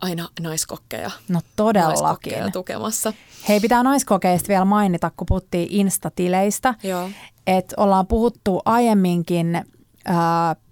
Aina 0.00 0.28
naiskokkeja. 0.40 1.10
No 1.28 1.40
todellakin. 1.56 2.52
tukemassa. 2.52 3.12
Hei, 3.48 3.60
pitää 3.60 3.82
naiskokeista 3.82 4.48
vielä 4.48 4.64
mainita, 4.64 5.10
kun 5.16 5.26
puhuttiin 5.26 5.68
instatileistä. 5.70 6.74
Joo. 6.82 7.10
Että 7.46 7.74
ollaan 7.78 8.06
puhuttu 8.06 8.62
aiemminkin 8.64 9.56
äh, 9.56 10.14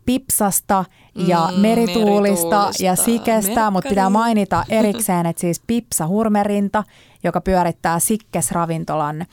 Pipsasta 0.08 0.84
ja 1.14 1.48
mm, 1.52 1.60
merituulista, 1.60 2.56
merituulista 2.56 2.84
ja 2.84 2.96
Sikestä, 2.96 3.70
mutta 3.70 3.88
pitää 3.88 4.10
mainita 4.10 4.64
erikseen, 4.68 5.26
että 5.30 5.40
siis 5.40 5.62
Pipsa 5.66 6.06
Hurmerinta, 6.06 6.84
joka 7.24 7.40
pyörittää 7.40 7.98
Sikkes-ravintolan 7.98 9.26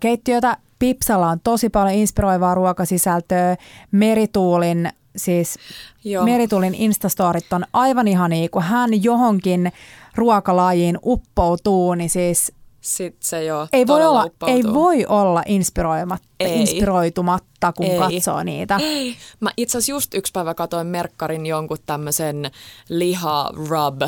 keittiötä. 0.00 0.56
Pipsalla 0.78 1.28
on 1.28 1.40
tosi 1.44 1.68
paljon 1.68 1.94
inspiroivaa 1.94 2.54
ruokasisältöä. 2.54 3.56
Merituulin 3.90 4.88
siis 5.16 5.58
Joo. 6.04 6.24
Merituulin 6.24 6.74
instastorit 6.74 7.52
on 7.52 7.64
aivan 7.72 8.08
ihania, 8.08 8.48
kun 8.48 8.62
hän 8.62 9.02
johonkin 9.02 9.72
ruokalajiin 10.14 10.98
uppoutuu, 11.04 11.94
niin 11.94 12.10
siis 12.10 12.52
Sitten 12.80 13.28
se 13.28 13.44
jo 13.44 13.68
ei 13.72 13.86
voi, 13.86 14.04
olla, 14.04 14.26
ei 14.46 14.62
voi 14.64 15.06
olla 15.06 15.42
inspiroimatta, 15.46 16.28
ei. 16.40 16.60
inspiroitumatta, 16.60 17.72
kun 17.72 17.86
ei. 17.86 17.98
katsoo 17.98 18.42
niitä. 18.42 18.76
Ei. 18.82 19.16
Mä 19.40 19.50
itse 19.56 19.78
asiassa 19.78 19.92
just 19.92 20.14
yksi 20.14 20.32
päivä 20.32 20.54
katoin 20.54 20.86
Merkkarin 20.86 21.46
jonkun 21.46 21.78
tämmöisen 21.86 22.50
liha 22.88 23.50
rub 23.68 24.02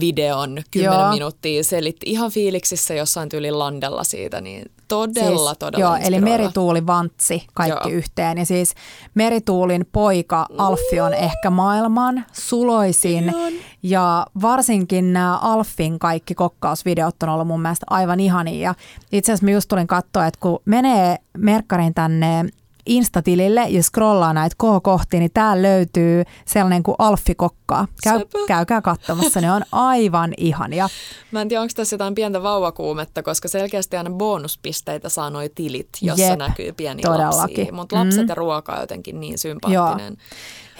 videon 0.00 0.62
kymmenen 0.70 1.00
Joo. 1.00 1.10
minuuttia, 1.10 1.64
selitti 1.64 2.06
ihan 2.10 2.30
fiiliksissä 2.30 2.94
jossain 2.94 3.28
tyylin 3.28 3.58
landella 3.58 4.04
siitä, 4.04 4.40
niin 4.40 4.70
todella, 4.88 5.48
siis, 5.48 5.58
todella 5.58 5.84
Joo, 5.84 6.06
eli 6.06 6.20
merituuli 6.20 6.86
vantsi 6.86 7.46
kaikki 7.54 7.88
joo. 7.88 7.98
yhteen. 7.98 8.38
Ja 8.38 8.46
siis 8.46 8.74
merituulin 9.14 9.86
poika 9.92 10.46
Alffi 10.58 11.00
on 11.00 11.14
ehkä 11.14 11.50
maailman 11.50 12.24
suloisin. 12.32 13.24
Ihan. 13.24 13.52
Ja 13.82 14.26
varsinkin 14.42 15.12
nämä 15.12 15.38
Alfin 15.38 15.98
kaikki 15.98 16.34
kokkausvideot 16.34 17.22
on 17.22 17.28
ollut 17.28 17.46
mun 17.46 17.62
mielestä 17.62 17.86
aivan 17.90 18.20
ihania. 18.20 18.60
Ja 18.60 18.74
itse 19.12 19.32
asiassa 19.32 19.46
mä 19.46 19.50
just 19.50 19.68
tulin 19.68 19.86
katsoa, 19.86 20.26
että 20.26 20.40
kun 20.40 20.62
menee 20.64 21.16
Merkkarin 21.38 21.94
tänne 21.94 22.44
Instatilille 22.86 23.66
ja 23.68 23.82
scrollaa 23.82 24.32
näitä 24.32 24.54
kohokohtia, 24.58 25.20
niin 25.20 25.30
täällä 25.34 25.62
löytyy 25.62 26.22
sellainen 26.46 26.82
kuin 26.82 26.94
Alffi 26.98 27.34
Kokkaa. 27.34 27.88
Käy, 28.02 28.20
käykää 28.46 28.80
katsomassa, 28.80 29.40
ne 29.40 29.52
on 29.52 29.62
aivan 29.72 30.34
ihania. 30.36 30.88
Mä 31.30 31.42
en 31.42 31.48
tiedä, 31.48 31.60
onko 31.60 31.72
tässä 31.76 31.94
jotain 31.94 32.14
pientä 32.14 32.42
vauvakuumetta, 32.42 33.22
koska 33.22 33.48
selkeästi 33.48 33.96
aina 33.96 34.10
bonuspisteitä 34.10 35.08
saa 35.08 35.30
noi 35.30 35.50
tilit, 35.54 35.88
jossa 36.02 36.24
Jep, 36.24 36.38
näkyy 36.38 36.72
pieni 36.72 37.02
todellakin. 37.02 37.38
lapsia. 37.38 37.72
Mutta 37.72 37.96
lapset 37.96 38.22
mm. 38.22 38.28
ja 38.28 38.34
ruoka 38.34 38.72
on 38.72 38.80
jotenkin 38.80 39.20
niin 39.20 39.38
sympaattinen. 39.38 40.16
Joo. 40.18 40.26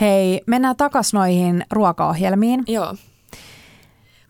Hei, 0.00 0.40
mennään 0.46 0.76
takaisin 0.76 1.16
noihin 1.16 1.64
ruokaohjelmiin. 1.70 2.64
Joo. 2.66 2.94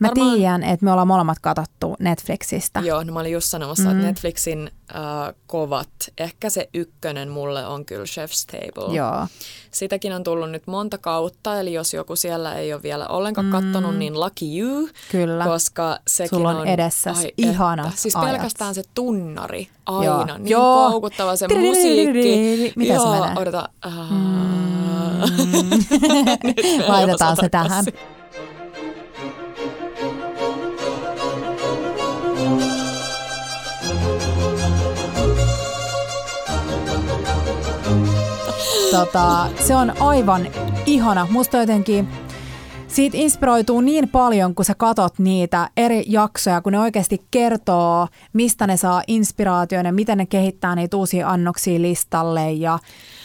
Mä 0.00 0.08
Varmaan... 0.08 0.36
tiedän, 0.36 0.62
että 0.62 0.84
me 0.84 0.92
ollaan 0.92 1.08
molemmat 1.08 1.38
katsottu 1.38 1.96
Netflixistä. 1.98 2.80
Joo, 2.80 3.02
no 3.02 3.12
mä 3.12 3.20
olin 3.20 3.32
just 3.32 3.46
sanomassa, 3.46 3.84
mm. 3.84 3.90
että 3.90 4.06
Netflixin 4.06 4.70
äh, 4.94 5.34
kovat, 5.46 5.88
ehkä 6.18 6.50
se 6.50 6.68
ykkönen 6.74 7.28
mulle 7.28 7.66
on 7.66 7.84
kyllä 7.84 8.04
Chef's 8.04 8.46
Table. 8.46 8.96
Joo. 8.96 9.26
Sitäkin 9.70 10.12
on 10.12 10.24
tullut 10.24 10.50
nyt 10.50 10.66
monta 10.66 10.98
kautta, 10.98 11.60
eli 11.60 11.72
jos 11.72 11.94
joku 11.94 12.16
siellä 12.16 12.54
ei 12.54 12.72
ole 12.74 12.82
vielä 12.82 13.06
ollenkaan 13.06 13.46
mm. 13.46 13.52
kattonut, 13.52 13.96
niin 13.96 14.20
lucky 14.20 14.58
you. 14.58 14.88
Kyllä. 15.10 15.44
Koska 15.44 15.98
sekin 16.06 16.38
Sulla 16.38 16.50
on, 16.50 16.56
on 16.56 16.66
edessä 16.66 17.14
ihana 17.36 17.86
että. 17.86 17.96
Siis 17.96 18.16
ajat. 18.16 18.30
pelkästään 18.30 18.74
se 18.74 18.82
tunnari 18.94 19.68
aina, 19.86 20.04
Joo. 20.04 20.24
niin 20.24 20.48
Joo. 20.48 20.90
koukuttava 20.90 21.36
se 21.36 21.48
musiikki. 21.48 22.72
Joo, 22.76 23.14
se 23.14 23.20
menee? 23.20 23.36
odota. 23.36 23.68
Laitetaan 26.88 27.36
se 27.36 27.48
tähän. 27.48 27.84
Tota, 38.90 39.46
se 39.66 39.76
on 39.76 40.02
aivan 40.02 40.46
ihana. 40.86 41.26
Musta 41.30 41.56
jotenkin 41.56 42.08
siitä 42.88 43.16
inspiroituu 43.16 43.80
niin 43.80 44.08
paljon, 44.08 44.54
kun 44.54 44.64
sä 44.64 44.74
katot 44.74 45.18
niitä 45.18 45.70
eri 45.76 46.04
jaksoja, 46.06 46.60
kun 46.60 46.72
ne 46.72 46.78
oikeasti 46.78 47.26
kertoo, 47.30 48.08
mistä 48.32 48.66
ne 48.66 48.76
saa 48.76 49.02
inspiraation 49.06 49.86
ja 49.86 49.92
miten 49.92 50.18
ne 50.18 50.26
kehittää 50.26 50.74
niitä 50.74 50.96
uusia 50.96 51.28
annoksia 51.28 51.82
listalle. 51.82 52.52
Ja 52.52 52.78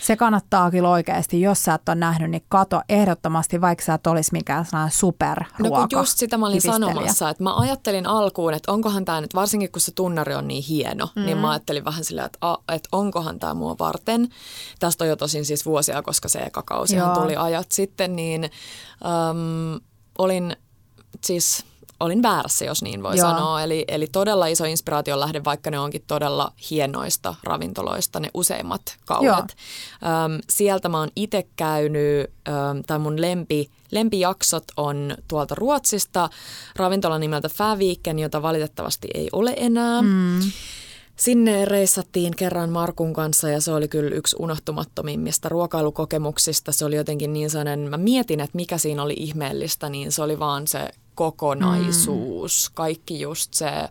se 0.06 0.16
kannattaa 0.16 0.72
kyllä 0.72 0.90
oikeasti, 0.90 1.42
jos 1.42 1.64
sä 1.64 1.74
et 1.74 1.90
ole 1.90 1.96
nähnyt, 1.96 2.32
niin 2.32 2.44
kato 2.50 2.82
ehdottomasti, 2.90 3.62
vaikka 3.62 3.86
sä 3.86 3.94
et 3.94 4.08
olisi 4.08 4.32
mikään 4.32 4.66
sellainen 4.66 4.92
superruoka. 4.92 5.64
No 5.64 5.70
kun 5.70 5.88
just 5.92 6.18
sitä 6.18 6.38
mä 6.38 6.46
olin 6.46 6.62
sanomassa, 6.62 7.30
että 7.30 7.44
mä 7.44 7.56
ajattelin 7.56 8.08
alkuun, 8.08 8.54
että 8.54 8.72
onkohan 8.72 9.06
tämä 9.06 9.22
nyt, 9.22 9.36
varsinkin 9.36 9.72
kun 9.72 9.82
se 9.82 9.92
tunnari 9.92 10.36
on 10.36 10.48
niin 10.48 10.64
hieno, 10.64 11.06
mm-hmm. 11.06 11.26
niin 11.26 11.38
mä 11.38 11.52
ajattelin 11.52 11.86
vähän 11.86 12.04
silleen, 12.04 12.26
että, 12.26 12.38
a, 12.42 12.58
että 12.74 12.90
onkohan 12.92 13.40
tämä 13.40 13.54
mua 13.54 13.76
varten. 13.80 14.30
Tästä 14.80 15.04
on 15.04 15.08
jo 15.08 15.16
tosin 15.16 15.46
siis 15.46 15.66
vuosia, 15.66 16.02
koska 16.02 16.28
se 16.28 16.40
eka 16.40 16.64
kausihan 16.64 17.14
tuli 17.14 17.36
ajat 17.36 17.72
sitten, 17.72 18.16
niin 18.16 18.44
äm, 18.44 19.80
olin 20.18 20.56
siis 21.24 21.66
olin 22.00 22.24
väärässä, 22.24 22.66
jos 22.66 22.82
niin 22.82 23.04
voi 23.04 23.18
Joo. 23.18 23.30
sanoa. 23.30 23.64
Eli, 23.64 23.86
eli 23.88 24.08
todella 24.08 24.48
iso 24.48 24.66
inspiraation 24.66 25.20
lähde, 25.20 25.44
vaikka 25.44 25.72
ne 25.72 25.80
onkin 25.80 26.04
todella 26.08 26.52
hienoista 26.70 27.36
ravintoloista, 27.44 28.20
ne 28.20 28.30
useimmat 28.34 28.82
kaudet. 29.06 29.56
Öm, 30.26 30.40
sieltä 30.50 30.90
mä 30.90 31.00
oon 31.00 31.10
itse 31.16 31.48
käynyt, 31.56 32.32
öm, 32.48 32.84
tai 32.88 33.00
mun 33.00 33.22
lempi, 33.22 33.70
lempijaksot 33.92 34.64
on 34.78 35.16
tuolta 35.28 35.56
Ruotsista, 35.56 36.30
ravintola 36.76 37.20
nimeltä 37.20 37.50
Fäviken, 37.50 38.20
jota 38.20 38.42
valitettavasti 38.42 39.08
ei 39.14 39.30
ole 39.32 39.54
enää. 39.58 40.02
Mm. 40.02 40.40
Sinne 41.16 41.66
reissattiin 41.66 42.36
kerran 42.36 42.70
Markun 42.70 43.14
kanssa 43.14 43.50
ja 43.50 43.62
se 43.62 43.72
oli 43.72 43.88
kyllä 43.88 44.16
yksi 44.16 44.36
unohtumattomimmista 44.40 45.50
ruokailukokemuksista. 45.50 46.72
Se 46.72 46.86
oli 46.86 46.96
jotenkin 46.96 47.34
niin 47.34 47.50
sellainen, 47.50 47.90
mä 47.90 47.98
mietin, 47.98 48.40
että 48.40 48.56
mikä 48.56 48.78
siinä 48.78 49.04
oli 49.04 49.14
ihmeellistä, 49.18 49.90
niin 49.90 50.12
se 50.12 50.22
oli 50.22 50.40
vaan 50.40 50.68
se 50.68 50.90
kokonaisuus, 51.16 52.70
mm. 52.70 52.76
kaikki 52.76 53.20
just 53.20 53.54
se 53.54 53.90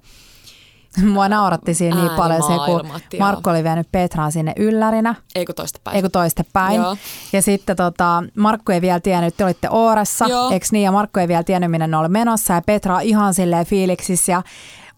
Mua 1.03 1.29
nauratti 1.29 1.75
siinä 1.75 1.97
niin 1.97 2.11
paljon 2.17 2.43
se, 2.43 2.53
kun 2.67 3.01
Markku 3.19 3.51
oli 3.51 3.65
vienyt 3.65 3.93
Petran 3.93 4.33
sinne 4.33 4.53
yllärinä. 4.57 5.15
Eikö 5.35 5.53
toistepäin. 5.53 5.97
Eikö 5.97 6.09
toistepäin. 6.09 6.77
Joo. 6.77 6.97
Ja 7.33 7.43
sitten 7.43 7.77
tota, 7.77 8.25
Markku 8.37 8.73
ei 8.73 8.81
vielä 8.81 9.01
tiennyt, 9.01 9.37
te 9.37 9.45
olitte 9.45 9.69
Ooressa, 9.71 10.27
eikö 10.53 10.67
niin? 10.73 10.85
Ja 10.85 10.93
Markku 10.93 11.21
ei 11.21 11.29
vielä 11.29 11.43
tiennyt, 11.43 11.71
minne 11.71 11.87
ne 11.87 11.97
oli 11.97 12.09
menossa. 12.09 12.55
Ja 12.55 12.63
Petra 12.67 13.01
ihan 13.01 13.35
silleen 13.35 13.67
fiiliksissä. 13.67 14.33
Ja 14.33 14.43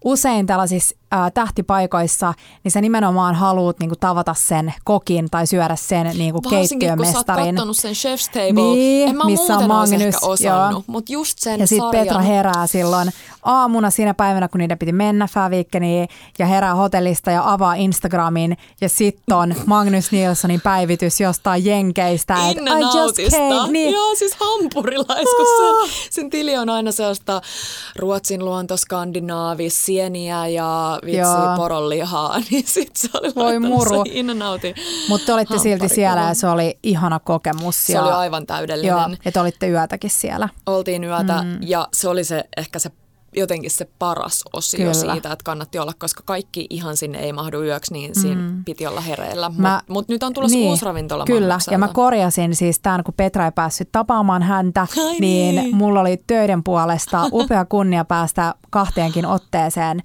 usein 0.04 0.46
tällaisissa 0.46 0.96
ää, 1.10 1.30
tähtipaikoissa, 1.30 2.34
niin 2.64 2.72
sä 2.72 2.80
nimenomaan 2.80 3.34
haluat 3.34 3.78
niinku 3.78 3.96
tavata 4.00 4.34
sen 4.34 4.74
kokin 4.84 5.30
tai 5.30 5.46
syödä 5.46 5.76
sen 5.76 6.06
niinku 6.18 6.40
keittiömestarin. 6.40 7.56
kun 7.56 7.74
sä 7.74 7.82
sen 7.82 7.92
Chef's 7.92 8.30
Table, 8.32 8.52
niin, 8.52 9.08
en 9.08 9.16
mä 9.16 9.24
missä 9.24 9.56
on 9.56 9.68
Magnus, 9.68 10.14
osannut, 10.22 10.84
mutta 10.86 11.12
just 11.12 11.38
sen 11.38 11.60
Ja 11.60 11.66
sitten 11.66 11.90
Petra 11.90 12.20
herää 12.20 12.66
silloin 12.66 13.10
aamuna 13.42 13.90
siinä 13.90 14.14
päivänä, 14.14 14.48
kun 14.48 14.58
niiden 14.58 14.78
piti 14.78 14.92
mennä 14.92 15.26
Fävikkeniin 15.26 16.08
ja 16.38 16.46
herää 16.46 16.74
hotellista 16.74 17.30
ja 17.30 17.52
avaa 17.52 17.74
Instagramin 17.74 18.56
ja 18.80 18.88
sitten 18.88 19.36
on 19.36 19.54
Magnus 19.66 20.12
Nilssonin 20.12 20.60
päivitys 20.60 21.20
jostain 21.20 21.64
jenkeistä. 21.64 22.34
Inne 22.34 22.70
I 22.70 22.82
just 22.82 23.36
came. 23.36 23.72
Niin. 23.72 23.94
Joo, 23.94 24.14
siis 24.14 24.34
hampurilais, 24.34 25.28
kun 25.36 25.46
sen, 25.56 25.96
sen 26.10 26.30
tili 26.30 26.56
on 26.56 26.70
aina 26.70 26.92
sellaista 26.92 27.40
Ruotsin 27.96 28.44
luonto, 28.44 28.76
Skandinaavi, 28.76 29.70
sieniä 29.70 30.46
ja 30.46 30.95
vitsi 31.04 31.18
Joo. 31.18 31.56
poronlihaa, 31.56 32.38
niin 32.50 32.64
sitten 32.66 33.10
se 33.10 33.18
oli 33.20 33.32
Voi 33.36 33.58
muru. 33.58 34.04
Mutta 35.08 35.26
te 35.26 35.32
olitte 35.32 35.58
silti 35.58 35.88
siellä 35.88 36.22
ja 36.22 36.34
se 36.34 36.48
oli 36.48 36.78
ihana 36.82 37.18
kokemus. 37.18 37.86
Se 37.86 37.92
ja, 37.92 38.02
oli 38.02 38.12
aivan 38.12 38.46
täydellinen. 38.46 38.96
Joo, 38.96 39.16
että 39.24 39.40
olitte 39.40 39.68
yötäkin 39.68 40.10
siellä. 40.10 40.48
Oltiin 40.66 41.04
yötä 41.04 41.42
mm. 41.42 41.58
ja 41.60 41.88
se 41.92 42.08
oli 42.08 42.24
se 42.24 42.44
ehkä 42.56 42.78
se 42.78 42.90
jotenkin 43.36 43.70
se 43.70 43.88
paras 43.98 44.44
osio 44.52 44.78
Kyllä. 44.78 44.94
siitä, 44.94 45.32
että 45.32 45.44
kannatti 45.44 45.78
olla, 45.78 45.92
koska 45.98 46.22
kaikki 46.24 46.66
ihan 46.70 46.96
sinne 46.96 47.18
ei 47.18 47.32
mahdu 47.32 47.62
yöksi, 47.62 47.92
niin 47.92 48.14
siinä 48.20 48.40
mm. 48.40 48.64
piti 48.64 48.86
olla 48.86 49.00
hereillä. 49.00 49.48
Mutta 49.48 49.82
mut 49.88 50.08
nyt 50.08 50.22
on 50.22 50.32
tulossa 50.32 50.56
niin, 50.56 50.68
uusi 50.68 50.84
ravintola 50.84 51.24
Kyllä, 51.24 51.58
ja 51.70 51.78
mä 51.78 51.88
korjasin 51.88 52.56
siis 52.56 52.80
tämän, 52.80 53.04
kun 53.04 53.14
Petra 53.16 53.44
ei 53.44 53.52
päässyt 53.52 53.88
tapaamaan 53.92 54.42
häntä, 54.42 54.86
Ai 55.06 55.20
niin, 55.20 55.54
niin 55.54 55.76
mulla 55.76 56.00
oli 56.00 56.16
töiden 56.26 56.64
puolesta 56.64 57.28
upea 57.32 57.64
kunnia 57.64 58.04
päästä 58.04 58.54
kahteenkin 58.70 59.26
otteeseen 59.26 60.02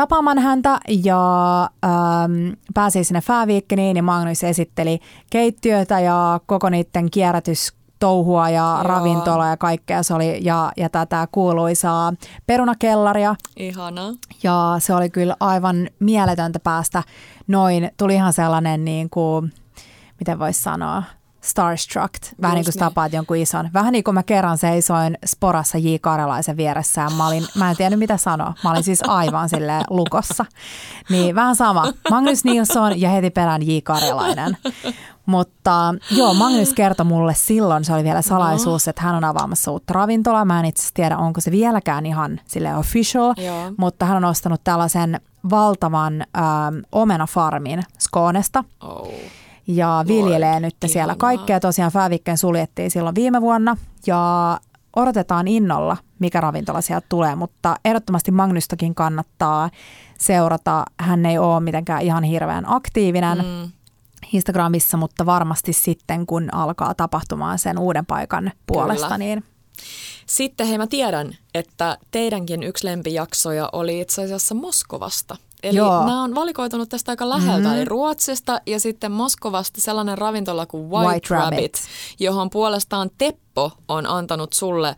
tapaamaan 0.00 0.38
häntä 0.38 0.80
ja 0.88 1.62
ähm, 1.84 2.32
pääsi 2.74 3.04
sinne 3.04 3.20
Fääviikkeniin 3.20 3.96
ja 3.96 4.02
Magnus 4.02 4.44
esitteli 4.44 5.00
keittiötä 5.30 6.00
ja 6.00 6.40
koko 6.46 6.70
niiden 6.70 7.10
kierrätys 7.10 7.72
touhua 7.98 8.50
ja 8.50 8.74
Joo. 8.74 8.82
ravintola 8.82 9.46
ja 9.46 9.56
kaikkea 9.56 10.02
se 10.02 10.14
oli 10.14 10.44
ja, 10.44 10.72
ja 10.76 10.88
tätä 10.88 11.28
kuuluisaa 11.32 12.12
perunakellaria. 12.46 13.34
Ihana. 13.56 14.02
Ja 14.42 14.76
se 14.78 14.94
oli 14.94 15.10
kyllä 15.10 15.36
aivan 15.40 15.88
mieletöntä 15.98 16.60
päästä 16.60 17.02
noin, 17.46 17.90
tuli 17.96 18.14
ihan 18.14 18.32
sellainen 18.32 18.84
niin 18.84 19.10
kuin, 19.10 19.52
miten 20.20 20.38
voisi 20.38 20.62
sanoa, 20.62 21.02
starstruck, 21.40 22.14
vähän 22.42 22.54
niin 22.54 22.64
kuin 22.64 22.72
niin. 22.72 22.78
tapaat 22.78 23.12
jonkun 23.12 23.36
ison. 23.36 23.70
Vähän 23.74 23.92
niin 23.92 24.04
kuin 24.04 24.14
mä 24.14 24.22
kerran 24.22 24.58
seisoin 24.58 25.18
Sporassa 25.26 25.78
J. 25.78 25.88
Karjalaisen 26.00 26.56
vieressä 26.56 27.00
ja 27.00 27.10
mä, 27.10 27.26
olin, 27.26 27.46
mä 27.54 27.70
en 27.70 27.76
tiennyt 27.76 27.98
mitä 27.98 28.16
sanoa. 28.16 28.54
Mä 28.64 28.70
olin 28.70 28.84
siis 28.84 29.00
aivan 29.06 29.48
sille 29.48 29.80
lukossa. 29.90 30.44
Niin 31.10 31.34
vähän 31.34 31.56
sama. 31.56 31.92
Magnus 32.10 32.44
Nilsson 32.44 33.00
ja 33.00 33.10
heti 33.10 33.30
perään 33.30 33.62
J. 33.62 33.78
Karjalainen. 33.84 34.56
Mutta 35.26 35.94
joo, 36.10 36.34
Magnus 36.34 36.74
kertoi 36.74 37.06
mulle 37.06 37.34
silloin, 37.34 37.84
se 37.84 37.94
oli 37.94 38.04
vielä 38.04 38.22
salaisuus, 38.22 38.88
että 38.88 39.02
hän 39.02 39.14
on 39.14 39.24
avaamassa 39.24 39.70
uutta 39.70 39.92
ravintolaa. 39.92 40.44
Mä 40.44 40.60
en 40.60 40.66
itse 40.66 40.88
tiedä, 40.94 41.18
onko 41.18 41.40
se 41.40 41.50
vieläkään 41.50 42.06
ihan 42.06 42.40
sille 42.46 42.76
official, 42.76 43.34
joo. 43.36 43.72
mutta 43.76 44.06
hän 44.06 44.16
on 44.16 44.24
ostanut 44.24 44.60
tällaisen 44.64 45.20
valtavan 45.50 46.24
ähm, 46.36 46.76
omenafarmin 46.92 47.82
Skoonesta. 47.98 48.64
Oh 48.80 49.08
ja 49.76 50.04
viljelee 50.08 50.60
nyt 50.60 50.76
ihanaa. 50.82 50.92
siellä 50.92 51.14
kaikkea. 51.14 51.60
Tosiaan 51.60 51.92
Fävikken 51.92 52.38
suljettiin 52.38 52.90
silloin 52.90 53.14
viime 53.14 53.40
vuonna 53.40 53.76
ja 54.06 54.60
odotetaan 54.96 55.48
innolla, 55.48 55.96
mikä 56.18 56.40
ravintola 56.40 56.80
sieltä 56.80 57.06
tulee, 57.08 57.34
mutta 57.34 57.76
ehdottomasti 57.84 58.30
Magnustakin 58.30 58.94
kannattaa 58.94 59.70
seurata. 60.18 60.84
Hän 61.00 61.26
ei 61.26 61.38
ole 61.38 61.60
mitenkään 61.60 62.02
ihan 62.02 62.24
hirveän 62.24 62.64
aktiivinen 62.66 63.38
mm. 63.38 63.70
Instagramissa, 64.32 64.96
mutta 64.96 65.26
varmasti 65.26 65.72
sitten, 65.72 66.26
kun 66.26 66.54
alkaa 66.54 66.94
tapahtumaan 66.94 67.58
sen 67.58 67.78
uuden 67.78 68.06
paikan 68.06 68.52
puolesta, 68.66 69.06
Kyllä. 69.06 69.18
niin 69.18 69.44
sitten 70.26 70.66
hei 70.66 70.78
mä 70.78 70.86
tiedän, 70.86 71.36
että 71.54 71.98
teidänkin 72.10 72.62
yksi 72.62 72.86
lempijaksoja 72.86 73.68
oli 73.72 74.00
itse 74.00 74.22
asiassa 74.22 74.54
Moskovasta. 74.54 75.36
Eli 75.62 75.76
Joo. 75.76 75.98
nämä 75.98 76.22
on 76.22 76.34
valikoitunut 76.34 76.88
tästä 76.88 77.12
aika 77.12 77.28
läheltä, 77.28 77.58
mm-hmm. 77.58 77.76
eli 77.76 77.84
Ruotsista 77.84 78.60
ja 78.66 78.80
sitten 78.80 79.12
Moskovasta 79.12 79.80
sellainen 79.80 80.18
ravintola 80.18 80.66
kuin 80.66 80.90
White, 80.90 81.10
White 81.10 81.34
Rabbit, 81.34 81.56
Rabbit, 81.56 81.74
johon 82.20 82.50
puolestaan 82.50 83.10
Teppo 83.18 83.72
on 83.88 84.06
antanut 84.06 84.52
sulle 84.52 84.96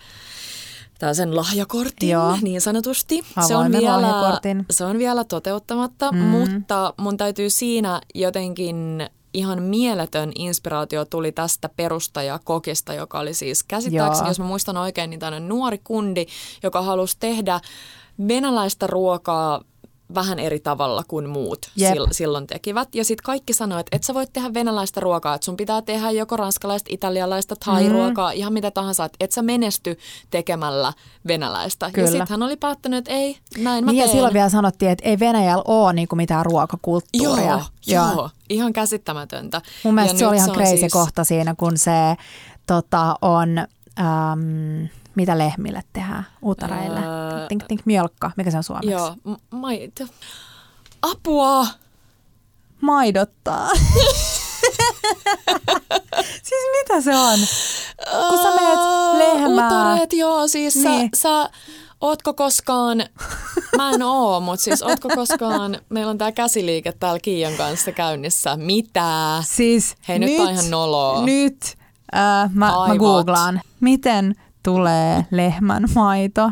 sen 1.12 1.36
lahjakortin 1.36 2.08
Joo. 2.08 2.38
niin 2.42 2.60
sanotusti. 2.60 3.24
se 3.46 3.56
on, 3.56 3.72
vielä, 3.72 4.40
se 4.70 4.84
on 4.84 4.98
vielä 4.98 5.24
toteuttamatta, 5.24 6.12
mm. 6.12 6.18
mutta 6.18 6.94
mun 6.96 7.16
täytyy 7.16 7.50
siinä 7.50 8.00
jotenkin 8.14 9.08
ihan 9.34 9.62
mieletön 9.62 10.32
inspiraatio 10.34 11.04
tuli 11.04 11.32
tästä 11.32 11.68
perustajakokista, 11.76 12.94
joka 12.94 13.18
oli 13.18 13.34
siis 13.34 13.64
käsittääkseni, 13.64 14.26
Joo. 14.26 14.30
jos 14.30 14.38
mä 14.38 14.44
muistan 14.44 14.76
oikein, 14.76 15.10
niin 15.10 15.20
tämmöinen 15.20 15.48
nuori 15.48 15.80
kundi, 15.84 16.26
joka 16.62 16.82
halusi 16.82 17.16
tehdä 17.20 17.60
venäläistä 18.28 18.86
ruokaa 18.86 19.60
vähän 20.14 20.38
eri 20.38 20.60
tavalla 20.60 21.02
kuin 21.08 21.28
muut 21.28 21.58
yep. 21.80 21.98
silloin 22.10 22.46
tekivät. 22.46 22.94
Ja 22.94 23.04
sitten 23.04 23.24
kaikki 23.24 23.52
sanoivat, 23.52 23.80
että 23.80 23.96
et 23.96 24.04
sä 24.04 24.14
voit 24.14 24.32
tehdä 24.32 24.54
venäläistä 24.54 25.00
ruokaa, 25.00 25.34
että 25.34 25.44
sun 25.44 25.56
pitää 25.56 25.82
tehdä 25.82 26.10
joko 26.10 26.36
ranskalaista, 26.36 26.88
italialaista, 26.92 27.56
thai-ruokaa, 27.56 28.30
mm. 28.30 28.36
ihan 28.36 28.52
mitä 28.52 28.70
tahansa, 28.70 29.04
että 29.04 29.16
et 29.20 29.32
sä 29.32 29.42
menesty 29.42 29.98
tekemällä 30.30 30.92
venäläistä. 31.26 31.90
Kyllä. 31.90 32.08
Ja 32.08 32.10
sitten 32.10 32.26
hän 32.30 32.42
oli 32.42 32.56
päättänyt, 32.56 32.98
että 32.98 33.10
ei, 33.10 33.38
näin 33.58 33.84
mä 33.84 33.90
niin 33.90 34.00
teen. 34.00 34.08
Ja 34.08 34.12
silloin 34.12 34.34
vielä 34.34 34.48
sanottiin, 34.48 34.90
että 34.90 35.08
ei 35.08 35.18
Venäjällä 35.18 35.64
ole 35.66 35.92
niinku 35.92 36.16
mitään 36.16 36.46
ruokakulttuuria. 36.46 37.46
Joo, 37.46 37.60
joo, 37.86 38.12
joo, 38.14 38.30
ihan 38.48 38.72
käsittämätöntä. 38.72 39.62
Mun 39.84 39.94
mielestä 39.94 40.14
ja 40.14 40.18
se 40.18 40.26
oli 40.26 40.36
ihan 40.36 40.50
crazy 40.50 40.76
siis... 40.76 40.92
kohta 40.92 41.24
siinä, 41.24 41.54
kun 41.54 41.78
se 41.78 42.16
tota, 42.66 43.16
on... 43.22 43.48
Um, 44.00 44.88
mitä 45.14 45.38
lehmille 45.38 45.82
tehdään, 45.92 46.26
utareille? 46.42 47.00
Öö, 47.00 47.46
tink, 47.48 47.64
tink, 47.68 47.80
mjölkka, 47.84 48.30
mikä 48.36 48.50
se 48.50 48.56
on 48.56 48.62
suomeksi? 48.62 48.90
Joo, 48.90 49.16
maito. 49.50 50.04
Apua! 51.02 51.66
Maidottaa. 52.80 53.70
siis 56.48 56.64
mitä 56.80 57.00
se 57.00 57.16
on? 57.16 57.38
Kun 58.28 58.38
sä 58.42 58.50
menet 58.50 58.78
lehmää. 59.18 59.66
Utareet, 59.66 60.12
joo, 60.12 60.48
siis 60.48 60.74
niin. 60.74 61.10
sä, 61.14 61.22
sä 61.22 61.50
Ootko 62.02 62.34
koskaan, 62.34 62.98
mä 63.76 63.90
en 63.90 64.02
oo, 64.02 64.40
mutta 64.40 64.64
siis 64.64 64.82
ootko 64.82 65.08
koskaan, 65.08 65.78
meillä 65.88 66.10
on 66.10 66.18
tää 66.18 66.32
käsiliike 66.32 66.92
täällä 66.92 67.18
Kiian 67.20 67.52
kanssa 67.54 67.92
käynnissä. 67.92 68.56
Mitä? 68.56 69.42
Siis 69.46 69.94
Hei, 70.08 70.18
nyt, 70.18 70.30
nyt 70.30 70.40
on 70.40 70.50
ihan 70.50 70.70
noloa. 70.70 71.24
Nyt 71.24 71.76
äh, 72.14 72.50
mä, 72.54 72.66
mä 72.88 72.96
googlaan. 72.96 73.60
Miten 73.80 74.34
tulee 74.62 75.26
lehmän 75.30 75.84
maito. 75.94 76.50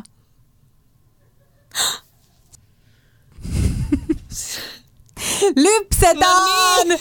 Lypsetään! 5.56 6.32
No 6.78 6.84
niin. 6.84 7.00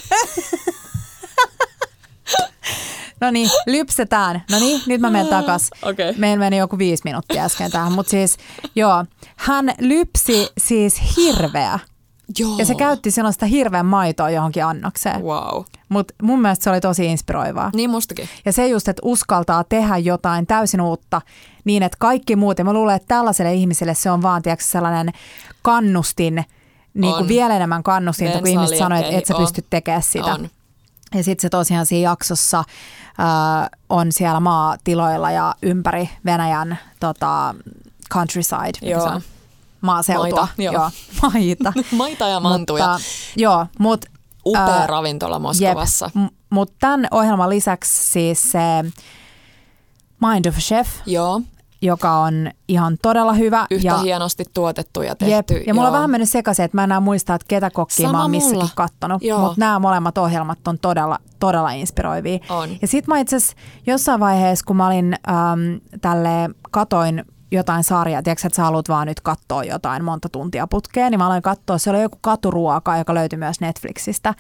no 3.21 3.31
niin, 3.31 3.49
lypsetään. 3.67 4.43
No 4.51 4.59
niin, 4.59 4.81
nyt 4.85 5.01
mä 5.01 5.09
menen 5.09 5.27
takas. 5.27 5.69
Okay. 5.81 6.13
Meillä 6.17 6.39
meni 6.39 6.57
joku 6.57 6.77
viisi 6.77 7.03
minuuttia 7.05 7.43
äsken 7.43 7.71
tähän, 7.71 7.91
mutta 7.91 8.09
siis 8.09 8.37
joo, 8.75 9.05
hän 9.35 9.73
lypsi 9.79 10.47
siis 10.57 11.01
hirveä. 11.17 11.79
Joo. 12.39 12.57
Ja 12.57 12.65
se 12.65 12.75
käytti 12.75 13.11
silloin 13.11 13.33
sitä 13.33 13.45
hirveän 13.45 13.85
maitoa 13.85 14.29
johonkin 14.29 14.65
annokseen. 14.65 15.21
Wow. 15.21 15.63
Mutta 15.89 16.13
mun 16.21 16.41
mielestä 16.41 16.63
se 16.63 16.69
oli 16.69 16.81
tosi 16.81 17.05
inspiroivaa. 17.05 17.71
Niin 17.75 17.89
mustakin. 17.89 18.29
Ja 18.45 18.53
se 18.53 18.67
just, 18.67 18.87
että 18.87 19.01
uskaltaa 19.05 19.63
tehdä 19.63 19.97
jotain 19.97 20.47
täysin 20.47 20.81
uutta 20.81 21.21
niin, 21.65 21.83
että 21.83 21.97
kaikki 21.99 22.35
muut, 22.35 22.59
ja 22.59 22.65
mä 22.65 22.73
luulen, 22.73 22.95
että 22.95 23.07
tällaiselle 23.07 23.53
ihmiselle 23.53 23.95
se 23.95 24.11
on 24.11 24.21
vaan 24.21 24.41
tiiäks, 24.41 24.71
sellainen 24.71 25.13
kannustin, 25.61 26.45
niin 26.93 27.15
kuin 27.15 27.27
vielä 27.27 27.55
enemmän 27.55 27.83
kannustin, 27.83 28.31
kun 28.31 28.47
ihmiset 28.47 28.77
sanoo, 28.77 28.99
että 28.99 29.17
et 29.17 29.25
sä 29.25 29.33
pysty 29.37 29.65
tekemään 29.69 30.03
sitä. 30.03 30.33
On. 30.33 30.49
Ja 31.15 31.23
sitten 31.23 31.41
se 31.41 31.49
tosiaan 31.49 31.85
siinä 31.85 32.09
jaksossa 32.09 32.59
äh, 32.59 32.65
on 33.89 34.11
siellä 34.11 34.39
maatiloilla 34.39 35.31
ja 35.31 35.55
ympäri 35.61 36.09
Venäjän 36.25 36.79
tota, 36.99 37.55
countryside. 38.13 38.89
Joo. 38.89 39.21
Maaseutua. 39.81 40.39
Maita, 40.39 40.47
joo. 40.57 40.73
joo 40.73 40.89
maita. 41.33 41.73
Maita 41.91 42.27
ja 42.27 42.39
mantuja. 42.39 42.87
Mutta, 42.91 43.03
joo, 43.35 43.65
mutta 43.79 44.07
Upea 44.45 44.61
ää, 44.65 44.87
ravintola 44.87 45.39
Moskovassa. 45.39 46.09
Jep, 46.15 46.31
mutta 46.49 46.75
tämän 46.79 47.07
ohjelman 47.11 47.49
lisäksi 47.49 48.03
siis 48.11 48.51
se 48.51 48.59
Mind 50.27 50.45
of 50.45 50.55
Chef, 50.57 50.87
Joo, 51.05 51.41
joka 51.81 52.11
on 52.11 52.51
ihan 52.67 52.97
todella 53.01 53.33
hyvä. 53.33 53.67
yhtä 53.71 53.87
ja, 53.87 53.97
hienosti 53.97 54.45
tuotettu 54.53 55.01
ja 55.01 55.15
Jep, 55.21 55.45
tehty. 55.45 55.63
ja 55.67 55.73
mulla 55.73 55.87
on 55.87 55.91
joo. 55.91 55.97
vähän 55.97 56.09
mennyt 56.09 56.29
sekaisin, 56.29 56.65
että 56.65 56.77
mä 56.77 56.83
enää 56.83 56.99
muista, 56.99 57.35
että 57.35 57.45
ketä 57.47 57.69
kokkia 57.69 58.07
Sama 58.07 58.17
mä 58.17 58.21
oon 58.21 58.31
missäkin 58.31 58.55
mulla. 58.57 58.69
kattonut. 58.75 59.23
Joo. 59.23 59.39
Mutta 59.39 59.59
nämä 59.59 59.79
molemmat 59.79 60.17
ohjelmat 60.17 60.67
on 60.67 60.79
todella, 60.79 61.19
todella 61.39 61.71
inspiroivia. 61.71 62.39
On. 62.49 62.69
Ja 62.81 62.87
sit 62.87 63.07
mä 63.07 63.19
itse 63.19 63.37
jossain 63.87 64.19
vaiheessa, 64.19 64.65
kun 64.65 64.75
mä 64.75 64.87
olin 64.87 65.13
äm, 65.13 65.81
tälle, 66.01 66.49
katoin 66.71 67.25
jotain 67.51 67.83
sarjaa, 67.83 68.23
tiedätkö, 68.23 68.47
että 68.47 68.55
sä 68.55 68.63
haluat 68.63 68.89
vaan 68.89 69.07
nyt 69.07 69.19
katsoa 69.21 69.63
jotain 69.63 70.03
monta 70.03 70.29
tuntia 70.29 70.67
putkeen, 70.67 71.11
niin 71.11 71.19
mä 71.19 71.25
aloin 71.25 71.41
katsoa, 71.41 71.77
se 71.77 71.89
oli 71.89 72.01
joku 72.01 72.17
katuruoka, 72.21 72.97
joka 72.97 73.13
löytyi 73.13 73.39
myös 73.39 73.61
Netflixistä, 73.61 74.33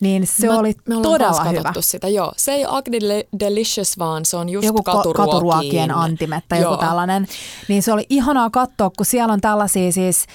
niin 0.00 0.26
se 0.26 0.46
Mä- 0.48 0.58
oli 0.58 0.74
me 0.88 0.94
todella 1.02 1.44
hyvä. 1.44 1.72
sitä, 1.80 2.08
joo. 2.08 2.32
Se 2.36 2.52
ei 2.52 2.66
ole 2.66 2.78
Agni 2.78 2.98
Delicious, 3.40 3.98
vaan 3.98 4.24
se 4.24 4.36
on 4.36 4.48
just 4.48 4.66
joku 4.66 4.82
katuruokiin. 4.82 5.26
katuruokien 5.26 5.94
antimet 5.94 6.44
tai 6.48 6.58
joku 6.60 6.72
Joo. 6.72 6.80
tällainen. 6.80 7.26
Niin 7.68 7.82
se 7.82 7.92
oli 7.92 8.06
ihanaa 8.08 8.50
katsoa, 8.50 8.90
kun 8.96 9.06
siellä 9.06 9.32
on 9.32 9.40
tällaisia 9.40 9.92
siis, 9.92 10.26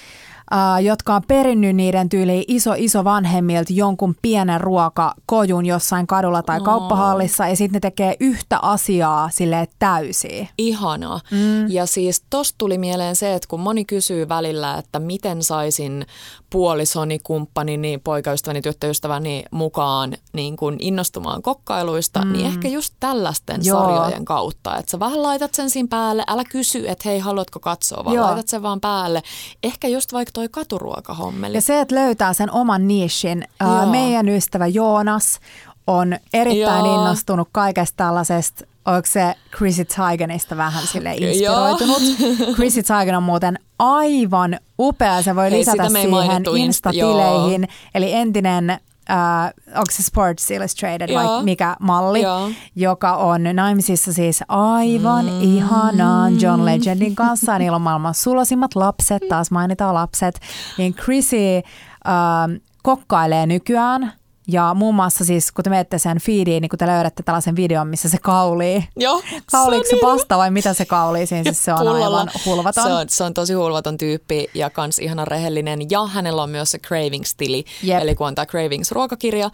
jotka 0.82 1.16
on 1.16 1.22
perinnyt 1.28 1.76
niiden 1.76 2.10
tyyliin 2.10 2.44
iso 2.48 2.74
iso 2.78 3.04
vanhemmilta 3.04 3.74
jonkun 3.74 4.16
pienen 4.22 4.62
ruokakojun 4.62 5.66
jossain 5.66 6.08
kadulla 6.08 6.42
tai 6.44 6.60
No. 6.60 6.66
kauppahallissa 6.66 7.48
ja 7.48 7.56
sitten 7.56 7.74
ne 7.74 7.80
tekee 7.80 8.16
yhtä 8.20 8.60
asiaa 8.62 9.30
sille 9.34 9.68
täysiä. 9.80 10.48
Ihanaa. 10.58 11.20
Mm. 11.32 11.68
Ja 11.70 11.86
siis 11.86 12.24
tosta 12.30 12.56
tuli 12.58 12.78
mieleen 12.78 13.16
se, 13.16 13.34
että 13.34 13.48
kun 13.48 13.60
moni 13.60 13.86
kysyy 13.86 14.30
välillä, 14.30 14.78
että 14.78 15.00
miten 15.00 15.44
saisin 15.44 16.06
puolisoni, 16.54 17.20
kumppanini, 17.20 17.98
poikaystäväni, 18.04 18.62
tyttöystäväni 18.62 19.44
mukaan 19.52 20.14
niin 20.34 20.58
kun 20.58 20.76
innostumaan 20.80 21.42
kokkailuista, 21.42 22.26
mm. 22.26 22.34
niin 22.34 22.46
ehkä 22.46 22.68
just 22.68 22.94
tällaisten 23.00 23.62
Joo. 23.64 23.82
sarjojen 23.82 24.26
kautta. 24.26 24.78
Että 24.78 24.92
sä 24.92 25.00
vähän 25.00 25.24
laitat 25.24 25.54
sen 25.54 25.70
siinä 25.70 25.88
päälle, 25.90 26.24
älä 26.28 26.44
kysy, 26.44 26.88
että 26.88 27.10
hei, 27.10 27.20
haluatko 27.20 27.60
katsoa, 27.60 28.06
vaan 28.06 28.16
Joo. 28.16 28.26
laitat 28.26 28.48
sen 28.48 28.64
vaan 28.64 28.82
päälle. 28.82 29.24
Ehkä 29.64 29.88
just 29.88 30.14
vaikka 30.14 30.32
toi 30.32 30.50
katuruokahommeli. 30.50 31.58
Ja 31.58 31.62
se, 31.62 31.82
että 31.82 31.96
löytää 31.96 32.34
sen 32.34 32.52
oman 32.52 32.88
niishin. 32.88 33.48
Joo. 33.62 33.86
Meidän 33.86 34.30
ystävä 34.30 34.68
Joonas 34.68 35.40
on 35.88 36.18
erittäin 36.34 36.86
Joo. 36.86 36.96
innostunut 36.96 37.48
kaikesta 37.52 37.98
tällaisesta 37.98 38.66
Onko 38.86 39.06
se 39.06 39.36
Chrissy 39.58 39.86
Teigenista 39.86 40.58
vähän 40.58 40.88
sille 40.88 41.14
inspiroitunut? 41.14 42.02
Chrissy 42.56 42.84
Teigen 42.84 43.18
on 43.18 43.24
muuten 43.24 43.60
aivan 43.80 44.60
upea. 44.80 45.22
Se 45.22 45.36
voi 45.36 45.52
Hei, 45.52 45.60
lisätä 45.60 45.90
siihen 45.90 46.44
Insta-tileihin. 46.58 47.68
Eli 47.96 48.14
entinen, 48.14 48.70
äh, 48.70 49.54
onko 49.68 49.92
se 49.92 50.04
Sports 50.04 50.52
Illustrated 50.52 51.16
vai 51.16 51.26
Joo. 51.26 51.44
mikä 51.44 51.76
malli, 51.80 52.22
Joo. 52.22 52.50
joka 52.76 53.16
on 53.16 53.44
naimisissa 53.54 54.14
siis 54.14 54.44
aivan 54.48 55.26
mm. 55.26 55.42
ihanaan 55.42 56.42
John 56.42 56.66
Legendin 56.66 57.16
kanssa. 57.16 57.60
Niillä 57.60 57.76
on 57.76 57.82
maailman 57.82 58.14
sulosimmat 58.14 58.76
lapset, 58.76 59.24
taas 59.30 59.52
mainitaan 59.52 59.94
lapset. 59.94 60.40
Niin 60.78 60.94
Chrissy 60.94 61.38
äh, 61.58 62.62
kokkailee 62.84 63.46
nykyään. 63.46 64.14
Ja 64.48 64.74
muun 64.74 64.96
muassa 64.96 65.26
siis, 65.26 65.52
kun 65.52 65.64
te 65.64 65.70
menette 65.70 65.98
sen 65.98 66.18
feediin, 66.20 66.62
niin 66.62 66.70
kun 66.70 66.80
te 66.80 66.88
löydätte 66.88 67.24
tällaisen 67.24 67.56
videon, 67.56 67.88
missä 67.88 68.10
se 68.10 68.18
kaulii. 68.18 68.88
Joo, 68.96 69.22
Kauliiko 69.52 69.86
se 69.90 69.96
niin- 69.96 70.02
pasta 70.02 70.38
vai 70.38 70.52
mitä 70.52 70.74
se 70.74 70.86
kaulii 70.86 71.26
siinä? 71.26 71.44
Siis 71.44 71.64
se 71.66 71.74
on 71.74 71.80
Pullalla. 71.80 72.06
aivan 72.20 72.30
hulvaton. 72.46 72.84
Se 72.84 72.94
on, 72.94 73.10
se 73.10 73.24
on 73.24 73.34
tosi 73.34 73.54
hulvaton 73.54 73.98
tyyppi 73.98 74.48
ja 74.54 74.70
kans 74.70 75.00
ihana 75.00 75.26
rehellinen. 75.26 75.80
Ja 75.90 76.06
hänellä 76.08 76.44
on 76.44 76.50
myös 76.50 76.72
se 76.72 76.78
Cravings-tili. 76.78 77.64
Jep. 77.84 78.02
Eli 78.02 78.16
kun 78.16 78.28
on 78.28 78.36
tämä 78.36 78.46
Cravings-ruokakirja, 78.46 79.50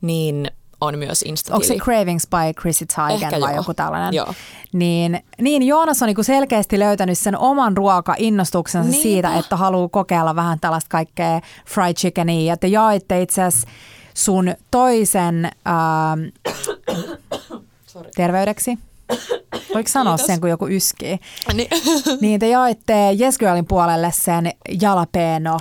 niin 0.00 0.50
on 0.80 0.98
myös 0.98 1.22
Insta-tili. 1.22 1.54
Onko 1.54 1.66
se 1.66 1.74
Cravings 1.76 2.26
by 2.28 2.60
Chrissy 2.60 2.86
Teigen 2.96 3.14
Ehkä 3.24 3.40
vai 3.40 3.50
joo. 3.50 3.56
joku 3.56 3.74
tällainen? 3.74 4.14
Joo. 4.14 4.34
Niin, 4.72 5.20
niin 5.40 5.62
Joonas 5.62 6.02
on 6.02 6.06
niinku 6.06 6.22
selkeästi 6.22 6.78
löytänyt 6.78 7.18
sen 7.18 7.38
oman 7.38 7.76
ruoka-innostuksensa 7.76 8.88
Niinpä. 8.90 9.02
siitä, 9.02 9.36
että 9.36 9.56
haluaa 9.56 9.88
kokeilla 9.88 10.36
vähän 10.36 10.60
tällaista 10.60 10.88
kaikkea 10.88 11.40
fried 11.66 11.94
chickenia. 11.94 12.52
Ja 12.52 12.56
te 12.56 12.66
jaoitte 12.66 13.22
itse 13.22 13.42
asiassa 13.42 13.68
sun 14.14 14.54
toisen 14.70 15.44
ähm, 15.44 16.20
terveydeksi. 18.16 18.78
Voiko 19.74 19.88
sanoa 19.88 20.16
Kiitos. 20.16 20.26
sen, 20.26 20.40
kun 20.40 20.50
joku 20.50 20.66
yskii? 20.68 21.18
Niin. 21.54 21.68
Niin 22.20 22.40
te 22.40 22.48
jaoitte 22.48 23.16
Yes 23.20 23.38
Girlin 23.38 23.66
puolelle 23.66 24.12
sen 24.14 24.50
jalapeno 24.80 25.58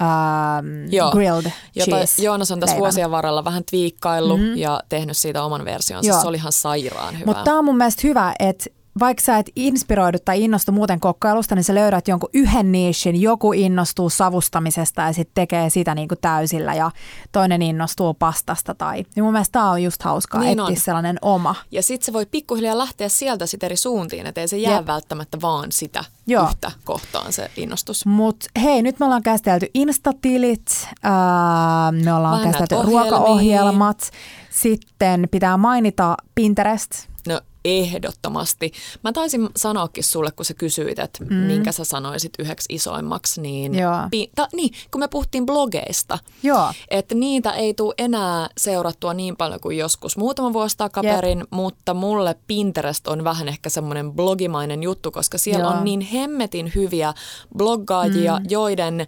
ähm, 0.00 0.92
Joo. 0.94 1.10
grilled 1.10 1.52
Jota 1.74 1.90
cheese 1.96 2.22
Joonas 2.22 2.50
on 2.50 2.60
tässä 2.60 2.74
leivän. 2.74 2.82
vuosien 2.82 3.10
varrella 3.10 3.44
vähän 3.44 3.64
twiikkaillut 3.70 4.40
mm. 4.40 4.56
ja 4.56 4.80
tehnyt 4.88 5.16
siitä 5.16 5.42
oman 5.42 5.64
versionsa. 5.64 6.08
Joo. 6.10 6.20
Se 6.20 6.28
oli 6.28 6.36
ihan 6.36 6.52
sairaan 6.52 7.14
hyvä. 7.14 7.26
Mutta 7.26 7.44
tämä 7.44 7.58
on 7.58 7.64
mun 7.64 7.76
mielestä 7.76 8.00
hyvä, 8.04 8.34
että 8.38 8.64
vaikka 9.00 9.22
sä 9.22 9.38
et 9.38 9.50
inspiroidu 9.56 10.18
tai 10.24 10.42
innostu 10.44 10.72
muuten 10.72 11.00
kokkailusta, 11.00 11.54
niin 11.54 11.64
sä 11.64 11.74
löydät 11.74 12.08
jonkun 12.08 12.30
yhden 12.34 12.72
niishin, 12.72 13.20
joku 13.20 13.52
innostuu 13.52 14.10
savustamisesta 14.10 15.02
ja 15.02 15.12
sitten 15.12 15.34
tekee 15.34 15.70
sitä 15.70 15.94
niin 15.94 16.08
kuin 16.08 16.18
täysillä 16.20 16.74
ja 16.74 16.90
toinen 17.32 17.62
innostuu 17.62 18.14
pastasta. 18.14 18.74
Tai, 18.74 19.04
niin 19.16 19.24
mun 19.24 19.32
mielestä 19.32 19.52
tämä 19.52 19.70
on 19.70 19.82
just 19.82 20.02
hauskaa, 20.02 20.40
Niin 20.40 20.50
etsiä 20.60 20.64
on. 20.64 20.76
sellainen 20.76 21.18
oma. 21.22 21.54
Ja 21.70 21.82
sitten 21.82 22.06
se 22.06 22.12
voi 22.12 22.26
pikkuhiljaa 22.26 22.78
lähteä 22.78 23.08
sieltä 23.08 23.46
sit 23.46 23.62
eri 23.64 23.76
suuntiin, 23.76 24.26
että 24.26 24.40
ei 24.40 24.48
se 24.48 24.56
jää 24.58 24.76
Jep. 24.76 24.86
Välttämättä 24.86 25.38
vaan 25.42 25.72
sitä 25.72 26.04
Joo. 26.26 26.44
yhtä 26.48 26.72
kohtaan 26.84 27.32
se 27.32 27.50
innostus. 27.56 28.06
Mutta 28.06 28.46
hei, 28.62 28.82
nyt 28.82 28.98
me 29.00 29.04
ollaan 29.06 29.22
käsitelty 29.22 29.66
instatilit, 29.74 30.88
ää, 31.02 31.92
me 31.92 32.12
ollaan 32.14 32.38
Vähän 32.38 32.52
käsitelty 32.52 32.86
ruokaohjelmat, 32.86 34.10
sitten 34.50 35.28
pitää 35.30 35.56
mainita 35.56 36.16
Pinterest. 36.34 36.90
No 37.28 37.40
ehdottomasti. 37.64 38.72
Mä 39.04 39.12
taisin 39.12 39.48
sanoakin 39.56 40.04
sulle, 40.04 40.30
kun 40.30 40.44
sä 40.44 40.54
kysyit, 40.54 40.98
että 40.98 41.24
mm. 41.24 41.34
minkä 41.34 41.72
sä 41.72 41.84
sanoisit 41.84 42.32
yhdeksi 42.38 42.74
isoimmaksi, 42.74 43.40
niin, 43.40 43.74
Joo. 43.74 43.96
pi- 44.10 44.30
ta, 44.34 44.48
niin 44.52 44.70
kun 44.90 45.00
me 45.00 45.08
puhuttiin 45.08 45.46
blogeista, 45.46 46.18
Joo. 46.42 46.72
että 46.88 47.14
niitä 47.14 47.52
ei 47.52 47.74
tule 47.74 47.94
enää 47.98 48.48
seurattua 48.58 49.14
niin 49.14 49.36
paljon 49.36 49.60
kuin 49.60 49.78
joskus 49.78 50.16
muutama 50.16 50.52
vuosi 50.52 50.76
takaperin, 50.76 51.44
mutta 51.50 51.94
mulle 51.94 52.36
Pinterest 52.46 53.08
on 53.08 53.24
vähän 53.24 53.48
ehkä 53.48 53.70
semmoinen 53.70 54.12
blogimainen 54.12 54.82
juttu, 54.82 55.10
koska 55.10 55.38
siellä 55.38 55.64
Joo. 55.64 55.72
on 55.72 55.84
niin 55.84 56.00
hemmetin 56.00 56.72
hyviä 56.74 57.14
bloggaajia, 57.56 58.38
mm. 58.38 58.46
joiden 58.48 59.06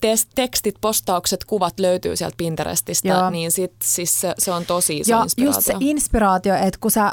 tes- 0.00 0.28
tekstit, 0.34 0.74
postaukset, 0.80 1.44
kuvat 1.44 1.80
löytyy 1.80 2.16
sieltä 2.16 2.34
Pinterestistä, 2.36 3.08
Joo. 3.08 3.30
niin 3.30 3.50
sit, 3.50 3.72
siis 3.82 4.20
se, 4.20 4.34
se 4.38 4.52
on 4.52 4.66
tosi 4.66 4.96
iso 4.98 5.10
Ja 5.12 5.22
inspiraatio. 5.22 5.56
just 5.58 5.66
se 5.66 5.74
inspiraatio, 5.80 6.54
että 6.54 6.78
kun 6.80 6.90
sä 6.90 7.12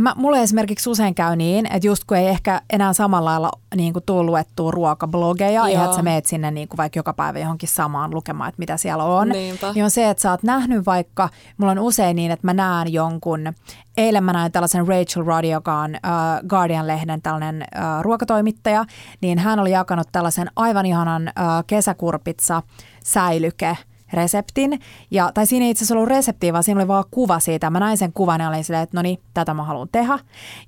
Mä, 0.00 0.14
mulle 0.16 0.42
esimerkiksi 0.42 0.90
usein 0.90 1.14
käy 1.14 1.36
niin, 1.36 1.66
että 1.66 1.86
just 1.86 2.04
kun 2.04 2.16
ei 2.16 2.26
ehkä 2.26 2.60
enää 2.72 2.92
samalla 2.92 3.30
lailla 3.30 3.50
niin 3.76 3.92
kuin 3.92 4.02
tuu 4.06 4.26
luettua 4.26 4.70
ruokablogeja, 4.70 5.66
ihan 5.66 5.84
että 5.84 5.96
sä 5.96 6.02
meet 6.02 6.26
sinne 6.26 6.50
niin 6.50 6.68
kuin 6.68 6.78
vaikka 6.78 6.98
joka 6.98 7.12
päivä 7.12 7.38
johonkin 7.38 7.68
samaan 7.68 8.14
lukemaan, 8.14 8.48
että 8.48 8.58
mitä 8.58 8.76
siellä 8.76 9.04
on, 9.04 9.28
Niinpä. 9.28 9.72
niin 9.72 9.84
on 9.84 9.90
se, 9.90 10.10
että 10.10 10.20
sä 10.20 10.30
oot 10.30 10.42
nähnyt 10.42 10.86
vaikka, 10.86 11.28
mulla 11.56 11.72
on 11.72 11.78
usein 11.78 12.16
niin, 12.16 12.30
että 12.30 12.46
mä 12.46 12.54
näen 12.54 12.92
jonkun, 12.92 13.52
eilen 13.96 14.24
mä 14.24 14.32
näin 14.32 14.52
tällaisen 14.52 14.88
Rachel 14.88 15.24
Roddy, 15.24 15.48
joka 15.48 15.78
on 15.78 15.90
uh, 15.90 16.48
Guardian-lehden 16.48 17.22
tällainen 17.22 17.64
uh, 17.76 18.02
ruokatoimittaja, 18.02 18.84
niin 19.20 19.38
hän 19.38 19.60
oli 19.60 19.70
jakanut 19.70 20.08
tällaisen 20.12 20.50
aivan 20.56 20.86
ihanan 20.86 21.22
uh, 21.22 21.64
kesäkurpitsa 21.66 22.62
säilyke, 23.04 23.76
reseptin. 24.12 24.80
Ja, 25.10 25.30
tai 25.34 25.46
siinä 25.46 25.64
ei 25.64 25.70
itse 25.70 25.84
asiassa 25.84 25.94
ollut 25.94 26.08
reseptiä, 26.08 26.52
vaan 26.52 26.64
siinä 26.64 26.80
oli 26.80 26.88
vaan 26.88 27.04
kuva 27.10 27.38
siitä. 27.38 27.70
Mä 27.70 27.80
näin 27.80 27.96
sen 27.98 28.12
kuvan 28.12 28.40
ja 28.40 28.48
olin 28.48 28.64
silleen, 28.64 28.82
että 28.82 28.96
no 28.96 29.02
niin, 29.02 29.18
tätä 29.34 29.54
mä 29.54 29.64
haluan 29.64 29.88
tehdä. 29.92 30.18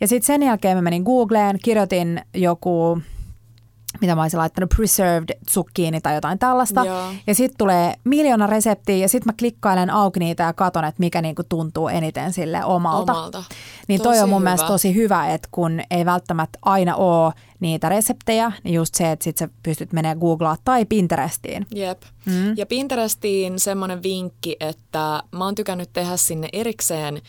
Ja 0.01 0.09
sitten 0.09 0.27
sen 0.27 0.43
jälkeen 0.43 0.79
mä 0.79 0.83
menin 0.83 1.03
Googleen, 1.03 1.59
kirjoitin 1.63 2.21
joku 2.35 2.99
mitä 4.01 4.15
mä 4.15 4.23
olisin 4.23 4.39
laittanut, 4.39 4.71
preserved 4.77 5.39
zucchini 5.51 6.01
tai 6.01 6.15
jotain 6.15 6.39
tällaista. 6.39 6.85
Joo. 6.85 7.09
Ja 7.27 7.35
sitten 7.35 7.59
tulee 7.59 7.95
miljoona 8.05 8.47
reseptiä 8.47 8.97
ja 8.97 9.09
sitten 9.09 9.33
mä 9.33 9.37
klikkailen 9.39 9.91
auki 9.91 10.21
niitä 10.21 10.43
ja 10.43 10.53
katon, 10.53 10.85
että 10.85 11.01
mikä 11.01 11.23
niinku 11.23 11.43
tuntuu 11.49 11.89
eniten 11.89 12.33
sille 12.33 12.65
omalta. 12.65 13.13
Omalta. 13.13 13.45
Niin 13.89 14.03
toi 14.03 14.13
Tosi 14.13 14.23
on 14.23 14.29
mun 14.29 14.41
hyvä. 14.41 14.51
mielestä 14.51 14.67
tosi 14.67 14.95
hyvä, 14.95 15.29
että 15.29 15.49
kun 15.53 15.81
ei 15.91 16.05
välttämättä 16.05 16.59
aina 16.63 16.97
ole 16.97 17.33
niitä 17.61 17.89
reseptejä, 17.89 18.53
niin 18.65 18.75
just 18.75 18.95
se, 18.95 19.11
että 19.11 19.25
sit 19.25 19.39
sä 19.39 19.49
pystyt 19.63 19.93
menemään 19.93 20.19
Googlaa 20.19 20.57
tai 20.65 20.85
Pinterestiin. 20.85 21.67
Jep. 21.75 22.03
Mm. 22.27 22.57
Ja 22.57 22.67
Pinterestiin 22.67 23.59
semmoinen 23.61 24.03
vinkki, 24.03 24.57
että 24.61 25.23
mä 25.33 25.45
oon 25.45 25.55
tykännyt 25.55 25.93
tehdä 25.93 26.17
sinne 26.17 26.49
erikseen 26.53 27.23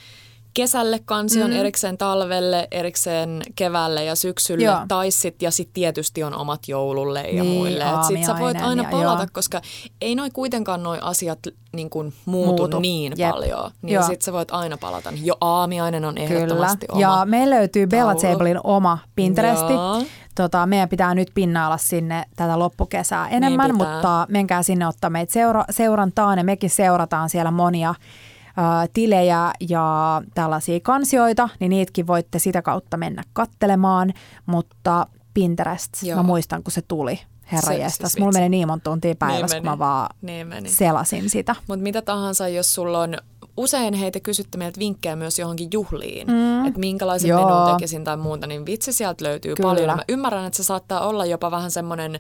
kesälle 0.56 1.00
kansion, 1.06 1.50
mm. 1.50 1.58
erikseen 1.58 1.98
talvelle, 1.98 2.68
erikseen 2.72 3.42
keväälle 3.56 4.04
ja 4.04 4.16
syksylle. 4.16 4.64
Joo. 4.64 4.78
Tai 4.88 5.12
sit, 5.12 5.42
ja 5.42 5.52
sitten 5.52 5.74
tietysti 5.74 6.24
on 6.24 6.36
omat 6.36 6.68
joululle 6.68 7.22
ja 7.22 7.44
niin, 7.44 7.58
muille. 7.58 7.84
Sitten 8.08 8.26
sä 8.26 8.40
voit 8.40 8.62
aina 8.62 8.84
palata, 8.92 9.22
joo. 9.22 9.28
koska 9.34 9.62
ei 10.02 10.16
noi 10.16 10.30
kuitenkaan 10.30 10.84
noi 10.84 10.98
asiat 11.02 11.40
niin 11.74 11.90
kuin 11.90 12.14
muutu, 12.26 12.58
muutu 12.58 12.80
niin 12.80 13.14
Jep. 13.18 13.32
paljon. 13.32 13.72
Niin 13.82 14.04
sitten 14.04 14.26
sä 14.26 14.34
voit 14.34 14.52
aina 14.52 14.78
palata. 14.78 15.14
Jo 15.24 15.38
aamiainen 15.42 16.06
on 16.06 16.18
ehdottomasti 16.18 16.86
Kyllä. 16.88 17.08
oma. 17.08 17.20
Ja 17.20 17.26
me 17.26 17.50
löytyy 17.50 17.88
Bella 17.88 18.16
Tablein 18.16 18.60
oma 18.64 18.98
Pinteresti. 19.16 19.74
Joo. 19.74 20.04
Tota, 20.36 20.66
meidän 20.66 20.90
pitää 20.90 21.16
nyt 21.16 21.32
pinnailla 21.34 21.78
sinne 21.78 22.26
tätä 22.36 22.60
loppukesää 22.60 23.30
enemmän, 23.30 23.66
niin 23.66 23.78
mutta 23.78 24.26
menkää 24.30 24.64
sinne 24.64 24.88
ottaa 24.88 25.10
meitä 25.10 25.34
seura- 25.34 25.66
seurantaan 25.70 26.38
ja 26.38 26.44
mekin 26.44 26.70
seurataan 26.70 27.30
siellä 27.30 27.52
monia 27.52 27.96
tilejä 28.94 29.52
ja 29.70 30.22
tällaisia 30.34 30.80
kansioita, 30.80 31.50
niin 31.60 31.70
niitäkin 31.70 32.08
voitte 32.08 32.40
sitä 32.40 32.62
kautta 32.62 32.98
mennä 32.98 33.24
kattelemaan, 33.34 34.14
mutta 34.46 35.08
Pinterest, 35.34 35.92
Joo. 36.04 36.18
mä 36.18 36.24
muistan 36.24 36.64
kun 36.64 36.72
se 36.72 36.82
tuli, 36.88 37.20
herra 37.52 37.74
se, 37.74 37.78
jestas. 37.78 38.18
Mulla 38.18 38.32
meni 38.32 38.50
niin 38.50 38.68
monta 38.68 38.84
tuntia 38.84 39.16
päivässä, 39.20 39.56
niin 39.56 39.64
kun 39.64 39.72
mä 39.72 39.80
vaan 39.80 40.10
niin 40.22 40.48
selasin 40.66 41.30
sitä. 41.30 41.56
Mutta 41.68 41.84
mitä 41.84 42.02
tahansa, 42.02 42.48
jos 42.48 42.74
sulla 42.74 43.00
on 43.00 43.18
usein 43.58 43.94
heitä 43.94 44.20
kysytte 44.20 44.58
meiltä 44.58 44.80
vinkkejä 44.80 45.16
myös 45.16 45.40
johonkin 45.40 45.70
juhliin, 45.74 46.28
mm. 46.28 46.66
että 46.66 46.80
minkälaiset 46.80 47.30
Joo. 47.30 47.46
menun 47.46 47.76
tekisin 47.76 48.04
tai 48.04 48.18
muuta, 48.18 48.48
niin 48.48 48.66
vitsi 48.66 48.94
sieltä 48.94 49.26
löytyy 49.26 49.56
Kyllä. 49.56 49.70
paljon. 49.70 49.96
Mä 49.96 50.04
ymmärrän, 50.10 50.46
että 50.46 50.58
se 50.58 50.64
saattaa 50.64 51.08
olla 51.08 51.26
jopa 51.26 51.52
vähän 51.52 51.72
semmoinen 51.72 52.20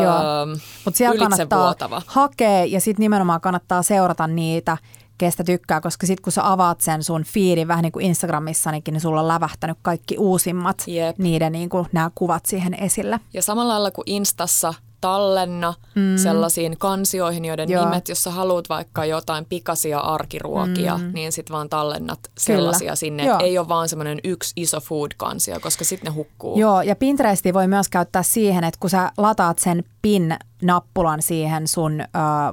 Joo. 0.00 0.12
Öö, 0.12 0.46
Mutta 0.84 0.98
siellä 0.98 1.18
kannattaa 1.18 1.74
hakea 2.06 2.64
ja 2.64 2.80
sitten 2.80 3.02
nimenomaan 3.02 3.40
kannattaa 3.40 3.82
seurata 3.82 4.26
niitä 4.26 4.76
kestä 5.18 5.44
tykkää, 5.44 5.80
koska 5.80 6.06
sitten 6.06 6.22
kun 6.22 6.32
sä 6.32 6.52
avaat 6.52 6.80
sen 6.80 7.02
sun 7.02 7.24
feedin 7.24 7.68
vähän 7.68 7.82
niin 7.82 7.92
kuin 7.92 8.04
Instagramissa, 8.06 8.70
niin 8.72 9.00
sulla 9.00 9.20
on 9.20 9.28
lävähtänyt 9.28 9.78
kaikki 9.82 10.18
uusimmat 10.18 10.84
Jep. 10.86 11.18
niiden 11.18 11.52
niin 11.52 11.68
kuin 11.68 11.86
nämä 11.92 12.10
kuvat 12.14 12.46
siihen 12.46 12.74
esille. 12.74 13.20
Ja 13.34 13.42
samalla 13.42 13.72
lailla 13.72 13.90
kuin 13.90 14.04
Instassa 14.06 14.74
tallenna 15.02 15.74
mm. 15.94 16.16
sellaisiin 16.16 16.78
kansioihin, 16.78 17.44
joiden 17.44 17.70
Joo. 17.70 17.84
nimet, 17.84 18.08
jos 18.08 18.22
sä 18.22 18.30
haluat 18.30 18.68
vaikka 18.68 19.04
jotain 19.04 19.44
pikaisia 19.44 19.98
arkiruokia, 19.98 20.98
mm. 20.98 21.10
niin 21.14 21.32
sit 21.32 21.50
vaan 21.50 21.68
tallennat 21.68 22.18
sellaisia 22.38 22.86
Kyllä. 22.86 22.96
sinne. 22.96 23.24
Joo. 23.24 23.38
Ei 23.38 23.58
ole 23.58 23.68
vaan 23.68 23.88
semmoinen 23.88 24.18
yksi 24.24 24.52
iso 24.56 24.80
food-kansio, 24.80 25.60
koska 25.60 25.84
sitten 25.84 26.12
ne 26.12 26.16
hukkuu. 26.16 26.58
Joo, 26.58 26.82
ja 26.82 26.96
Pinteresti 26.96 27.54
voi 27.54 27.68
myös 27.68 27.88
käyttää 27.88 28.22
siihen, 28.22 28.64
että 28.64 28.80
kun 28.80 28.90
sä 28.90 29.10
lataat 29.18 29.58
sen 29.58 29.84
pin-nappulan 30.02 31.22
siihen 31.22 31.68
sun 31.68 32.00
äh, 32.00 32.06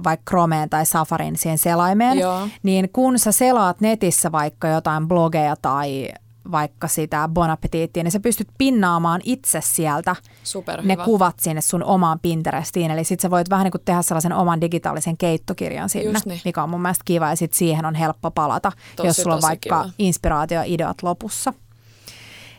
vaikka 0.04 0.30
Chromeen 0.30 0.70
tai 0.70 0.86
Safarin 0.86 1.38
siihen 1.38 1.58
selaimeen, 1.58 2.20
Joo. 2.20 2.48
niin 2.64 2.90
kun 2.94 3.20
sä 3.20 3.32
selaat 3.32 3.82
netissä 3.82 4.32
vaikka 4.32 4.68
jotain 4.68 5.08
blogeja 5.08 5.56
tai 5.62 6.10
vaikka 6.52 6.88
sitä 6.88 7.30
Bon 7.34 7.50
Appetittia, 7.50 8.04
niin 8.04 8.12
sä 8.12 8.20
pystyt 8.20 8.48
pinnaamaan 8.58 9.22
itse 9.24 9.62
sieltä 9.64 10.16
Superhyvä. 10.44 10.96
ne 10.96 11.06
kuvat 11.06 11.36
sinne 11.40 11.62
sun 11.62 11.84
omaan 11.84 12.20
Pinterestiin. 12.20 12.92
Eli 12.92 13.04
sit 13.04 13.20
sä 13.20 13.30
voit 13.30 13.50
vähän 13.50 13.64
niin 13.64 13.72
kuin 13.72 13.82
tehdä 13.86 14.02
sellaisen 14.02 14.34
oman 14.34 14.62
digitaalisen 14.62 15.18
keittokirjan 15.18 15.90
sinne, 15.90 16.20
niin. 16.26 16.42
mikä 16.46 16.64
on 16.64 16.70
mun 16.70 16.82
mielestä 16.82 17.04
kiva. 17.06 17.30
Ja 17.30 17.36
sit 17.36 17.54
siihen 17.54 17.86
on 17.86 17.96
helppo 17.96 18.32
palata, 18.32 18.72
tosi, 18.96 19.08
jos 19.08 19.16
sulla 19.16 19.36
on 19.36 19.42
vaikka 19.42 19.84
kiva. 19.84 19.94
inspiraatioideat 20.00 21.04
lopussa. 21.04 21.54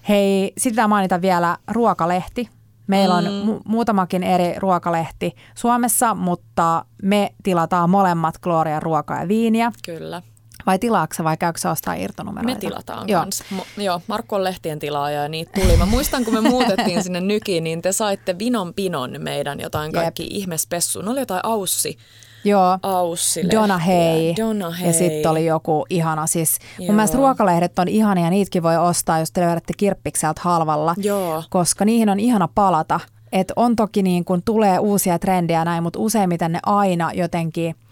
Hei, 0.09 0.53
sitten 0.59 0.89
mainita 0.89 1.21
vielä 1.21 1.59
ruokalehti. 1.69 2.49
Meillä 2.87 3.15
on 3.15 3.25
mm. 3.25 3.51
mu- 3.51 3.61
muutamakin 3.65 4.23
eri 4.23 4.55
ruokalehti 4.59 5.33
Suomessa, 5.55 6.15
mutta 6.15 6.85
me 7.03 7.35
tilataan 7.43 7.91
molemmat 7.91 8.39
Gloria 8.39 8.81
ruokaa 8.81 9.21
ja 9.21 9.29
viiniä. 9.29 9.73
Kyllä. 9.85 10.23
Vai 10.71 10.79
tilaaksa 10.79 11.25
vai 11.25 11.37
käykö 11.37 11.71
ostaa 11.71 11.95
irtonumeroita? 11.95 12.55
Me 12.55 12.61
tilataan 12.61 13.09
joo. 13.09 13.21
kanssa. 13.23 13.45
Mo- 13.57 13.83
joo, 13.83 14.03
Markku 14.07 14.35
on 14.35 14.45
lehtien 14.45 14.79
tilaaja 14.79 15.23
ja 15.23 15.29
niitä 15.29 15.61
tuli. 15.61 15.77
Mä 15.77 15.87
muistan, 15.87 16.25
kun 16.25 16.35
me 16.35 16.41
muutettiin 16.41 17.03
sinne 17.05 17.21
nykiin, 17.21 17.65
niin 17.65 17.83
te 17.83 17.93
saitte 17.93 18.39
vinon 18.39 18.75
pinon 18.75 19.15
meidän 19.19 19.61
jotain 19.61 19.93
kaikki 19.93 20.23
Jep. 20.23 20.33
ihmespessuun. 20.33 21.09
Oli 21.09 21.21
jotain 21.21 21.47
aussi. 21.47 21.99
Joo, 22.45 22.79
Aussi 22.83 23.51
Donna 23.51 23.79
Hay. 23.79 24.37
Donna 24.37 24.71
Hay. 24.71 24.87
Ja 24.87 24.93
sitten 24.93 25.31
oli 25.31 25.47
joku 25.47 25.87
ihana, 25.91 26.27
siis 26.27 26.59
Joo. 26.79 26.87
mun 26.87 26.97
mielestä 26.97 27.17
ruokalehdet 27.17 27.79
on 27.79 27.89
ihania 27.89 28.25
ja 28.25 28.31
niitäkin 28.31 28.63
voi 28.63 28.77
ostaa, 28.77 29.19
jos 29.19 29.33
te 29.33 29.41
löydätte 29.41 29.73
kirppikseltä 29.77 30.41
halvalla, 30.45 30.95
Joo. 30.99 31.45
koska 31.51 31.85
niihin 31.85 32.09
on 32.09 32.21
ihana 32.21 32.49
palata. 32.55 33.01
Et 33.33 33.53
on 33.57 33.77
toki 33.77 34.03
niin 34.03 34.25
kun 34.25 34.43
tulee 34.43 34.79
uusia 34.79 35.19
trendejä 35.19 35.65
näin, 35.65 35.83
mutta 35.83 35.99
useimmiten 35.99 36.53
ne 36.53 36.61
aina 36.67 37.13
jotenkin– 37.13 37.75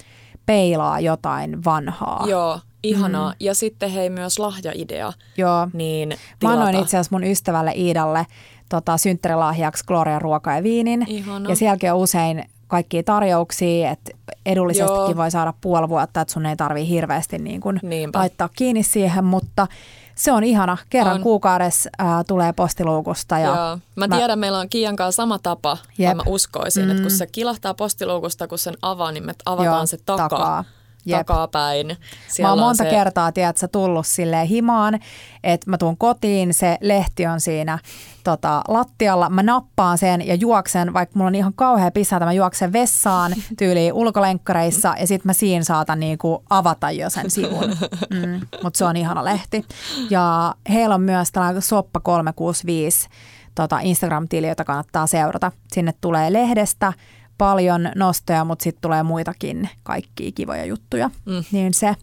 peilaa 0.48 1.00
jotain 1.00 1.64
vanhaa. 1.64 2.24
Joo, 2.28 2.60
ihanaa. 2.82 3.30
Mm. 3.30 3.36
Ja 3.40 3.54
sitten 3.54 3.90
hei 3.90 4.10
myös 4.10 4.38
lahjaidea. 4.38 5.12
Joo. 5.36 5.68
Niin 5.72 6.16
Mä 6.42 6.52
annoin 6.52 6.74
itse 6.74 6.96
asiassa 6.96 7.16
mun 7.16 7.24
ystävälle 7.24 7.72
Iidalle 7.76 8.26
tota, 8.68 8.96
synttärilahjaksi 8.96 9.84
Gloria 9.84 10.18
ruoka 10.18 10.54
ja 10.54 10.62
viinin. 10.62 11.04
Ihana. 11.08 11.50
Ja 11.50 11.56
sielläkin 11.56 11.92
on 11.92 11.98
usein 11.98 12.44
kaikkia 12.66 13.02
tarjouksia, 13.02 13.90
että 13.90 14.10
edullisestikin 14.46 14.96
Joo. 14.96 15.16
voi 15.16 15.30
saada 15.30 15.54
puoli 15.60 15.88
vuotta, 15.88 16.20
että 16.20 16.32
sun 16.32 16.46
ei 16.46 16.56
tarvii 16.56 16.88
hirveästi 16.88 17.38
niin 17.38 17.60
kun 17.60 17.80
laittaa 18.14 18.48
kiinni 18.56 18.82
siihen, 18.82 19.24
mutta 19.24 19.66
se 20.14 20.32
on 20.32 20.44
ihana. 20.44 20.76
Kerran 20.90 21.16
on. 21.16 21.22
kuukaudessa 21.22 21.90
äh, 22.00 22.06
tulee 22.26 22.52
postiluukusta. 22.52 23.38
Ja 23.38 23.46
Joo. 23.46 23.78
Mä, 23.96 24.06
mä 24.06 24.16
tiedän, 24.16 24.38
meillä 24.38 24.58
on 24.58 24.68
Kiian 24.68 24.96
kanssa 24.96 25.22
sama 25.22 25.38
tapa, 25.38 25.78
Jep. 25.98 26.16
mä 26.16 26.22
uskoisin, 26.26 26.84
mm. 26.84 26.90
että 26.90 27.02
kun 27.02 27.12
mm. 27.12 27.16
se 27.16 27.26
kilahtaa 27.26 27.74
postiluukusta, 27.74 28.48
kun 28.48 28.58
sen 28.58 28.74
avaa, 28.82 29.12
niin 29.12 29.26
me 29.26 29.34
avataan 29.46 29.76
Joo, 29.76 29.86
se 29.86 29.96
takaa. 30.06 30.28
takaa 30.28 30.64
Jep. 31.08 31.26
takapäin. 31.26 31.96
Siellä 32.28 32.48
mä 32.48 32.52
oon 32.52 32.58
monta 32.58 32.84
se... 32.84 32.90
kertaa, 32.90 33.32
tiedätkö, 33.32 33.68
tullut 33.68 34.06
silleen 34.06 34.46
himaan, 34.46 34.98
että 35.44 35.70
mä 35.70 35.78
tuun 35.78 35.98
kotiin, 35.98 36.54
se 36.54 36.78
lehti 36.80 37.26
on 37.26 37.40
siinä 37.40 37.78
tota, 38.24 38.62
lattialla, 38.68 39.30
mä 39.30 39.42
nappaan 39.42 39.98
sen 39.98 40.26
ja 40.26 40.34
juoksen, 40.34 40.92
vaikka 40.92 41.12
mulla 41.18 41.28
on 41.28 41.34
ihan 41.34 41.52
kauhea 41.54 41.90
pisata, 41.90 42.24
mä 42.24 42.32
juoksen 42.32 42.72
vessaan 42.72 43.32
tyyliin 43.58 43.92
ulkolenkkareissa 43.92 44.94
ja 45.00 45.06
sitten 45.06 45.28
mä 45.28 45.32
siinä 45.32 45.64
saatan 45.64 46.00
niinku 46.00 46.44
avata 46.50 46.90
jo 46.90 47.10
sen 47.10 47.30
sivun. 47.30 47.64
Mm, 48.10 48.40
Mutta 48.62 48.78
se 48.78 48.84
on 48.84 48.96
ihana 48.96 49.24
lehti. 49.24 49.64
Ja 50.10 50.54
heillä 50.68 50.94
on 50.94 51.02
myös 51.02 51.32
tällainen 51.32 51.62
Soppa 51.62 52.00
365 52.00 53.08
tota 53.54 53.78
Instagram-tili, 53.82 54.48
jota 54.48 54.64
kannattaa 54.64 55.06
seurata. 55.06 55.52
Sinne 55.72 55.94
tulee 56.00 56.32
lehdestä 56.32 56.92
paljon 57.38 57.90
nostoja, 57.94 58.44
mutta 58.44 58.62
sitten 58.62 58.80
tulee 58.80 59.02
muitakin 59.02 59.68
kaikkia 59.82 60.32
kivoja 60.32 60.64
juttuja. 60.64 61.10
Mm. 61.24 61.44
Niin 61.52 61.74
se, 61.74 61.96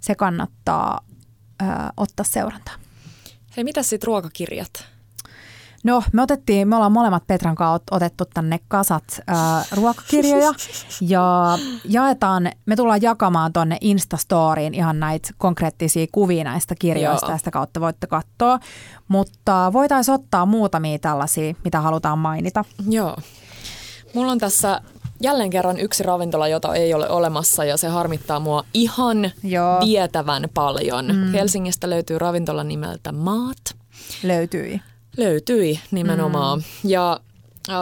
se 0.00 0.14
kannattaa 0.14 1.00
ö, 1.62 1.64
ottaa 1.96 2.24
seurantaan. 2.24 2.80
Hei, 3.56 3.64
mitä 3.64 3.82
sitten 3.82 4.06
ruokakirjat? 4.06 4.94
No, 5.84 6.02
me 6.12 6.22
otettiin, 6.22 6.68
me 6.68 6.76
ollaan 6.76 6.92
molemmat 6.92 7.26
Petran 7.26 7.54
kanssa 7.54 7.82
otettu 7.90 8.24
tänne 8.34 8.60
kasat 8.68 9.04
ää, 9.26 9.64
ruokakirjoja 9.72 10.52
ja 11.00 11.58
jaetaan, 11.84 12.50
me 12.66 12.76
tullaan 12.76 13.02
jakamaan 13.02 13.52
tonne 13.52 13.78
Instastoriin 13.80 14.74
ihan 14.74 15.00
näitä 15.00 15.30
konkreettisia 15.38 16.06
kuvia 16.12 16.44
näistä 16.44 16.74
kirjoista 16.78 17.26
Joo. 17.26 17.34
ja 17.34 17.38
sitä 17.38 17.50
kautta 17.50 17.80
voitte 17.80 18.06
katsoa, 18.06 18.58
mutta 19.08 19.70
voitaisiin 19.72 20.14
ottaa 20.14 20.46
muutamia 20.46 20.98
tällaisia, 20.98 21.54
mitä 21.64 21.80
halutaan 21.80 22.18
mainita. 22.18 22.64
Joo. 22.88 23.16
Mulla 24.14 24.32
on 24.32 24.38
tässä 24.38 24.80
jälleen 25.20 25.50
kerran 25.50 25.80
yksi 25.80 26.02
ravintola, 26.02 26.48
jota 26.48 26.74
ei 26.74 26.94
ole 26.94 27.08
olemassa 27.08 27.64
ja 27.64 27.76
se 27.76 27.88
harmittaa 27.88 28.40
mua 28.40 28.64
ihan 28.74 29.30
Joo. 29.42 29.80
vietävän 29.86 30.48
paljon. 30.54 31.06
Mm. 31.06 31.32
Helsingistä 31.32 31.90
löytyy 31.90 32.18
ravintola 32.18 32.64
nimeltä 32.64 33.12
Maat. 33.12 33.76
Löytyi. 34.22 34.80
Löytyi 35.16 35.80
nimenomaan. 35.90 36.58
Mm. 36.58 36.90
Ja 36.90 37.20
äh, 37.68 37.76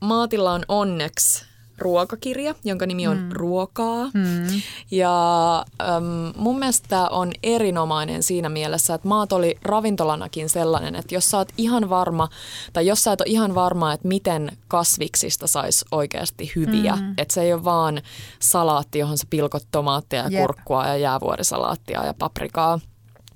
Maatilla 0.00 0.52
on 0.52 0.62
onneksi 0.68 1.47
ruokakirja, 1.78 2.54
jonka 2.64 2.86
nimi 2.86 3.08
on 3.08 3.18
mm. 3.18 3.28
Ruokaa. 3.32 4.10
Mm. 4.14 4.62
Ja 4.90 5.56
äm, 5.58 6.32
mun 6.36 6.58
mielestä 6.58 6.88
tämä 6.88 7.08
on 7.08 7.32
erinomainen 7.42 8.22
siinä 8.22 8.48
mielessä, 8.48 8.94
että 8.94 9.08
maat 9.08 9.32
oli 9.32 9.58
ravintolanakin 9.62 10.48
sellainen, 10.48 10.94
että 10.94 11.14
jos 11.14 11.30
sä 11.30 11.38
oot 11.38 11.52
ihan 11.56 11.90
varma, 11.90 12.28
tai 12.72 12.86
jos 12.86 13.04
sä 13.04 13.12
et 13.12 13.20
ole 13.20 13.28
ihan 13.30 13.54
varma, 13.54 13.92
että 13.92 14.08
miten 14.08 14.56
kasviksista 14.68 15.46
saisi 15.46 15.84
oikeasti 15.90 16.52
hyviä, 16.56 16.96
mm. 16.96 17.14
että 17.18 17.34
se 17.34 17.42
ei 17.42 17.52
ole 17.52 17.64
vaan 17.64 18.02
salaatti, 18.40 18.98
johon 18.98 19.18
sä 19.18 19.26
pilkot 19.30 19.66
tomaattia 19.70 20.22
ja 20.22 20.28
Jep. 20.30 20.40
kurkkua 20.40 20.86
ja 20.86 20.96
jäävuorisalaattia 20.96 22.06
ja 22.06 22.14
paprikaa, 22.14 22.80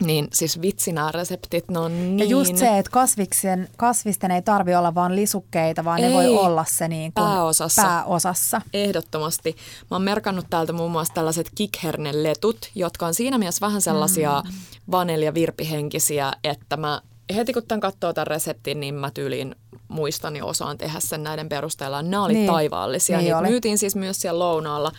niin 0.07 0.29
siis 0.33 0.63
vitsi 0.63 0.93
nämä 0.93 1.13
reseptit, 1.13 1.71
ne 1.71 1.79
on 1.79 1.93
niin... 1.93 2.19
Ja 2.19 2.25
just 2.25 2.57
se, 2.57 2.79
että 2.79 2.91
kasviksen, 2.91 3.69
kasvisten 3.77 4.31
ei 4.31 4.43
tarvi 4.43 4.75
olla 4.75 4.95
vain 4.95 5.17
lisukkeita, 5.17 5.85
vaan 5.85 5.99
ei, 5.99 6.09
ne 6.09 6.15
voi 6.15 6.29
olla 6.29 6.65
se 6.69 6.89
niin 6.89 7.13
kuin 7.13 7.25
pääosassa. 7.25 7.83
pääosassa. 7.83 8.61
Ehdottomasti. 8.73 9.57
Mä 9.91 9.95
oon 9.95 10.03
merkannut 10.03 10.47
täältä 10.51 10.73
muun 10.73 10.91
muassa 10.91 11.15
tällaiset 11.15 11.51
kikherneletut, 11.55 12.71
jotka 12.75 13.07
on 13.07 13.15
siinä 13.15 13.39
mielessä 13.39 13.67
vähän 13.67 13.83
sellaisia 13.83 14.43
mm. 14.47 14.53
vanilja-virpihenkisiä, 14.91 16.33
että 16.45 16.77
mä 16.77 17.03
heti 17.35 17.53
kun 17.53 17.63
tämän 17.69 17.81
katsoo 17.81 18.13
tämän 18.13 18.27
reseptin, 18.27 18.81
niin 18.81 18.95
mä 18.95 19.11
tyyliin 19.11 19.57
muistan 19.93 20.37
ja 20.37 20.45
osaan 20.45 20.79
tehdä 20.79 21.01
sen 21.01 21.23
näiden 21.23 21.49
perusteella. 21.49 22.03
Nämä 22.03 22.25
oli 22.25 22.33
Niin. 22.35 22.47
taivaallisia. 22.47 23.17
Niin 23.17 23.25
Niitä 23.25 23.39
oli. 23.39 23.49
myytiin 23.49 23.79
siis 23.79 23.97
myös 23.97 24.21
siellä 24.21 24.39
lounaalla. 24.39 24.93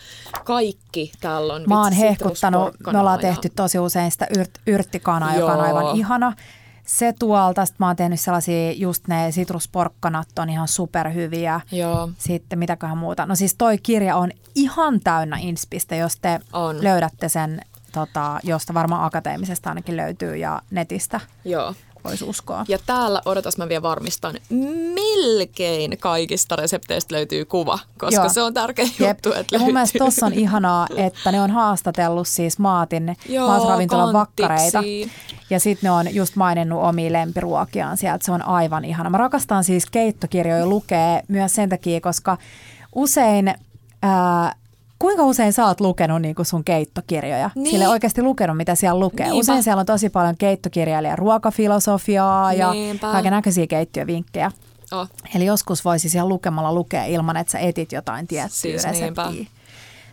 Kaikki 0.44 1.12
täällä 1.20 1.54
on 1.54 1.64
Mä 1.66 1.82
oon 1.82 1.92
hehkuttanut, 1.92 2.74
me 2.92 2.98
ollaan 2.98 3.18
ja- 3.18 3.28
tehty 3.28 3.48
tosi 3.56 3.78
usein 3.78 4.10
sitä 4.10 4.26
yrt, 4.38 4.50
yrttikanaa, 4.66 5.34
joka 5.34 5.52
on 5.52 5.58
Joo. 5.58 5.66
aivan 5.78 5.96
ihana. 5.96 6.32
Se 6.86 7.14
tuolta, 7.18 7.66
sit 7.66 7.78
mä 7.78 7.86
oon 7.86 7.96
tehnyt 7.96 8.20
sellaisia, 8.20 8.72
just 8.72 9.08
ne 9.08 9.32
sitrusporkkanat 9.32 10.28
on 10.38 10.50
ihan 10.50 10.68
superhyviä. 10.68 11.60
Joo. 11.72 12.08
Sitten 12.18 12.58
mitäköhän 12.58 12.98
muuta. 12.98 13.26
No 13.26 13.34
siis 13.34 13.54
toi 13.54 13.78
kirja 13.78 14.16
on 14.16 14.30
ihan 14.54 15.00
täynnä 15.00 15.36
inspistä, 15.40 15.96
jos 15.96 16.16
te 16.16 16.40
On. 16.52 16.82
löydätte 16.84 17.28
sen, 17.28 17.60
tota, 17.92 18.38
josta 18.42 18.74
varmaan 18.74 19.04
akateemisesta 19.04 19.68
ainakin 19.68 19.96
löytyy 19.96 20.36
ja 20.36 20.62
netistä 20.70 21.20
Joo. 21.44 21.74
Voisi 22.04 22.24
uskoa. 22.24 22.64
Ja 22.68 22.78
täällä, 22.86 23.22
odotas 23.24 23.58
mä 23.58 23.68
vielä 23.68 23.82
varmistan, 23.82 24.34
melkein 24.94 25.98
kaikista 25.98 26.56
resepteistä 26.56 27.14
löytyy 27.14 27.44
kuva, 27.44 27.78
koska 27.98 28.20
Joo. 28.22 28.28
se 28.28 28.42
on 28.42 28.54
tärkeä 28.54 28.84
Jep. 28.98 29.08
juttu, 29.08 29.28
että 29.28 29.38
Ja 29.38 29.42
löytyy. 29.52 29.58
mun 29.58 29.72
mielestä 29.72 29.98
tossa 29.98 30.26
on 30.26 30.32
ihanaa, 30.32 30.86
että 30.96 31.32
ne 31.32 31.40
on 31.40 31.50
haastatellut 31.50 32.28
siis 32.28 32.58
Maatin, 32.58 33.16
Joo, 33.28 33.46
Maasravintolan 33.48 34.12
kanttiksi. 34.12 34.42
vakkareita. 34.42 34.82
Ja 35.50 35.60
sitten 35.60 35.88
ne 35.88 35.90
on 35.90 36.14
just 36.14 36.36
maininnut 36.36 36.82
omia 36.82 37.12
lempiruokiaan 37.12 37.96
sieltä. 37.96 38.24
Se 38.26 38.32
on 38.32 38.42
aivan 38.42 38.84
ihana. 38.84 39.10
Mä 39.10 39.16
rakastan 39.18 39.64
siis 39.64 39.86
keittokirjoja 39.90 40.66
lukea 40.66 41.20
myös 41.28 41.54
sen 41.54 41.68
takia, 41.68 42.00
koska 42.00 42.38
usein... 42.94 43.54
Ää, 44.02 44.54
Kuinka 45.04 45.24
usein 45.24 45.52
sä 45.52 45.66
oot 45.66 45.80
lukenut 45.80 46.22
niin 46.22 46.34
kuin 46.34 46.46
sun 46.46 46.64
keittokirjoja? 46.64 47.50
Niin. 47.54 47.70
Sille 47.70 47.88
oikeasti 47.88 48.22
lukenut, 48.22 48.56
mitä 48.56 48.74
siellä 48.74 49.00
lukee. 49.00 49.26
Niinpä. 49.26 49.40
Usein 49.40 49.62
siellä 49.62 49.80
on 49.80 49.86
tosi 49.86 50.08
paljon 50.10 50.36
keittokirjailijan 50.38 51.18
ruokafilosofiaa 51.18 52.52
ja 52.52 52.72
kaiken 53.00 53.32
näköisiä 53.32 53.66
keittiövinkkejä. 53.66 54.50
Oh, 54.92 55.08
Eli 55.34 55.44
joskus 55.44 55.84
voisi 55.84 56.08
siellä 56.08 56.28
lukemalla 56.28 56.74
lukea 56.74 57.04
ilman, 57.04 57.36
että 57.36 57.50
sä 57.50 57.58
etit 57.58 57.92
jotain 57.92 58.26
tiettyä 58.26 58.48
Siis 58.48 58.84
reseptiä. 58.84 59.30
niinpä. 59.30 59.50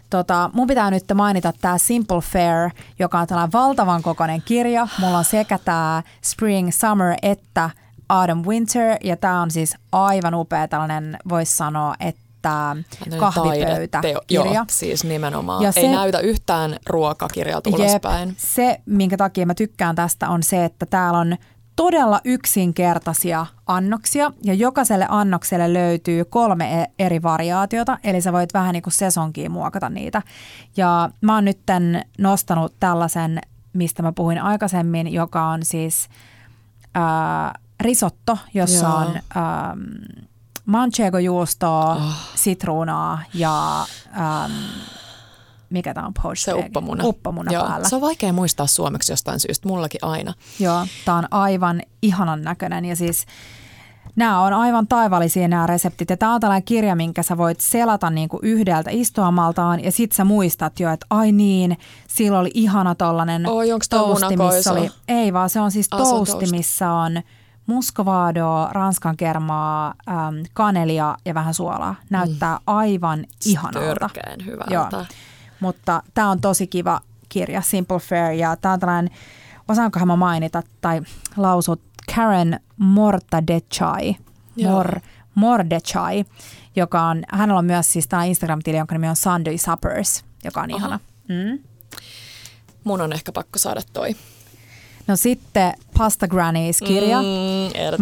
Tota, 0.09 0.49
mun 0.53 0.67
pitää 0.67 0.91
nyt 0.91 1.03
mainita 1.13 1.53
tämä 1.61 1.77
Simple 1.77 2.21
Fare, 2.21 2.71
joka 2.99 3.19
on 3.19 3.27
tällainen 3.27 3.53
valtavan 3.53 4.01
kokoinen 4.01 4.41
kirja. 4.45 4.87
Mulla 4.99 5.17
on 5.17 5.25
sekä 5.25 5.59
tämä 5.65 6.03
Spring, 6.21 6.71
Summer 6.71 7.15
että 7.21 7.69
Autumn, 8.09 8.45
Winter. 8.45 8.97
Ja 9.03 9.17
tämä 9.17 9.41
on 9.41 9.51
siis 9.51 9.75
aivan 9.91 10.35
upea 10.35 10.67
tällainen, 10.67 11.17
voisi 11.29 11.55
sanoa, 11.55 11.95
että 11.99 12.20
tämmönen 12.41 13.19
kahvipöytäkirja. 13.19 13.87
taideteo- 14.01 14.21
Joo, 14.29 14.65
siis 14.69 15.03
nimenomaan. 15.03 15.63
Ja 15.63 15.71
se- 15.71 15.79
Ei 15.79 15.87
näytä 15.87 16.19
yhtään 16.19 16.77
ruokakirjalta 16.89 17.69
ulospäin. 17.69 18.35
Se, 18.37 18.81
minkä 18.85 19.17
takia 19.17 19.45
mä 19.45 19.53
tykkään 19.53 19.95
tästä, 19.95 20.29
on 20.29 20.43
se, 20.43 20.65
että 20.65 20.85
täällä 20.85 21.19
on 21.19 21.35
todella 21.75 22.21
yksinkertaisia 22.25 23.45
annoksia 23.67 24.31
ja 24.43 24.53
jokaiselle 24.53 25.05
annokselle 25.09 25.73
löytyy 25.73 26.25
kolme 26.25 26.81
e- 26.81 26.91
eri 26.99 27.21
variaatiota, 27.23 27.97
eli 28.03 28.21
sä 28.21 28.33
voit 28.33 28.53
vähän 28.53 28.73
niin 28.73 28.83
kuin 28.83 28.93
sesonkiin 28.93 29.51
muokata 29.51 29.89
niitä. 29.89 30.21
Ja 30.77 31.09
mä 31.21 31.35
oon 31.35 31.45
nyt 31.45 31.59
nostanut 32.17 32.73
tällaisen, 32.79 33.39
mistä 33.73 34.03
mä 34.03 34.11
puhuin 34.11 34.41
aikaisemmin, 34.41 35.13
joka 35.13 35.45
on 35.47 35.59
siis 35.65 36.07
ää, 36.95 37.59
risotto, 37.81 38.37
jossa 38.53 38.85
Joo. 38.87 38.95
on 38.95 39.07
ähm, 39.07 40.23
manchego-juustoa, 40.66 41.95
Oh. 41.95 42.01
sitruunaa 42.36 43.20
ja 43.34 43.86
ähm, 44.18 44.51
mikä 45.70 45.93
tämä 45.93 46.07
on? 46.07 46.14
Poached 46.24 46.36
Se 46.45 46.51
egg. 46.51 46.66
uppomuna. 46.66 47.03
Uppomuna 47.05 47.51
Joo, 47.51 47.68
päällä. 47.68 47.89
Se 47.89 47.95
on 47.95 48.01
vaikea 48.01 48.34
muistaa 48.34 48.68
suomeksi 48.68 49.12
jostain 49.12 49.39
syystä, 49.39 49.68
mullakin 49.68 49.99
aina. 50.03 50.34
Joo, 50.59 50.86
tämä 51.05 51.18
on 51.18 51.28
aivan 51.32 51.82
ihanan 52.01 52.41
näköinen 52.41 52.86
ja 52.86 52.95
siis 52.95 53.26
nämä 54.16 54.41
on 54.41 54.53
aivan 54.53 54.88
taivallisia 54.88 55.47
nämä 55.47 55.68
reseptit. 55.68 56.09
Ja 56.09 56.18
tämä 56.18 56.34
on 56.34 56.41
tällainen 56.41 56.64
kirja, 56.66 56.95
minkä 56.95 57.24
sä 57.24 57.38
voit 57.38 57.59
selata 57.59 58.09
niin 58.09 58.30
kuin 58.30 58.39
yhdeltä 58.43 58.89
istuamaltaan 58.93 59.84
ja 59.84 59.91
sit 59.91 60.12
sä 60.12 60.24
muistat 60.24 60.80
jo, 60.80 60.91
että 60.91 61.05
ai 61.09 61.32
niin, 61.32 61.78
sillä 62.07 62.39
oli 62.39 62.51
ihana 62.53 62.95
tollanen 62.95 63.45
Oi, 63.49 63.72
onks 63.72 63.89
tää 63.89 63.99
toasti, 63.99 64.38
missä 64.38 64.72
oli, 64.72 64.89
ei 65.07 65.34
vaan 65.34 65.49
se 65.49 65.59
on 65.59 65.72
siis 65.72 65.88
Ah, 65.91 65.99
toasti, 65.99 66.32
toast. 66.39 66.51
missä 66.51 66.91
on 66.91 67.22
muscovadoa, 67.66 68.70
ranskan 68.72 69.18
kermaa, 69.18 69.93
äm, 70.09 70.43
kanelia 70.53 71.18
ja 71.26 71.34
vähän 71.34 71.53
suolaa. 71.53 71.95
Näyttää 72.09 72.59
aivan 72.68 73.26
ihanalta. 73.45 73.80
Törkeen 73.80 74.45
hyvältä. 74.45 74.74
Joo. 74.74 75.05
Mutta 75.59 76.03
tämä 76.14 76.30
on 76.30 76.41
tosi 76.41 76.68
kiva 76.68 77.01
kirja, 77.30 77.62
Simple 77.62 77.99
Fare, 77.99 78.36
ja 78.36 78.55
tämä 78.55 78.74
on 78.74 78.80
tällainen, 78.80 79.14
osaankohan 79.68 80.07
mä 80.07 80.16
mainita 80.16 80.64
tai 80.82 81.01
lausut 81.38 81.82
Karen 82.16 82.59
Mortadechai. 82.78 84.16
Mor, 84.64 84.99
Mordechai, 85.36 86.26
joka 86.76 87.01
on, 87.01 87.24
hänellä 87.30 87.59
on 87.59 87.66
myös 87.66 87.93
siis 87.93 88.07
tämä 88.07 88.24
Instagram-tili, 88.24 88.78
jonka 88.78 88.95
nimi 88.95 89.09
on 89.09 89.16
Sunday 89.16 89.57
Suppers, 89.57 90.26
joka 90.43 90.62
on 90.62 90.72
Aha. 90.72 90.78
ihana. 90.78 90.99
Mm. 91.28 91.59
Mun 92.84 93.01
on 93.01 93.14
ehkä 93.14 93.32
pakko 93.32 93.59
saada 93.59 93.82
toi. 93.93 94.16
No 95.07 95.15
sitten 95.15 95.73
Pasta 95.97 96.27
Grannies-kirja. 96.27 97.21
Mm, 97.21 97.27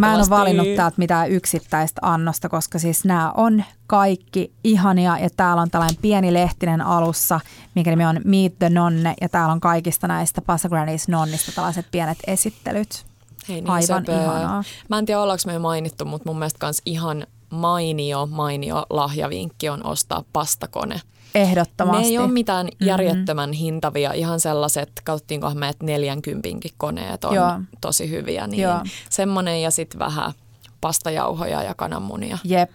Mä 0.00 0.12
en 0.14 0.18
ole 0.20 0.28
valinnut 0.30 0.66
täältä 0.76 0.94
mitään 0.98 1.30
yksittäistä 1.30 2.00
annosta, 2.04 2.48
koska 2.48 2.78
siis 2.78 3.04
nämä 3.04 3.32
on 3.36 3.64
kaikki 3.86 4.52
ihania 4.64 5.18
ja 5.18 5.28
täällä 5.36 5.62
on 5.62 5.70
tällainen 5.70 5.98
pieni 6.02 6.32
lehtinen 6.32 6.80
alussa, 6.80 7.40
minkä 7.74 7.90
nimi 7.90 8.06
on 8.06 8.20
Meet 8.24 8.58
the 8.58 8.70
Nonne 8.70 9.14
ja 9.20 9.28
täällä 9.28 9.52
on 9.52 9.60
kaikista 9.60 10.08
näistä 10.08 10.42
Pasta 10.42 10.68
Grannies 10.68 11.08
nonnista 11.08 11.52
tällaiset 11.52 11.86
pienet 11.90 12.18
esittelyt. 12.26 13.04
Hei, 13.48 13.60
niin 13.60 13.70
Aivan 13.70 13.86
söpöä. 13.86 14.22
ihanaa. 14.24 14.64
Mä 14.88 14.98
en 14.98 15.06
tiedä, 15.06 15.20
ollaanko 15.20 15.42
me 15.46 15.58
mainittu, 15.58 16.04
mutta 16.04 16.28
mun 16.28 16.38
mielestä 16.38 16.58
kans 16.58 16.82
ihan 16.86 17.26
mainio, 17.50 18.26
mainio 18.26 18.86
lahjavinkki 18.90 19.68
on 19.68 19.86
ostaa 19.86 20.24
pastakone. 20.32 21.00
Ehdottomasti. 21.34 22.02
Ne 22.02 22.08
ei 22.08 22.18
ole 22.18 22.28
mitään 22.28 22.66
Mhm. 22.66 22.88
järjettömän 22.88 23.52
hintavia, 23.52 24.12
ihan 24.12 24.40
sellaiset, 24.40 24.90
katsottiinkohan 25.04 25.58
me, 25.58 25.68
että 25.68 25.86
40 25.86 26.68
koneet 26.76 27.24
on 27.24 27.34
Joo. 27.34 27.52
tosi 27.80 28.10
hyviä, 28.10 28.46
niin 28.46 28.62
Joo. 28.62 28.80
semmonen 29.10 29.62
ja 29.62 29.70
sitten 29.70 29.98
vähän 29.98 30.32
pastajauhoja 30.80 31.62
ja 31.62 31.74
kananmunia. 31.74 32.38
Jep. 32.44 32.70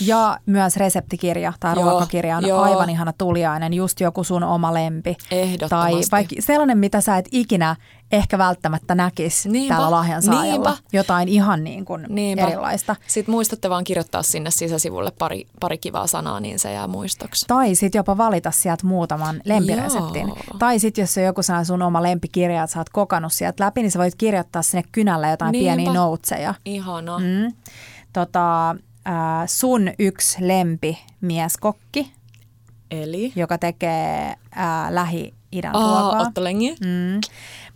Ja 0.00 0.38
myös 0.46 0.76
reseptikirja 0.76 1.52
tai 1.60 1.74
Joo, 1.74 1.84
ruokakirja 1.90 2.36
on 2.36 2.46
joo. 2.46 2.60
aivan 2.62 2.90
ihana 2.90 3.12
tuliainen, 3.18 3.74
just 3.74 4.00
joku 4.00 4.24
sun 4.24 4.42
oma 4.42 4.74
lempi. 4.74 5.14
Tai 5.30 5.38
Ehdottomasti. 5.38 6.10
vaikka 6.12 6.34
sellainen, 6.38 6.78
mitä 6.78 7.00
sä 7.00 7.16
et 7.16 7.28
ikinä 7.32 7.76
ehkä 8.14 8.38
välttämättä 8.38 8.94
näkisi 8.94 9.48
Niinpä, 9.48 9.74
täällä 9.74 9.90
lahjan 9.90 10.22
saajalla. 10.22 10.70
niinpä. 10.70 10.76
Jotain 10.92 11.28
ihan 11.28 11.64
niin 11.64 11.84
kuin 11.84 12.06
Niinpä. 12.08 12.46
erilaista. 12.46 12.96
Sitten 13.06 13.32
muistatte 13.32 13.70
vaan 13.70 13.84
kirjoittaa 13.84 14.22
sinne 14.22 14.50
sisäsivulle 14.50 15.12
pari, 15.18 15.46
pari 15.60 15.78
kivaa 15.78 16.06
sanaa, 16.06 16.40
niin 16.40 16.58
se 16.58 16.72
jää 16.72 16.86
muistoksi. 16.86 17.44
Tai 17.48 17.74
sitten 17.74 17.98
jopa 17.98 18.16
valita 18.16 18.50
sieltä 18.50 18.86
muutaman 18.86 19.40
lempireseptin. 19.44 20.28
Joo. 20.28 20.36
Tai 20.58 20.78
sitten 20.78 21.02
jos 21.02 21.14
se 21.14 21.20
on 21.20 21.26
joku 21.26 21.42
sellainen 21.42 21.66
sun 21.66 21.82
oma 21.82 22.02
lempikirja, 22.02 22.62
että 22.62 22.74
sä 22.74 22.80
oot 22.80 22.88
kokannut 22.90 23.32
sieltä 23.32 23.64
läpi, 23.64 23.82
niin 23.82 23.90
sä 23.90 23.98
voit 23.98 24.14
kirjoittaa 24.14 24.62
sinne 24.62 24.84
kynälle 24.92 25.30
jotain 25.30 25.52
Niinpä. 25.52 25.76
pieniä 25.76 25.92
noutseja. 25.92 26.54
Ihana. 26.64 27.18
Mm. 27.18 27.52
Tota, 28.12 28.70
äh, 28.70 28.76
sun 29.46 29.90
yksi 29.98 30.48
lempi 30.48 30.98
mieskokki, 31.20 32.12
Eli? 32.90 33.32
joka 33.36 33.58
tekee 33.58 34.28
äh, 34.56 34.90
Lähi-idän 34.90 35.76
Aa, 35.76 36.00
ruokaa. 36.00 36.20
Ottolengi. 36.20 36.70
Mm. 36.80 37.20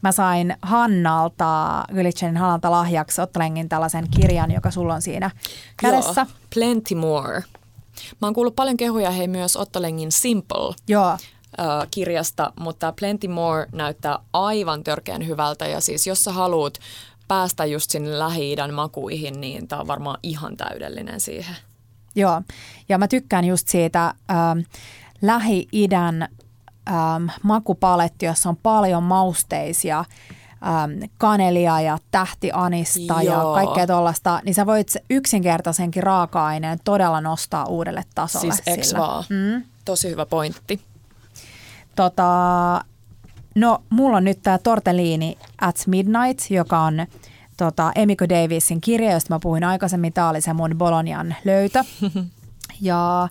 Mä 0.03 0.12
sain 0.12 0.57
Hannalta, 0.62 1.84
Gylitsenin 1.94 2.36
Hannalta 2.36 2.70
lahjaksi 2.70 3.20
Ottelengin 3.20 3.68
tällaisen 3.68 4.09
kirjan, 4.20 4.51
joka 4.51 4.70
sulla 4.70 4.94
on 4.94 5.03
siinä 5.03 5.30
kädessä. 5.76 6.20
Joo, 6.20 6.36
Plenty 6.55 6.94
More. 6.94 7.44
Mä 8.20 8.26
oon 8.26 8.34
kuullut 8.34 8.57
paljon 8.57 8.76
kehuja 8.76 9.11
hei 9.11 9.28
myös 9.28 9.57
Ottelengin 9.57 10.12
Simple 10.12 10.74
Joo. 10.88 11.18
kirjasta, 11.90 12.53
mutta 12.61 12.92
Plenty 12.99 13.28
More 13.28 13.66
näyttää 13.72 14.18
aivan 14.32 14.84
törkeän 14.84 15.26
hyvältä 15.26 15.66
ja 15.66 15.80
siis 15.80 16.07
jos 16.07 16.24
sä 16.24 16.32
haluat 16.32 16.74
päästä 17.28 17.64
just 17.64 17.90
sinne 17.90 18.18
Lähi-idän 18.18 18.74
makuihin, 18.74 19.40
niin 19.40 19.68
tää 19.68 19.80
on 19.80 19.86
varmaan 19.86 20.18
ihan 20.22 20.57
täydellinen 20.57 21.20
siihen. 21.20 21.57
Joo, 22.14 22.42
ja 22.88 22.99
mä 22.99 23.09
tykkään 23.09 23.44
just 23.44 23.68
siitä 23.68 24.14
ähm, 24.30 24.59
Lähi-idän 25.22 26.28
ähm, 26.89 27.26
makupaletti, 27.43 28.26
jossa 28.26 28.49
on 28.49 28.57
paljon 28.57 29.03
mausteisia, 29.03 29.99
ähm, 30.66 30.93
kanelia 31.18 31.80
ja 31.80 31.99
tähtianista 32.11 33.22
ja 33.22 33.32
Joo. 33.32 33.55
kaikkea 33.55 33.86
tuollaista, 33.86 34.41
niin 34.45 34.55
sä 34.55 34.66
voit 34.66 34.89
se 34.89 35.03
yksinkertaisenkin 35.11 36.03
raaka-aineen 36.03 36.78
todella 36.84 37.20
nostaa 37.20 37.64
uudelle 37.64 38.03
tasolle 38.14 38.55
Siis 38.55 38.62
eks 38.66 38.89
sillä. 38.89 39.01
vaan? 39.01 39.24
Mm. 39.28 39.62
Tosi 39.84 40.11
hyvä 40.11 40.26
pointti. 40.26 40.80
Tota, 41.97 42.24
no, 43.55 43.82
mulla 43.91 44.16
on 44.16 44.24
nyt 44.24 44.43
tämä 44.43 44.59
Tortellini 44.59 45.39
at 45.61 45.76
Midnight, 45.86 46.51
joka 46.51 46.80
on 46.80 47.07
tota, 47.57 47.93
Emiko 47.95 48.28
Davisin 48.28 48.80
kirja, 48.80 49.12
josta 49.12 49.34
mä 49.34 49.39
puhuin 49.43 49.64
aikaisemmin. 49.64 50.12
Tämä 50.12 50.28
oli 50.28 50.41
se 50.41 50.53
mun 50.53 50.78
Bolognan 50.78 51.36
löytö. 51.45 51.84
Ja 52.80 53.28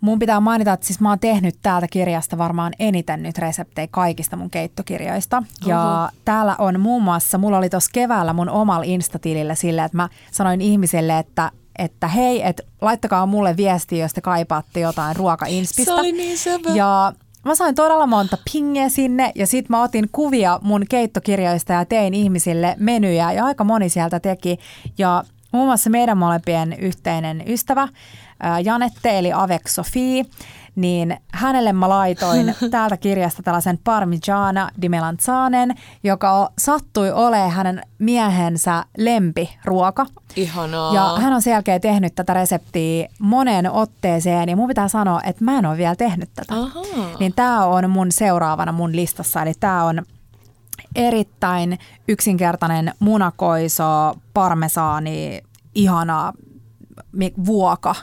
Mun 0.00 0.18
pitää 0.18 0.40
mainita, 0.40 0.72
että 0.72 0.86
siis 0.86 1.00
mä 1.00 1.08
oon 1.08 1.18
tehnyt 1.18 1.54
täältä 1.62 1.86
kirjasta 1.88 2.38
varmaan 2.38 2.72
eniten 2.78 3.22
nyt 3.22 3.38
reseptejä 3.38 3.88
kaikista 3.90 4.36
mun 4.36 4.50
keittokirjoista. 4.50 5.36
Oho. 5.36 5.70
Ja 5.70 6.10
täällä 6.24 6.56
on 6.58 6.80
muun 6.80 7.02
muassa, 7.02 7.38
mulla 7.38 7.58
oli 7.58 7.70
tuossa 7.70 7.90
keväällä 7.92 8.32
mun 8.32 8.48
omalla 8.48 8.84
Instatilillä 8.84 9.54
sille, 9.54 9.84
että 9.84 9.96
mä 9.96 10.08
sanoin 10.32 10.60
ihmisille, 10.60 11.18
että 11.18 11.50
että 11.78 12.08
hei, 12.08 12.46
että 12.46 12.62
laittakaa 12.80 13.26
mulle 13.26 13.56
viestiä, 13.56 14.04
jos 14.04 14.12
te 14.12 14.20
kaipaatte 14.20 14.80
jotain 14.80 15.16
ruokainspistä. 15.16 15.94
Se 15.94 16.00
oli 16.00 16.12
niin 16.12 16.38
sevä. 16.38 16.70
Ja 16.74 17.12
mä 17.44 17.54
sain 17.54 17.74
todella 17.74 18.06
monta 18.06 18.38
pingeä 18.52 18.88
sinne 18.88 19.32
ja 19.34 19.46
sitten 19.46 19.76
mä 19.76 19.82
otin 19.82 20.08
kuvia 20.12 20.60
mun 20.62 20.84
keittokirjoista 20.88 21.72
ja 21.72 21.84
tein 21.84 22.14
ihmisille 22.14 22.76
menyjä 22.78 23.32
ja 23.32 23.44
aika 23.44 23.64
moni 23.64 23.88
sieltä 23.88 24.20
teki. 24.20 24.58
Ja 24.98 25.24
muun 25.52 25.66
muassa 25.66 25.90
meidän 25.90 26.18
molempien 26.18 26.72
yhteinen 26.72 27.42
ystävä 27.46 27.88
Janette 28.64 29.18
eli 29.18 29.32
Avec 29.32 29.68
Sophie, 29.68 30.24
niin 30.76 31.16
hänelle 31.32 31.72
mä 31.72 31.88
laitoin 31.88 32.54
täältä 32.70 32.96
kirjasta 32.96 33.42
tällaisen 33.42 33.78
Parmigiana 33.84 34.70
di 34.82 34.88
Melanzanen, 34.88 35.74
joka 36.04 36.50
sattui 36.58 37.12
olemaan 37.12 37.50
hänen 37.50 37.82
miehensä 37.98 38.84
lempiruoka. 38.98 40.06
Ihanaa. 40.36 40.94
Ja 40.94 41.16
hän 41.20 41.32
on 41.32 41.42
sen 41.42 41.50
jälkeen 41.50 41.80
tehnyt 41.80 42.14
tätä 42.14 42.34
reseptiä 42.34 43.08
moneen 43.18 43.70
otteeseen 43.70 44.48
ja 44.48 44.56
mun 44.56 44.68
pitää 44.68 44.88
sanoa, 44.88 45.20
että 45.24 45.44
mä 45.44 45.58
en 45.58 45.66
ole 45.66 45.76
vielä 45.76 45.96
tehnyt 45.96 46.30
tätä. 46.34 46.54
Aha. 46.54 46.82
Niin 47.20 47.32
tämä 47.34 47.64
on 47.64 47.90
mun 47.90 48.12
seuraavana 48.12 48.72
mun 48.72 48.96
listassa, 48.96 49.42
eli 49.42 49.52
tämä 49.60 49.84
on 49.84 50.02
erittäin 50.94 51.78
yksinkertainen 52.08 52.94
munakoiso, 52.98 54.14
parmesaani, 54.34 55.42
ihana 55.74 56.32
vuoka. 57.46 57.94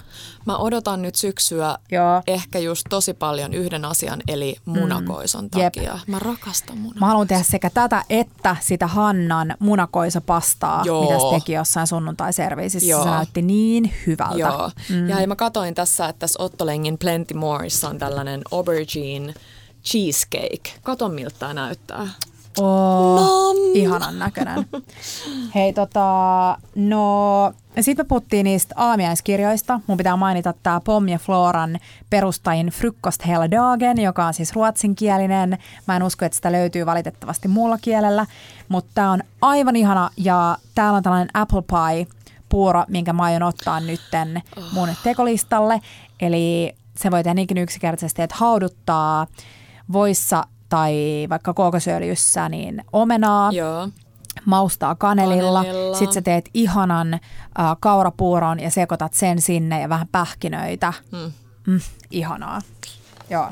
Mä 0.46 0.58
odotan 0.58 1.02
nyt 1.02 1.16
syksyä 1.16 1.78
Joo. 1.92 2.22
ehkä 2.28 2.60
just 2.60 2.86
tosi 2.90 3.14
paljon 3.14 3.54
yhden 3.54 3.86
asian, 3.86 4.22
eli 4.28 4.56
munakoison 4.66 5.44
mm. 5.44 5.50
takia. 5.50 5.94
Jep. 5.94 6.08
Mä 6.08 6.20
rakastan 6.20 6.78
munakoisoa. 6.78 7.00
Mä 7.00 7.08
haluan 7.08 7.28
tehdä 7.28 7.44
sekä 7.44 7.70
tätä 7.70 8.04
että 8.10 8.56
sitä 8.60 8.88
Hannan 8.88 9.56
munakoisopastaa, 9.60 10.84
Joo. 10.86 11.02
mitä 11.02 11.20
se 11.20 11.40
teki 11.40 11.54
jossain 11.54 11.88
sunnuntai-serviisissä. 11.88 12.90
Joo. 12.90 13.04
Se 13.04 13.10
näytti 13.10 13.42
niin 13.42 13.94
hyvältä. 14.08 14.40
Joo. 14.40 14.72
Mm. 14.90 15.10
Ja 15.10 15.28
mä 15.28 15.36
katoin 15.36 15.76
tässä, 15.76 16.08
että 16.08 16.20
tässä 16.20 16.44
Ottolengin 16.44 16.98
Plenty 16.98 17.34
Moreissa 17.34 17.90
on 17.90 17.98
tällainen 17.98 18.42
aubergine 18.52 19.34
cheesecake. 19.84 20.80
Kato 20.84 21.10
miltä 21.10 21.36
tämä 21.40 21.54
näyttää. 21.54 22.08
Oh, 22.60 23.56
ihanan 23.74 24.20
näköinen. 24.20 24.66
Hei 25.56 25.74
tota, 25.74 26.58
no 26.76 27.54
sitten 27.82 28.06
me 28.06 28.08
puhuttiin 28.08 28.44
niistä 28.44 28.76
aamiaiskirjoista. 28.78 29.80
Mun 29.88 29.98
pitää 29.98 30.16
mainita 30.16 30.54
tämä 30.64 30.82
Pom 30.82 31.08
ja 31.08 31.20
Floran 31.20 31.80
perustajin 32.10 32.68
Frukost 32.68 33.28
hela 33.28 33.52
dagen, 33.52 34.02
joka 34.02 34.26
on 34.26 34.34
siis 34.34 34.54
ruotsinkielinen. 34.54 35.58
Mä 35.88 35.96
en 35.96 36.04
usko, 36.04 36.26
että 36.26 36.36
sitä 36.36 36.52
löytyy 36.52 36.86
valitettavasti 36.86 37.48
muulla 37.48 37.78
kielellä, 37.82 38.26
mutta 38.70 38.92
tämä 38.94 39.12
on 39.12 39.24
aivan 39.42 39.76
ihana 39.76 40.10
ja 40.18 40.58
täällä 40.76 40.98
on 40.98 41.04
tällainen 41.04 41.30
apple 41.34 41.62
pie 41.62 42.08
puuro, 42.50 42.84
minkä 42.88 43.14
mä 43.14 43.24
aion 43.24 43.44
ottaa 43.44 43.80
nytten 43.80 44.42
mun 44.72 44.90
tekolistalle. 45.04 45.82
Eli 46.20 46.76
se 46.98 47.12
voi 47.12 47.24
tehdä 47.24 47.34
niinkin 47.34 47.58
yksinkertaisesti, 47.58 48.22
että 48.22 48.36
hauduttaa 48.40 49.28
voissa 49.94 50.44
tai 50.74 51.28
vaikka 51.30 51.54
kookosöljyssä 51.54 52.50
niin 52.50 52.84
omenaa. 52.94 53.52
Joo 53.52 53.90
maustaa 54.46 54.96
kanelilla. 54.96 55.64
kanelilla. 55.64 55.98
Sitten 55.98 56.14
sä 56.14 56.22
teet 56.22 56.50
ihanan 56.54 57.14
äh, 57.14 57.20
kaurapuuron 57.80 58.60
ja 58.60 58.72
sekoitat 58.72 59.14
sen 59.14 59.42
sinne 59.42 59.82
ja 59.82 59.90
vähän 59.90 60.08
pähkinöitä. 60.12 60.94
Hmm. 61.12 61.32
Mm, 61.68 61.80
ihanaa. 62.12 62.62
Joo. 63.30 63.48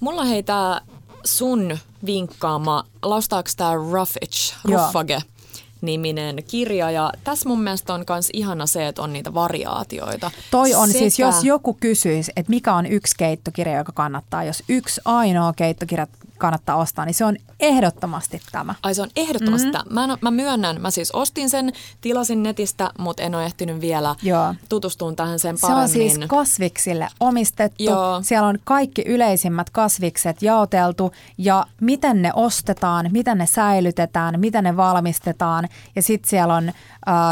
Mulla 0.00 0.24
hei 0.24 0.42
tää 0.42 0.80
sun 1.24 1.78
vinkkaama, 2.06 2.84
laustaako 3.02 3.50
tää 3.56 3.74
Ruffage, 3.74 4.54
Ruffage? 4.64 5.12
Joo 5.12 5.39
niminen 5.80 6.36
kirja 6.50 6.90
ja 6.90 7.12
tässä 7.24 7.48
mun 7.48 7.62
mielestä 7.62 7.94
on 7.94 8.04
myös 8.08 8.28
ihana 8.32 8.66
se, 8.66 8.88
että 8.88 9.02
on 9.02 9.12
niitä 9.12 9.34
variaatioita. 9.34 10.30
Toi 10.50 10.74
on 10.74 10.86
Sekä... 10.88 10.98
siis, 10.98 11.18
jos 11.18 11.44
joku 11.44 11.74
kysyisi, 11.74 12.32
että 12.36 12.50
mikä 12.50 12.74
on 12.74 12.86
yksi 12.86 13.14
keittokirja, 13.18 13.78
joka 13.78 13.92
kannattaa, 13.92 14.44
jos 14.44 14.62
yksi 14.68 15.00
ainoa 15.04 15.52
keittokirja 15.52 16.06
kannattaa 16.40 16.76
ostaa, 16.76 17.04
niin 17.04 17.14
se 17.14 17.24
on 17.24 17.36
ehdottomasti 17.60 18.40
tämä. 18.52 18.74
Ai 18.82 18.94
se 18.94 19.02
on 19.02 19.08
ehdottomasti 19.16 19.68
mm-hmm. 19.68 19.88
tämä. 19.88 20.06
Mä, 20.06 20.18
mä 20.20 20.30
myönnän, 20.30 20.80
mä 20.80 20.90
siis 20.90 21.10
ostin 21.10 21.50
sen, 21.50 21.72
tilasin 22.00 22.42
netistä, 22.42 22.90
mutta 22.98 23.22
en 23.22 23.34
ole 23.34 23.44
ehtinyt 23.44 23.80
vielä 23.80 24.14
Joo. 24.22 24.54
tutustumaan 24.68 25.16
tähän 25.16 25.38
sen 25.38 25.56
paremmin. 25.60 25.88
Se 25.88 26.02
on 26.02 26.10
siis 26.10 26.18
kasviksille 26.28 27.08
omistettu. 27.20 27.82
Joo. 27.82 28.22
Siellä 28.22 28.48
on 28.48 28.58
kaikki 28.64 29.02
yleisimmät 29.06 29.70
kasvikset 29.70 30.42
jaoteltu 30.42 31.12
ja 31.38 31.66
miten 31.80 32.22
ne 32.22 32.32
ostetaan, 32.34 33.08
miten 33.12 33.38
ne 33.38 33.46
säilytetään, 33.46 34.40
miten 34.40 34.64
ne 34.64 34.76
valmistetaan. 34.76 35.68
Ja 35.96 36.02
sitten 36.02 36.30
siellä 36.30 36.54
on 36.54 36.68
äh, 36.68 36.74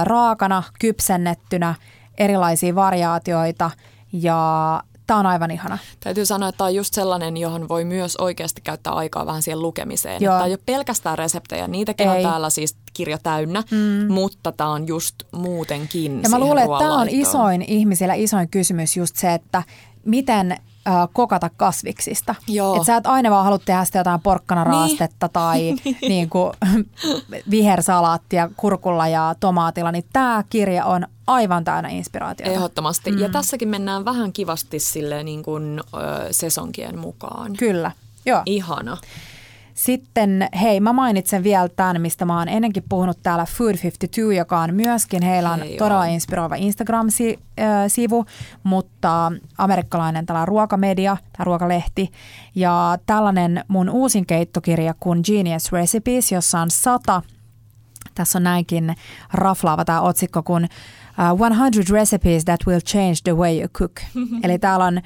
raakana, 0.04 0.62
kypsennettynä 0.80 1.74
erilaisia 2.18 2.74
variaatioita 2.74 3.70
ja 4.12 4.82
Tämä 5.08 5.20
on 5.20 5.26
aivan 5.26 5.50
ihana. 5.50 5.78
Täytyy 6.00 6.26
sanoa, 6.26 6.48
että 6.48 6.56
tämä 6.58 6.68
on 6.68 6.74
just 6.74 6.94
sellainen, 6.94 7.36
johon 7.36 7.68
voi 7.68 7.84
myös 7.84 8.16
oikeasti 8.16 8.60
käyttää 8.60 8.92
aikaa 8.92 9.26
vähän 9.26 9.42
siihen 9.42 9.62
lukemiseen. 9.62 10.22
Joo. 10.22 10.34
Tämä 10.34 10.46
ei 10.46 10.52
ole 10.52 10.58
pelkästään 10.66 11.18
reseptejä, 11.18 11.68
niitäkin 11.68 12.08
ei. 12.08 12.16
on 12.16 12.30
täällä 12.30 12.50
siis 12.50 12.76
kirja 12.92 13.18
täynnä, 13.18 13.62
mm. 13.70 14.12
mutta 14.12 14.52
tämä 14.52 14.70
on 14.70 14.86
just 14.88 15.14
muutenkin 15.32 16.22
Ja 16.22 16.28
mä 16.28 16.38
luulen, 16.38 16.64
että 16.64 16.78
tämä 16.78 17.00
on 17.00 17.08
isoin 17.08 17.62
ihmisillä 17.62 18.14
isoin 18.14 18.48
kysymys 18.48 18.96
just 18.96 19.16
se, 19.16 19.34
että 19.34 19.62
miten 20.04 20.56
äh, 20.88 21.08
kokata 21.12 21.50
kasviksista. 21.56 22.34
Joo. 22.48 22.76
Et 22.76 22.84
sä 22.84 22.96
et 22.96 23.06
aina 23.06 23.30
vaan 23.30 23.44
halua 23.44 23.58
tehdä 23.58 23.84
sitä 23.84 23.98
jotain 23.98 24.20
porkkanaraastetta 24.20 25.26
niin. 25.26 25.32
tai 25.32 25.74
niin. 26.08 26.30
kuin, 26.30 26.52
vihersalaattia 27.50 28.50
kurkulla 28.56 29.08
ja 29.08 29.34
tomaatilla, 29.40 29.92
niin 29.92 30.04
tämä 30.12 30.44
kirja 30.50 30.84
on 30.84 31.06
aivan 31.26 31.64
täynnä 31.64 31.88
inspiraatiota. 31.88 32.52
Ehdottomasti. 32.52 33.10
Mm. 33.10 33.18
Ja 33.18 33.28
tässäkin 33.28 33.68
mennään 33.68 34.04
vähän 34.04 34.32
kivasti 34.32 34.78
sille 34.78 35.24
niin 35.24 35.42
kuin, 35.42 35.80
ö, 35.94 35.98
sesonkien 36.30 36.98
mukaan. 36.98 37.52
Kyllä, 37.56 37.90
joo. 38.26 38.42
Ihana. 38.46 38.96
Sitten 39.78 40.48
hei, 40.60 40.80
mä 40.80 40.92
mainitsen 40.92 41.44
vielä 41.44 41.68
tämän, 41.68 42.00
mistä 42.00 42.24
mä 42.24 42.38
oon 42.38 42.48
ennenkin 42.48 42.82
puhunut 42.88 43.18
täällä 43.22 43.46
Food 43.46 43.74
52, 43.82 44.36
joka 44.36 44.60
on 44.60 44.74
myöskin, 44.74 45.22
heillä 45.22 45.50
on 45.50 45.58
hei, 45.58 45.76
todella 45.76 46.04
inspiroiva 46.04 46.54
Instagram-sivu, 46.56 48.24
mutta 48.62 49.32
amerikkalainen 49.58 50.26
tällä 50.26 50.44
ruokamedia, 50.44 51.16
tämä 51.32 51.44
ruokalehti. 51.44 52.10
Ja 52.54 52.98
tällainen 53.06 53.64
mun 53.68 53.90
uusin 53.90 54.26
keittokirja 54.26 54.94
kuin 55.00 55.20
Genius 55.26 55.72
Recipes, 55.72 56.32
jossa 56.32 56.60
on 56.60 56.70
sata, 56.70 57.22
tässä 58.14 58.38
on 58.38 58.42
näinkin 58.42 58.94
raflaava 59.32 59.84
tämä 59.84 60.00
otsikko 60.00 60.42
kuin 60.42 60.64
uh, 60.64 61.48
100 61.48 61.92
recipes 61.92 62.44
that 62.44 62.60
will 62.66 62.80
change 62.80 63.14
the 63.24 63.36
way 63.36 63.58
you 63.58 63.68
cook. 63.68 64.00
Eli 64.44 64.58
täällä 64.58 64.84
on 64.84 65.00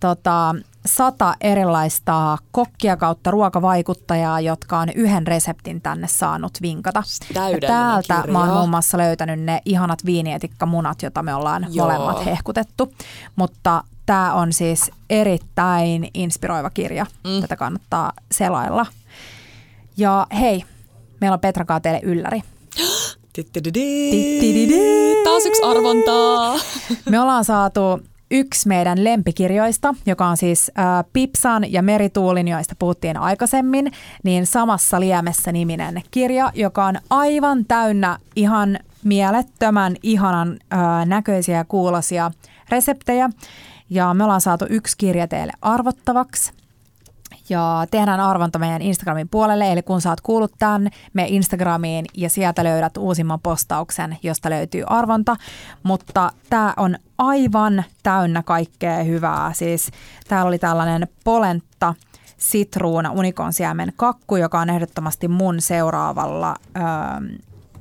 tota, 0.00 0.54
sata 0.88 1.34
erilaista 1.40 2.38
kokkia 2.52 2.96
kautta 2.96 3.30
ruokavaikuttajaa, 3.30 4.40
jotka 4.40 4.78
on 4.78 4.88
yhden 4.94 5.26
reseptin 5.26 5.80
tänne 5.80 6.08
saanut 6.08 6.52
vinkata. 6.62 7.02
Ja 7.34 7.68
täältä 7.68 8.14
kirja. 8.20 8.32
mä 8.32 8.40
oon 8.40 8.56
muun 8.56 8.70
muassa 8.70 8.98
löytänyt 8.98 9.40
ne 9.40 9.60
ihanat 9.64 10.04
viinietikkamunat, 10.04 11.02
joita 11.02 11.22
me 11.22 11.34
ollaan 11.34 11.66
Joo. 11.70 11.86
molemmat 11.86 12.24
hehkutettu. 12.24 12.94
Mutta 13.36 13.84
tämä 14.06 14.34
on 14.34 14.52
siis 14.52 14.90
erittäin 15.10 16.10
inspiroiva 16.14 16.70
kirja. 16.70 17.06
Mm. 17.24 17.40
Tätä 17.40 17.56
kannattaa 17.56 18.12
selailla. 18.32 18.86
Ja 19.96 20.26
hei, 20.40 20.64
meillä 21.20 21.34
on 21.34 21.40
Petra 21.40 21.80
teille 21.80 22.00
ylläri. 22.02 22.42
Taas 25.24 25.46
yksi 25.46 25.62
arvontaa. 25.62 26.58
Me 27.10 27.20
ollaan 27.20 27.44
saatu 27.44 28.00
yksi 28.30 28.68
meidän 28.68 29.04
lempikirjoista, 29.04 29.94
joka 30.06 30.26
on 30.26 30.36
siis 30.36 30.72
äh, 30.78 30.84
Pipsan 31.12 31.72
ja 31.72 31.82
Merituulin, 31.82 32.48
joista 32.48 32.74
puhuttiin 32.78 33.16
aikaisemmin, 33.16 33.92
niin 34.22 34.46
samassa 34.46 35.00
liemessä 35.00 35.52
niminen 35.52 36.02
kirja, 36.10 36.52
joka 36.54 36.84
on 36.84 36.94
aivan 37.10 37.64
täynnä 37.64 38.18
ihan 38.36 38.78
mielettömän 39.04 39.96
ihanan 40.02 40.56
äh, 40.72 41.06
näköisiä 41.06 41.56
ja 41.56 41.64
kuulosia 41.64 42.30
reseptejä. 42.68 43.30
Ja 43.90 44.14
me 44.14 44.24
ollaan 44.24 44.40
saatu 44.40 44.66
yksi 44.70 44.96
kirja 44.98 45.28
teille 45.28 45.52
arvottavaksi 45.62 46.52
ja 47.48 47.86
tehdään 47.90 48.20
arvonta 48.20 48.58
meidän 48.58 48.82
Instagramin 48.82 49.28
puolelle, 49.28 49.72
eli 49.72 49.82
kun 49.82 50.00
saat 50.00 50.20
kuullut 50.20 50.52
tämän, 50.58 50.88
me 51.12 51.26
Instagramiin 51.28 52.04
ja 52.16 52.30
sieltä 52.30 52.64
löydät 52.64 52.96
uusimman 52.96 53.40
postauksen, 53.40 54.18
josta 54.22 54.50
löytyy 54.50 54.84
arvonta. 54.86 55.36
Mutta 55.82 56.32
tämä 56.50 56.74
on 56.76 56.96
aivan 57.18 57.84
täynnä 58.02 58.42
kaikkea 58.42 59.02
hyvää. 59.02 59.52
Siis 59.52 59.90
täällä 60.28 60.48
oli 60.48 60.58
tällainen 60.58 61.08
polenta 61.24 61.94
sitruuna 62.36 63.12
unikonsiemen 63.12 63.92
kakku, 63.96 64.36
joka 64.36 64.60
on 64.60 64.70
ehdottomasti 64.70 65.28
mun 65.28 65.60
seuraavalla. 65.60 66.56
Ähm, 66.76 67.24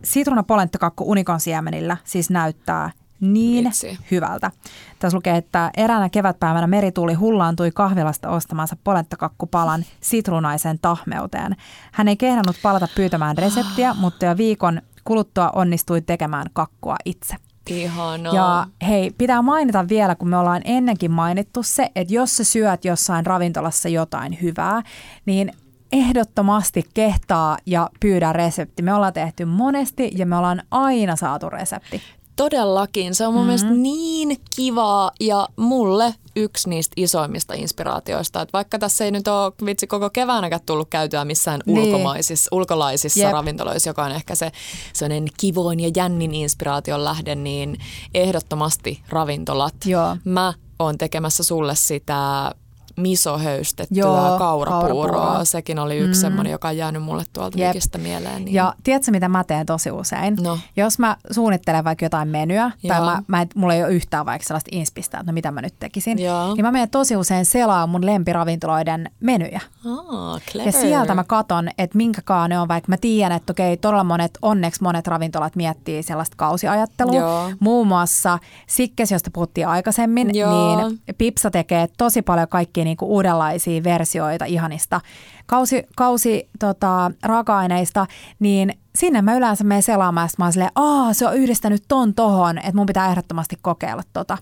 sitruuna 0.04 0.44
polenttakakku 0.44 1.12
unikonsiemenillä 1.12 1.98
siis 2.04 2.30
näyttää 2.30 2.92
niin 3.20 3.66
Vitsi. 3.66 4.00
hyvältä. 4.12 4.52
Tässä 5.00 5.16
lukee, 5.16 5.38
että 5.38 5.72
eräänä 5.78 6.10
kevätpäivänä 6.10 6.68
Merituuli 6.68 7.14
hullaantui 7.14 7.72
kahvilasta 7.72 8.30
ostamansa 8.30 8.78
polentakakkupalan 8.84 9.86
sitruunaiseen 10.02 10.80
tahmeuteen. 10.80 11.56
Hän 11.92 12.08
ei 12.08 12.18
kehdannut 12.18 12.56
palata 12.62 12.88
pyytämään 12.96 13.38
reseptiä, 13.38 13.94
mutta 14.00 14.26
jo 14.26 14.38
viikon 14.38 14.82
kuluttua 15.04 15.52
onnistui 15.56 16.02
tekemään 16.02 16.46
kakkua 16.54 16.96
itse. 17.06 17.36
Ihanaa. 17.70 18.36
Ja 18.36 18.68
hei, 18.88 19.12
pitää 19.18 19.42
mainita 19.42 19.90
vielä, 19.90 20.16
kun 20.16 20.30
me 20.30 20.38
ollaan 20.38 20.62
ennenkin 20.66 21.12
mainittu 21.12 21.64
se, 21.64 21.92
että 21.96 22.14
jos 22.14 22.38
sä 22.38 22.44
syöt 22.44 22.86
jossain 22.86 23.26
ravintolassa 23.26 23.90
jotain 23.90 24.38
hyvää, 24.42 24.82
niin 25.26 25.52
ehdottomasti 25.92 26.84
kehtaa 26.94 27.58
ja 27.66 27.90
pyydä 28.00 28.34
resepti. 28.34 28.82
Me 28.82 28.94
ollaan 28.94 29.14
tehty 29.14 29.46
monesti 29.46 30.12
ja 30.16 30.26
me 30.26 30.36
ollaan 30.38 30.62
aina 30.72 31.16
saatu 31.16 31.50
resepti. 31.50 32.02
Todellakin. 32.38 33.16
Se 33.16 33.28
on 33.28 33.34
mun 33.34 33.42
mm-hmm. 33.42 33.48
mielestä 33.48 33.70
niin 33.70 34.38
kivaa 34.56 35.12
ja 35.20 35.48
mulle 35.56 36.14
yksi 36.36 36.70
niistä 36.70 36.94
isoimmista 36.98 37.54
inspiraatioista. 37.54 38.42
Että 38.42 38.54
vaikka 38.54 38.80
tässä 38.80 39.06
ei 39.06 39.12
nyt 39.12 39.28
ole 39.28 39.54
vitsi 39.66 39.88
koko 39.88 40.10
keväänäkään 40.10 40.62
tullut 40.66 40.88
käytyä 40.90 41.26
missään 41.26 41.62
Niin. 41.66 41.80
ulkomaisissa, 41.80 42.50
ulkolaisissa 42.52 43.20
Jep. 43.20 43.32
ravintoloissa, 43.32 43.90
joka 43.90 44.04
on 44.06 44.12
ehkä 44.12 44.36
se 44.36 44.52
sellainen 44.94 45.28
kivoin 45.40 45.80
ja 45.80 45.92
jännin 45.96 46.34
inspiraation 46.34 47.04
lähde, 47.04 47.36
niin 47.36 47.78
ehdottomasti 48.14 49.02
ravintolat. 49.10 49.76
Joo. 49.86 50.18
Mä 50.26 50.54
oon 50.80 50.98
tekemässä 50.98 51.44
sulle 51.44 51.76
sitä 51.76 52.52
misohöystettyä 52.98 53.98
Joo, 54.00 54.38
kaurapuuroa. 54.38 54.80
kaurapuuroa. 54.80 55.46
Sekin 55.46 55.80
oli 55.80 55.98
yksi 55.98 56.20
mm. 56.20 56.22
semmoinen, 56.22 56.52
joka 56.52 56.68
on 56.68 56.78
jäänyt 56.78 57.04
mulle 57.04 57.24
tuolta 57.34 57.60
Jep. 57.60 57.68
mikistä 57.68 57.98
mieleen. 57.98 58.46
Niin. 58.46 58.54
Ja 58.54 58.74
tiedätkö, 58.84 59.12
mitä 59.12 59.30
mä 59.30 59.44
teen 59.44 59.66
tosi 59.66 59.92
usein? 59.92 60.38
No. 60.42 60.60
Jos 60.78 61.00
mä 61.00 61.18
suunnittelen 61.32 61.84
vaikka 61.84 62.06
jotain 62.06 62.28
menyä, 62.28 62.72
tai 62.88 62.98
Joo. 62.98 63.06
mä, 63.06 63.22
mä, 63.28 63.42
et- 63.42 63.56
mulla 63.56 63.74
ei 63.74 63.84
ole 63.84 63.94
yhtään 63.94 64.26
vaikka 64.26 64.48
sellaista 64.48 64.70
inspistä, 64.72 65.18
että 65.18 65.32
no 65.32 65.34
mitä 65.34 65.52
mä 65.52 65.62
nyt 65.62 65.74
tekisin, 65.80 66.20
Joo. 66.20 66.54
niin 66.54 66.66
mä 66.66 66.72
menen 66.72 66.90
tosi 66.90 67.16
usein 67.16 67.46
selaa 67.46 67.88
mun 67.88 68.06
lempiravintoloiden 68.06 69.12
menyjä. 69.20 69.62
Ah, 69.86 70.42
clever. 70.52 70.68
Ja 70.68 70.72
sieltä 70.82 71.16
mä 71.16 71.24
katon, 71.24 71.70
että 71.78 71.98
minkäkaan 71.98 72.50
ne 72.50 72.60
on, 72.60 72.68
vaikka 72.68 72.90
mä 72.90 72.98
tiedän, 72.98 73.38
että 73.38 73.52
okei, 73.52 73.78
todella 73.78 74.04
monet, 74.04 74.38
onneksi 74.42 74.84
monet 74.84 75.08
ravintolat 75.08 75.56
miettii 75.56 76.04
sellaista 76.04 76.36
kausiajattelua. 76.38 77.16
Joo. 77.16 77.52
Muun 77.60 77.88
muassa 77.88 78.40
Sikkes, 78.68 79.12
josta 79.12 79.32
puhuttiin 79.34 79.68
aikaisemmin, 79.68 80.36
Joo. 80.36 80.88
niin 80.90 81.00
Pipsa 81.18 81.52
tekee 81.52 81.88
tosi 81.98 82.22
paljon 82.22 82.48
kaikkia 82.48 82.84
niinku 82.88 83.06
uudenlaisia 83.06 83.84
versioita 83.84 84.46
ihanista 84.46 85.02
kausi, 85.46 85.84
kausi 85.96 86.50
tota, 86.60 87.12
raaka-aineista, 87.24 88.08
niin 88.40 88.74
sinne 88.96 89.22
mä 89.22 89.36
yleensä 89.36 89.64
menen 89.64 89.84
selaamaan, 89.84 90.30
mä 90.38 90.46
oon 90.46 90.54
silleen, 90.54 90.72
aa, 90.76 91.14
se 91.14 91.28
on 91.28 91.36
yhdistänyt 91.36 91.84
ton 91.88 92.14
tohon, 92.14 92.58
että 92.58 92.76
mun 92.76 92.86
pitää 92.86 93.10
ehdottomasti 93.10 93.58
kokeilla 93.62 94.04
tota. 94.14 94.38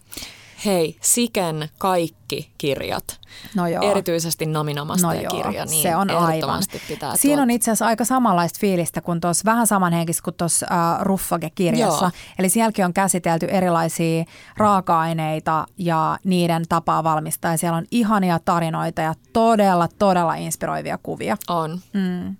Hei, 0.65 0.97
Siken 1.01 1.69
kaikki 1.77 2.51
kirjat, 2.57 3.19
No 3.55 3.67
joo. 3.67 3.91
erityisesti 3.91 4.45
Naminamaste-kirja, 4.45 5.65
niin 5.65 5.83
se 5.83 5.95
on 5.95 6.09
aivan. 6.11 6.63
pitää 6.87 7.15
Siinä 7.15 7.41
on 7.41 7.49
tuot- 7.49 7.53
itse 7.53 7.71
asiassa 7.71 7.85
aika 7.85 8.05
samanlaista 8.05 8.57
fiilistä 8.59 9.01
kuin 9.01 9.21
tuossa, 9.21 9.41
vähän 9.45 9.67
samanhenkistä 9.67 10.23
kuin 10.23 10.33
tuossa 10.35 10.67
äh, 10.71 11.01
Ruffage-kirjassa. 11.01 12.05
Joo. 12.05 12.11
Eli 12.39 12.49
sielläkin 12.49 12.85
on 12.85 12.93
käsitelty 12.93 13.45
erilaisia 13.45 14.23
raaka-aineita 14.57 15.65
ja 15.77 16.17
niiden 16.23 16.63
tapaa 16.69 17.03
valmistaa. 17.03 17.51
Ja 17.51 17.57
siellä 17.57 17.77
on 17.77 17.85
ihania 17.91 18.39
tarinoita 18.45 19.01
ja 19.01 19.13
todella, 19.33 19.87
todella 19.99 20.35
inspiroivia 20.35 20.97
kuvia. 21.03 21.37
On. 21.49 21.79
Mm. 21.93 22.35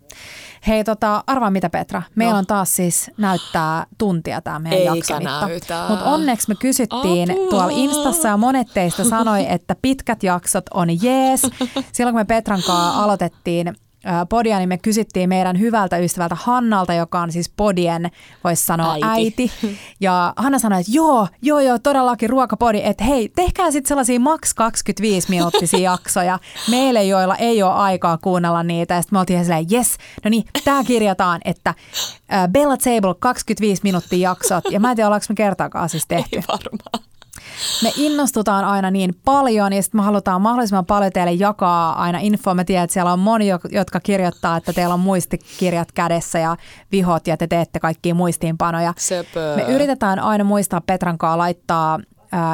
Hei, 0.68 0.84
tota, 0.84 1.24
arvaa 1.28 1.50
mitä 1.50 1.70
Petra, 1.70 2.02
meillä 2.16 2.34
No. 2.34 2.40
on 2.40 2.46
taas 2.46 2.76
siis 2.76 3.12
näyttää 3.18 3.86
tuntia 3.98 4.42
tämä 4.42 4.60
meidän 4.60 4.80
Eikä 4.80 4.96
jaksomitta. 4.96 5.48
näytä. 5.48 5.86
Mutta 5.90 6.06
onneksi 6.06 6.50
me 6.50 6.56
kysyttiin 6.56 7.32
Apua. 7.32 7.50
tuolla 7.50 7.72
Instassa 7.72 8.28
ja 8.28 8.38
monet 8.38 8.68
teistä 8.74 9.04
sanoi, 9.04 9.46
että 9.50 9.76
pitkät 9.82 10.24
jaksot 10.24 10.66
on 10.74 11.04
jees. 11.04 11.42
Silloin 11.92 12.14
kun 12.14 12.20
me 12.22 12.26
Petran 12.26 12.62
kanssa 12.68 13.04
aloitettiin 13.04 13.76
podia, 14.30 14.58
niin 14.58 14.70
me 14.70 14.78
kysyttiin 14.78 15.30
meidän 15.30 15.60
hyvältä 15.60 15.98
ystävältä 15.98 16.38
Hannalta, 16.40 16.94
joka 16.94 17.22
on 17.22 17.32
siis 17.32 17.50
podien, 17.50 18.12
voisi 18.44 18.66
sanoa 18.66 18.92
äiti. 18.94 19.06
Äiti. 19.06 19.52
Ja 20.00 20.34
Hanna 20.38 20.60
sanoi, 20.60 20.80
että 20.80 20.92
joo, 20.96 21.28
joo, 21.42 21.60
joo, 21.60 21.80
todellakin 21.80 22.30
ruokapodi, 22.30 22.82
että 22.84 23.04
hei, 23.04 23.30
tehkää 23.30 23.72
sitten 23.72 23.88
sellaisia 23.88 24.20
maks 24.20 24.54
25 24.54 25.30
minuuttisia 25.30 25.80
jaksoja 25.92 26.40
meille, 26.70 27.04
joilla 27.04 27.36
ei 27.36 27.64
ole 27.64 27.74
aikaa 27.74 28.18
kuunnella 28.18 28.64
niitä. 28.64 28.94
Ja 28.94 29.02
sitten 29.02 29.16
me 29.16 29.20
oltiin 29.20 29.44
silleen, 29.44 29.66
yes, 29.72 29.98
no 30.24 30.30
niin, 30.30 30.46
tämä 30.64 30.84
kirjataan, 30.84 31.42
että 31.46 31.74
Bella 32.52 32.78
Table 32.78 33.16
25 33.20 33.82
minuuttia 33.84 34.30
jaksot. 34.30 34.64
Ja 34.72 34.80
mä 34.80 34.92
en 34.92 34.96
tiedä, 34.96 35.08
ollaanko 35.08 35.26
me 35.30 35.36
kertaakaan 35.36 35.90
siis 35.90 36.06
tehty. 36.08 36.36
Ei 36.36 36.44
varmaan. 36.48 37.15
Me 37.84 37.92
innostutaan 37.98 38.66
aina 38.66 38.92
niin 38.92 39.16
paljon 39.26 39.74
ja 39.74 39.84
sitten 39.84 40.02
me 40.02 40.06
halutaan 40.06 40.42
mahdollisimman 40.42 40.86
paljon 40.86 41.12
teille 41.12 41.34
jakaa 41.34 42.02
aina 42.02 42.20
infoa. 42.22 42.54
Mä 42.54 42.64
tiedän, 42.64 42.84
että 42.84 42.94
siellä 42.94 43.14
on 43.14 43.20
moni, 43.20 43.48
jo- 43.48 43.60
jotka 43.72 44.00
kirjoittaa, 44.00 44.58
että 44.58 44.74
teillä 44.74 44.94
on 44.94 45.00
muistikirjat 45.00 45.92
kädessä 45.92 46.40
ja 46.40 46.58
vihot 46.92 47.28
ja 47.28 47.38
te 47.38 47.48
teette 47.48 47.80
kaikkia 47.80 48.16
muistiinpanoja. 48.16 48.94
Söpö. 48.98 49.54
Me 49.56 49.62
yritetään 49.62 50.20
aina 50.20 50.44
muistaa 50.44 50.82
Petran 50.82 51.18
kanssa 51.18 51.38
laittaa 51.38 52.00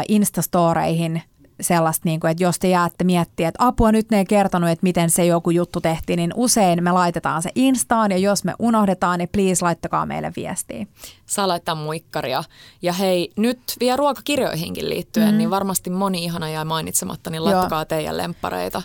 Instastoreihin 0.07 1.21
sellaista, 1.62 2.01
niin 2.05 2.20
kuin, 2.20 2.32
että 2.32 2.43
jos 2.43 2.59
te 2.59 2.70
jäätte 2.70 3.03
miettiä, 3.03 3.47
että 3.47 3.66
apua 3.66 3.91
nyt 3.91 4.09
ne 4.09 4.18
ei 4.18 4.26
kertonut, 4.26 4.70
että 4.70 4.84
miten 4.84 5.09
se 5.09 5.26
joku 5.26 5.49
juttu 5.49 5.82
tehtiin, 5.82 6.18
niin 6.18 6.34
usein 6.36 6.84
me 6.84 6.91
laitetaan 6.91 7.41
se 7.41 7.49
Instaan 7.55 8.12
ja 8.12 8.18
jos 8.18 8.43
me 8.43 8.53
unohdetaan, 8.59 9.20
niin 9.20 9.30
please 9.30 9.66
laittakaa 9.66 10.05
meille 10.05 10.32
viestiä. 10.36 10.86
Saa 11.26 11.47
laittaa 11.47 11.76
muikkaria. 11.76 12.43
Ja 12.82 12.93
hei, 12.93 13.32
nyt 13.38 13.59
vielä 13.80 13.97
ruokakirjoihinkin 13.97 14.89
liittyen, 14.89 15.32
mm. 15.32 15.38
niin 15.38 15.49
varmasti 15.49 15.89
moni 15.89 16.24
ihana 16.24 16.49
jäi 16.49 16.66
mainitsematta, 16.66 17.30
niin 17.30 17.43
laittakaa 17.43 17.86
teidän 17.86 18.18
lemppareita. 18.18 18.82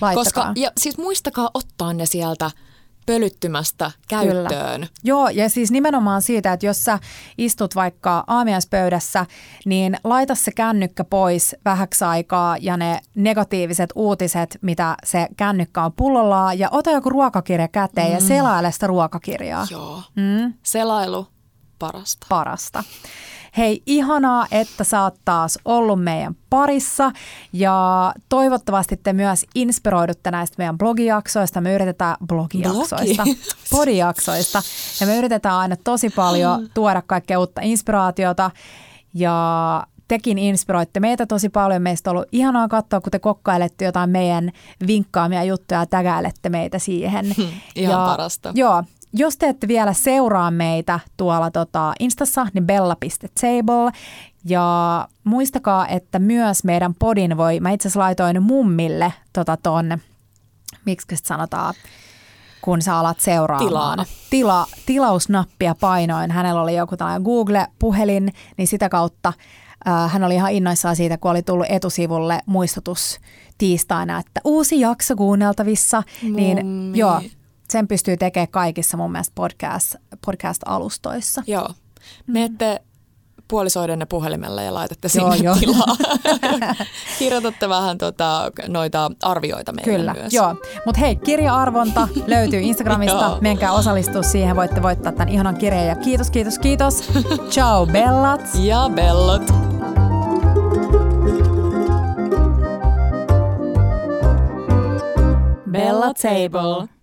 Laittakaa. 0.00 0.24
Koska, 0.24 0.52
ja 0.56 0.70
siis 0.78 0.98
muistakaa 0.98 1.50
ottaa 1.54 1.92
ne 1.92 2.06
sieltä 2.06 2.50
pölyttymästä 3.06 3.90
käyttöön. 4.08 4.86
Joo, 5.04 5.28
ja 5.28 5.48
siis 5.48 5.70
nimenomaan 5.70 6.22
siitä, 6.22 6.52
että 6.52 6.66
jos 6.66 6.84
sä 6.84 6.98
istut 7.38 7.74
vaikka 7.74 8.24
aamiaispöydässä, 8.26 9.26
niin 9.64 9.96
laita 10.04 10.34
se 10.34 10.50
kännykkä 10.50 11.04
pois 11.04 11.56
vähäksi 11.64 12.04
aikaa 12.04 12.56
ja 12.60 12.76
ne 12.76 13.00
negatiiviset 13.14 13.90
uutiset, 13.94 14.58
mitä 14.62 14.96
se 15.04 15.28
kännykkä 15.36 15.82
on 15.82 15.92
pullollaan, 15.92 16.58
ja 16.58 16.68
ota 16.70 16.90
joku 16.90 17.10
ruokakirja 17.10 17.68
käteen 17.68 18.08
mm. 18.08 18.14
ja 18.14 18.20
selaile 18.20 18.72
sitä 18.72 18.86
ruokakirjaa. 18.86 19.66
Joo. 19.70 20.02
Mm, 20.16 20.54
Selailu 20.62 21.26
parasta. 21.78 22.26
parasta. 22.28 22.84
Hei, 23.56 23.82
ihanaa, 23.86 24.46
että 24.50 24.84
sä 24.84 25.02
oot 25.02 25.14
taas 25.24 25.58
ollut 25.64 26.02
meidän 26.02 26.36
parissa 26.50 27.12
ja 27.52 28.12
toivottavasti 28.28 28.96
te 28.96 29.12
myös 29.12 29.46
inspiroidutte 29.54 30.30
näistä 30.30 30.54
meidän 30.58 30.78
blogijaksoista. 30.78 31.60
Me 31.60 31.74
yritetään 31.74 32.16
blogijaksoista, 32.26 33.22
Blogi. 33.22 33.38
podijaksoista 33.70 34.62
ja 35.00 35.06
me 35.06 35.16
yritetään 35.16 35.56
aina 35.56 35.76
tosi 35.84 36.10
paljon 36.10 36.68
tuoda 36.74 37.02
kaikkea 37.06 37.38
uutta 37.38 37.60
inspiraatiota 37.64 38.50
ja 39.14 39.86
tekin 40.08 40.38
inspiroitte 40.38 41.00
meitä 41.00 41.26
tosi 41.26 41.48
paljon. 41.48 41.82
Meistä 41.82 42.10
on 42.10 42.16
ollut 42.16 42.28
ihanaa 42.32 42.68
katsoa, 42.68 43.00
kun 43.00 43.10
te 43.10 43.18
kokkailette 43.18 43.84
jotain 43.84 44.10
meidän 44.10 44.50
vinkkaamia 44.86 45.44
juttuja 45.44 45.80
ja 45.80 45.86
tägäilette 45.86 46.48
meitä 46.48 46.78
siihen. 46.78 47.26
Ihan 47.76 48.00
ja, 48.00 48.06
parasta. 48.06 48.52
Joo, 48.54 48.84
jos 49.12 49.36
te 49.36 49.48
ette 49.48 49.68
vielä 49.68 49.92
seuraa 49.92 50.50
meitä 50.50 51.00
tuolla 51.16 51.50
tota 51.50 51.92
Instassa, 52.00 52.46
niin 52.54 52.66
bella.table. 52.66 53.92
Ja 54.44 55.08
muistakaa, 55.24 55.88
että 55.88 56.18
myös 56.18 56.64
meidän 56.64 56.94
podin 56.94 57.36
voi, 57.36 57.60
mä 57.60 57.70
itse 57.70 57.88
asiassa 57.88 58.00
laitoin 58.00 58.42
mummille 58.42 59.12
tota 59.32 59.56
ton, 59.56 59.98
miksi 60.84 61.16
sanotaan, 61.22 61.74
kun 62.62 62.82
sä 62.82 62.96
alat 62.96 63.20
seuraamaan. 63.20 64.06
Tila, 64.30 64.66
tilausnappia 64.86 65.74
painoin. 65.80 66.30
Hänellä 66.30 66.62
oli 66.62 66.76
joku 66.76 66.96
tällainen 66.96 67.22
Google-puhelin, 67.22 68.32
niin 68.56 68.66
sitä 68.68 68.88
kautta 68.88 69.32
äh, 69.88 70.12
hän 70.12 70.24
oli 70.24 70.34
ihan 70.34 70.52
innoissaan 70.52 70.96
siitä, 70.96 71.18
kun 71.18 71.30
oli 71.30 71.42
tullut 71.42 71.66
etusivulle 71.68 72.40
muistutus 72.46 73.20
tiistaina, 73.58 74.18
että 74.18 74.40
uusi 74.44 74.80
jakso 74.80 75.16
kuunneltavissa. 75.16 76.02
Niin 76.22 76.66
Mummi. 76.66 76.98
joo, 76.98 77.20
sen 77.70 77.88
pystyy 77.88 78.16
tekemään 78.16 78.48
kaikissa 78.48 78.96
mun 78.96 79.12
mielestä 79.12 79.32
podcast, 79.34 79.94
podcast-alustoissa. 80.26 81.42
Joo. 81.46 81.68
Menette 82.26 82.82
puolisoidenne 83.48 84.06
puhelimella 84.06 84.62
ja 84.62 84.74
laitatte 84.74 85.08
Joo, 85.18 85.32
sinne 85.32 85.44
joo. 85.44 85.56
tilaa. 85.56 85.96
Kirjoitatte 87.18 87.68
vähän 87.68 87.98
tota, 87.98 88.52
noita 88.68 89.10
arvioita 89.22 89.72
meille 89.72 89.92
Kyllä, 89.98 90.14
myös. 90.14 90.32
joo. 90.32 90.54
Mutta 90.86 91.00
hei, 91.00 91.16
kirja-arvonta 91.16 92.08
löytyy 92.26 92.60
Instagramista. 92.60 93.38
Menkää 93.40 93.72
osallistua 93.72 94.22
siihen, 94.22 94.56
voitte 94.56 94.82
voittaa 94.82 95.12
tämän 95.12 95.28
ihanan 95.28 95.56
kirjan. 95.56 95.86
Ja 95.86 95.96
kiitos, 95.96 96.30
kiitos, 96.30 96.58
kiitos. 96.58 97.10
Ciao, 97.50 97.86
bellat. 97.86 98.50
Ja 98.54 98.90
bellot. 98.94 99.42
Bella 105.70 106.14
Table. 106.14 106.99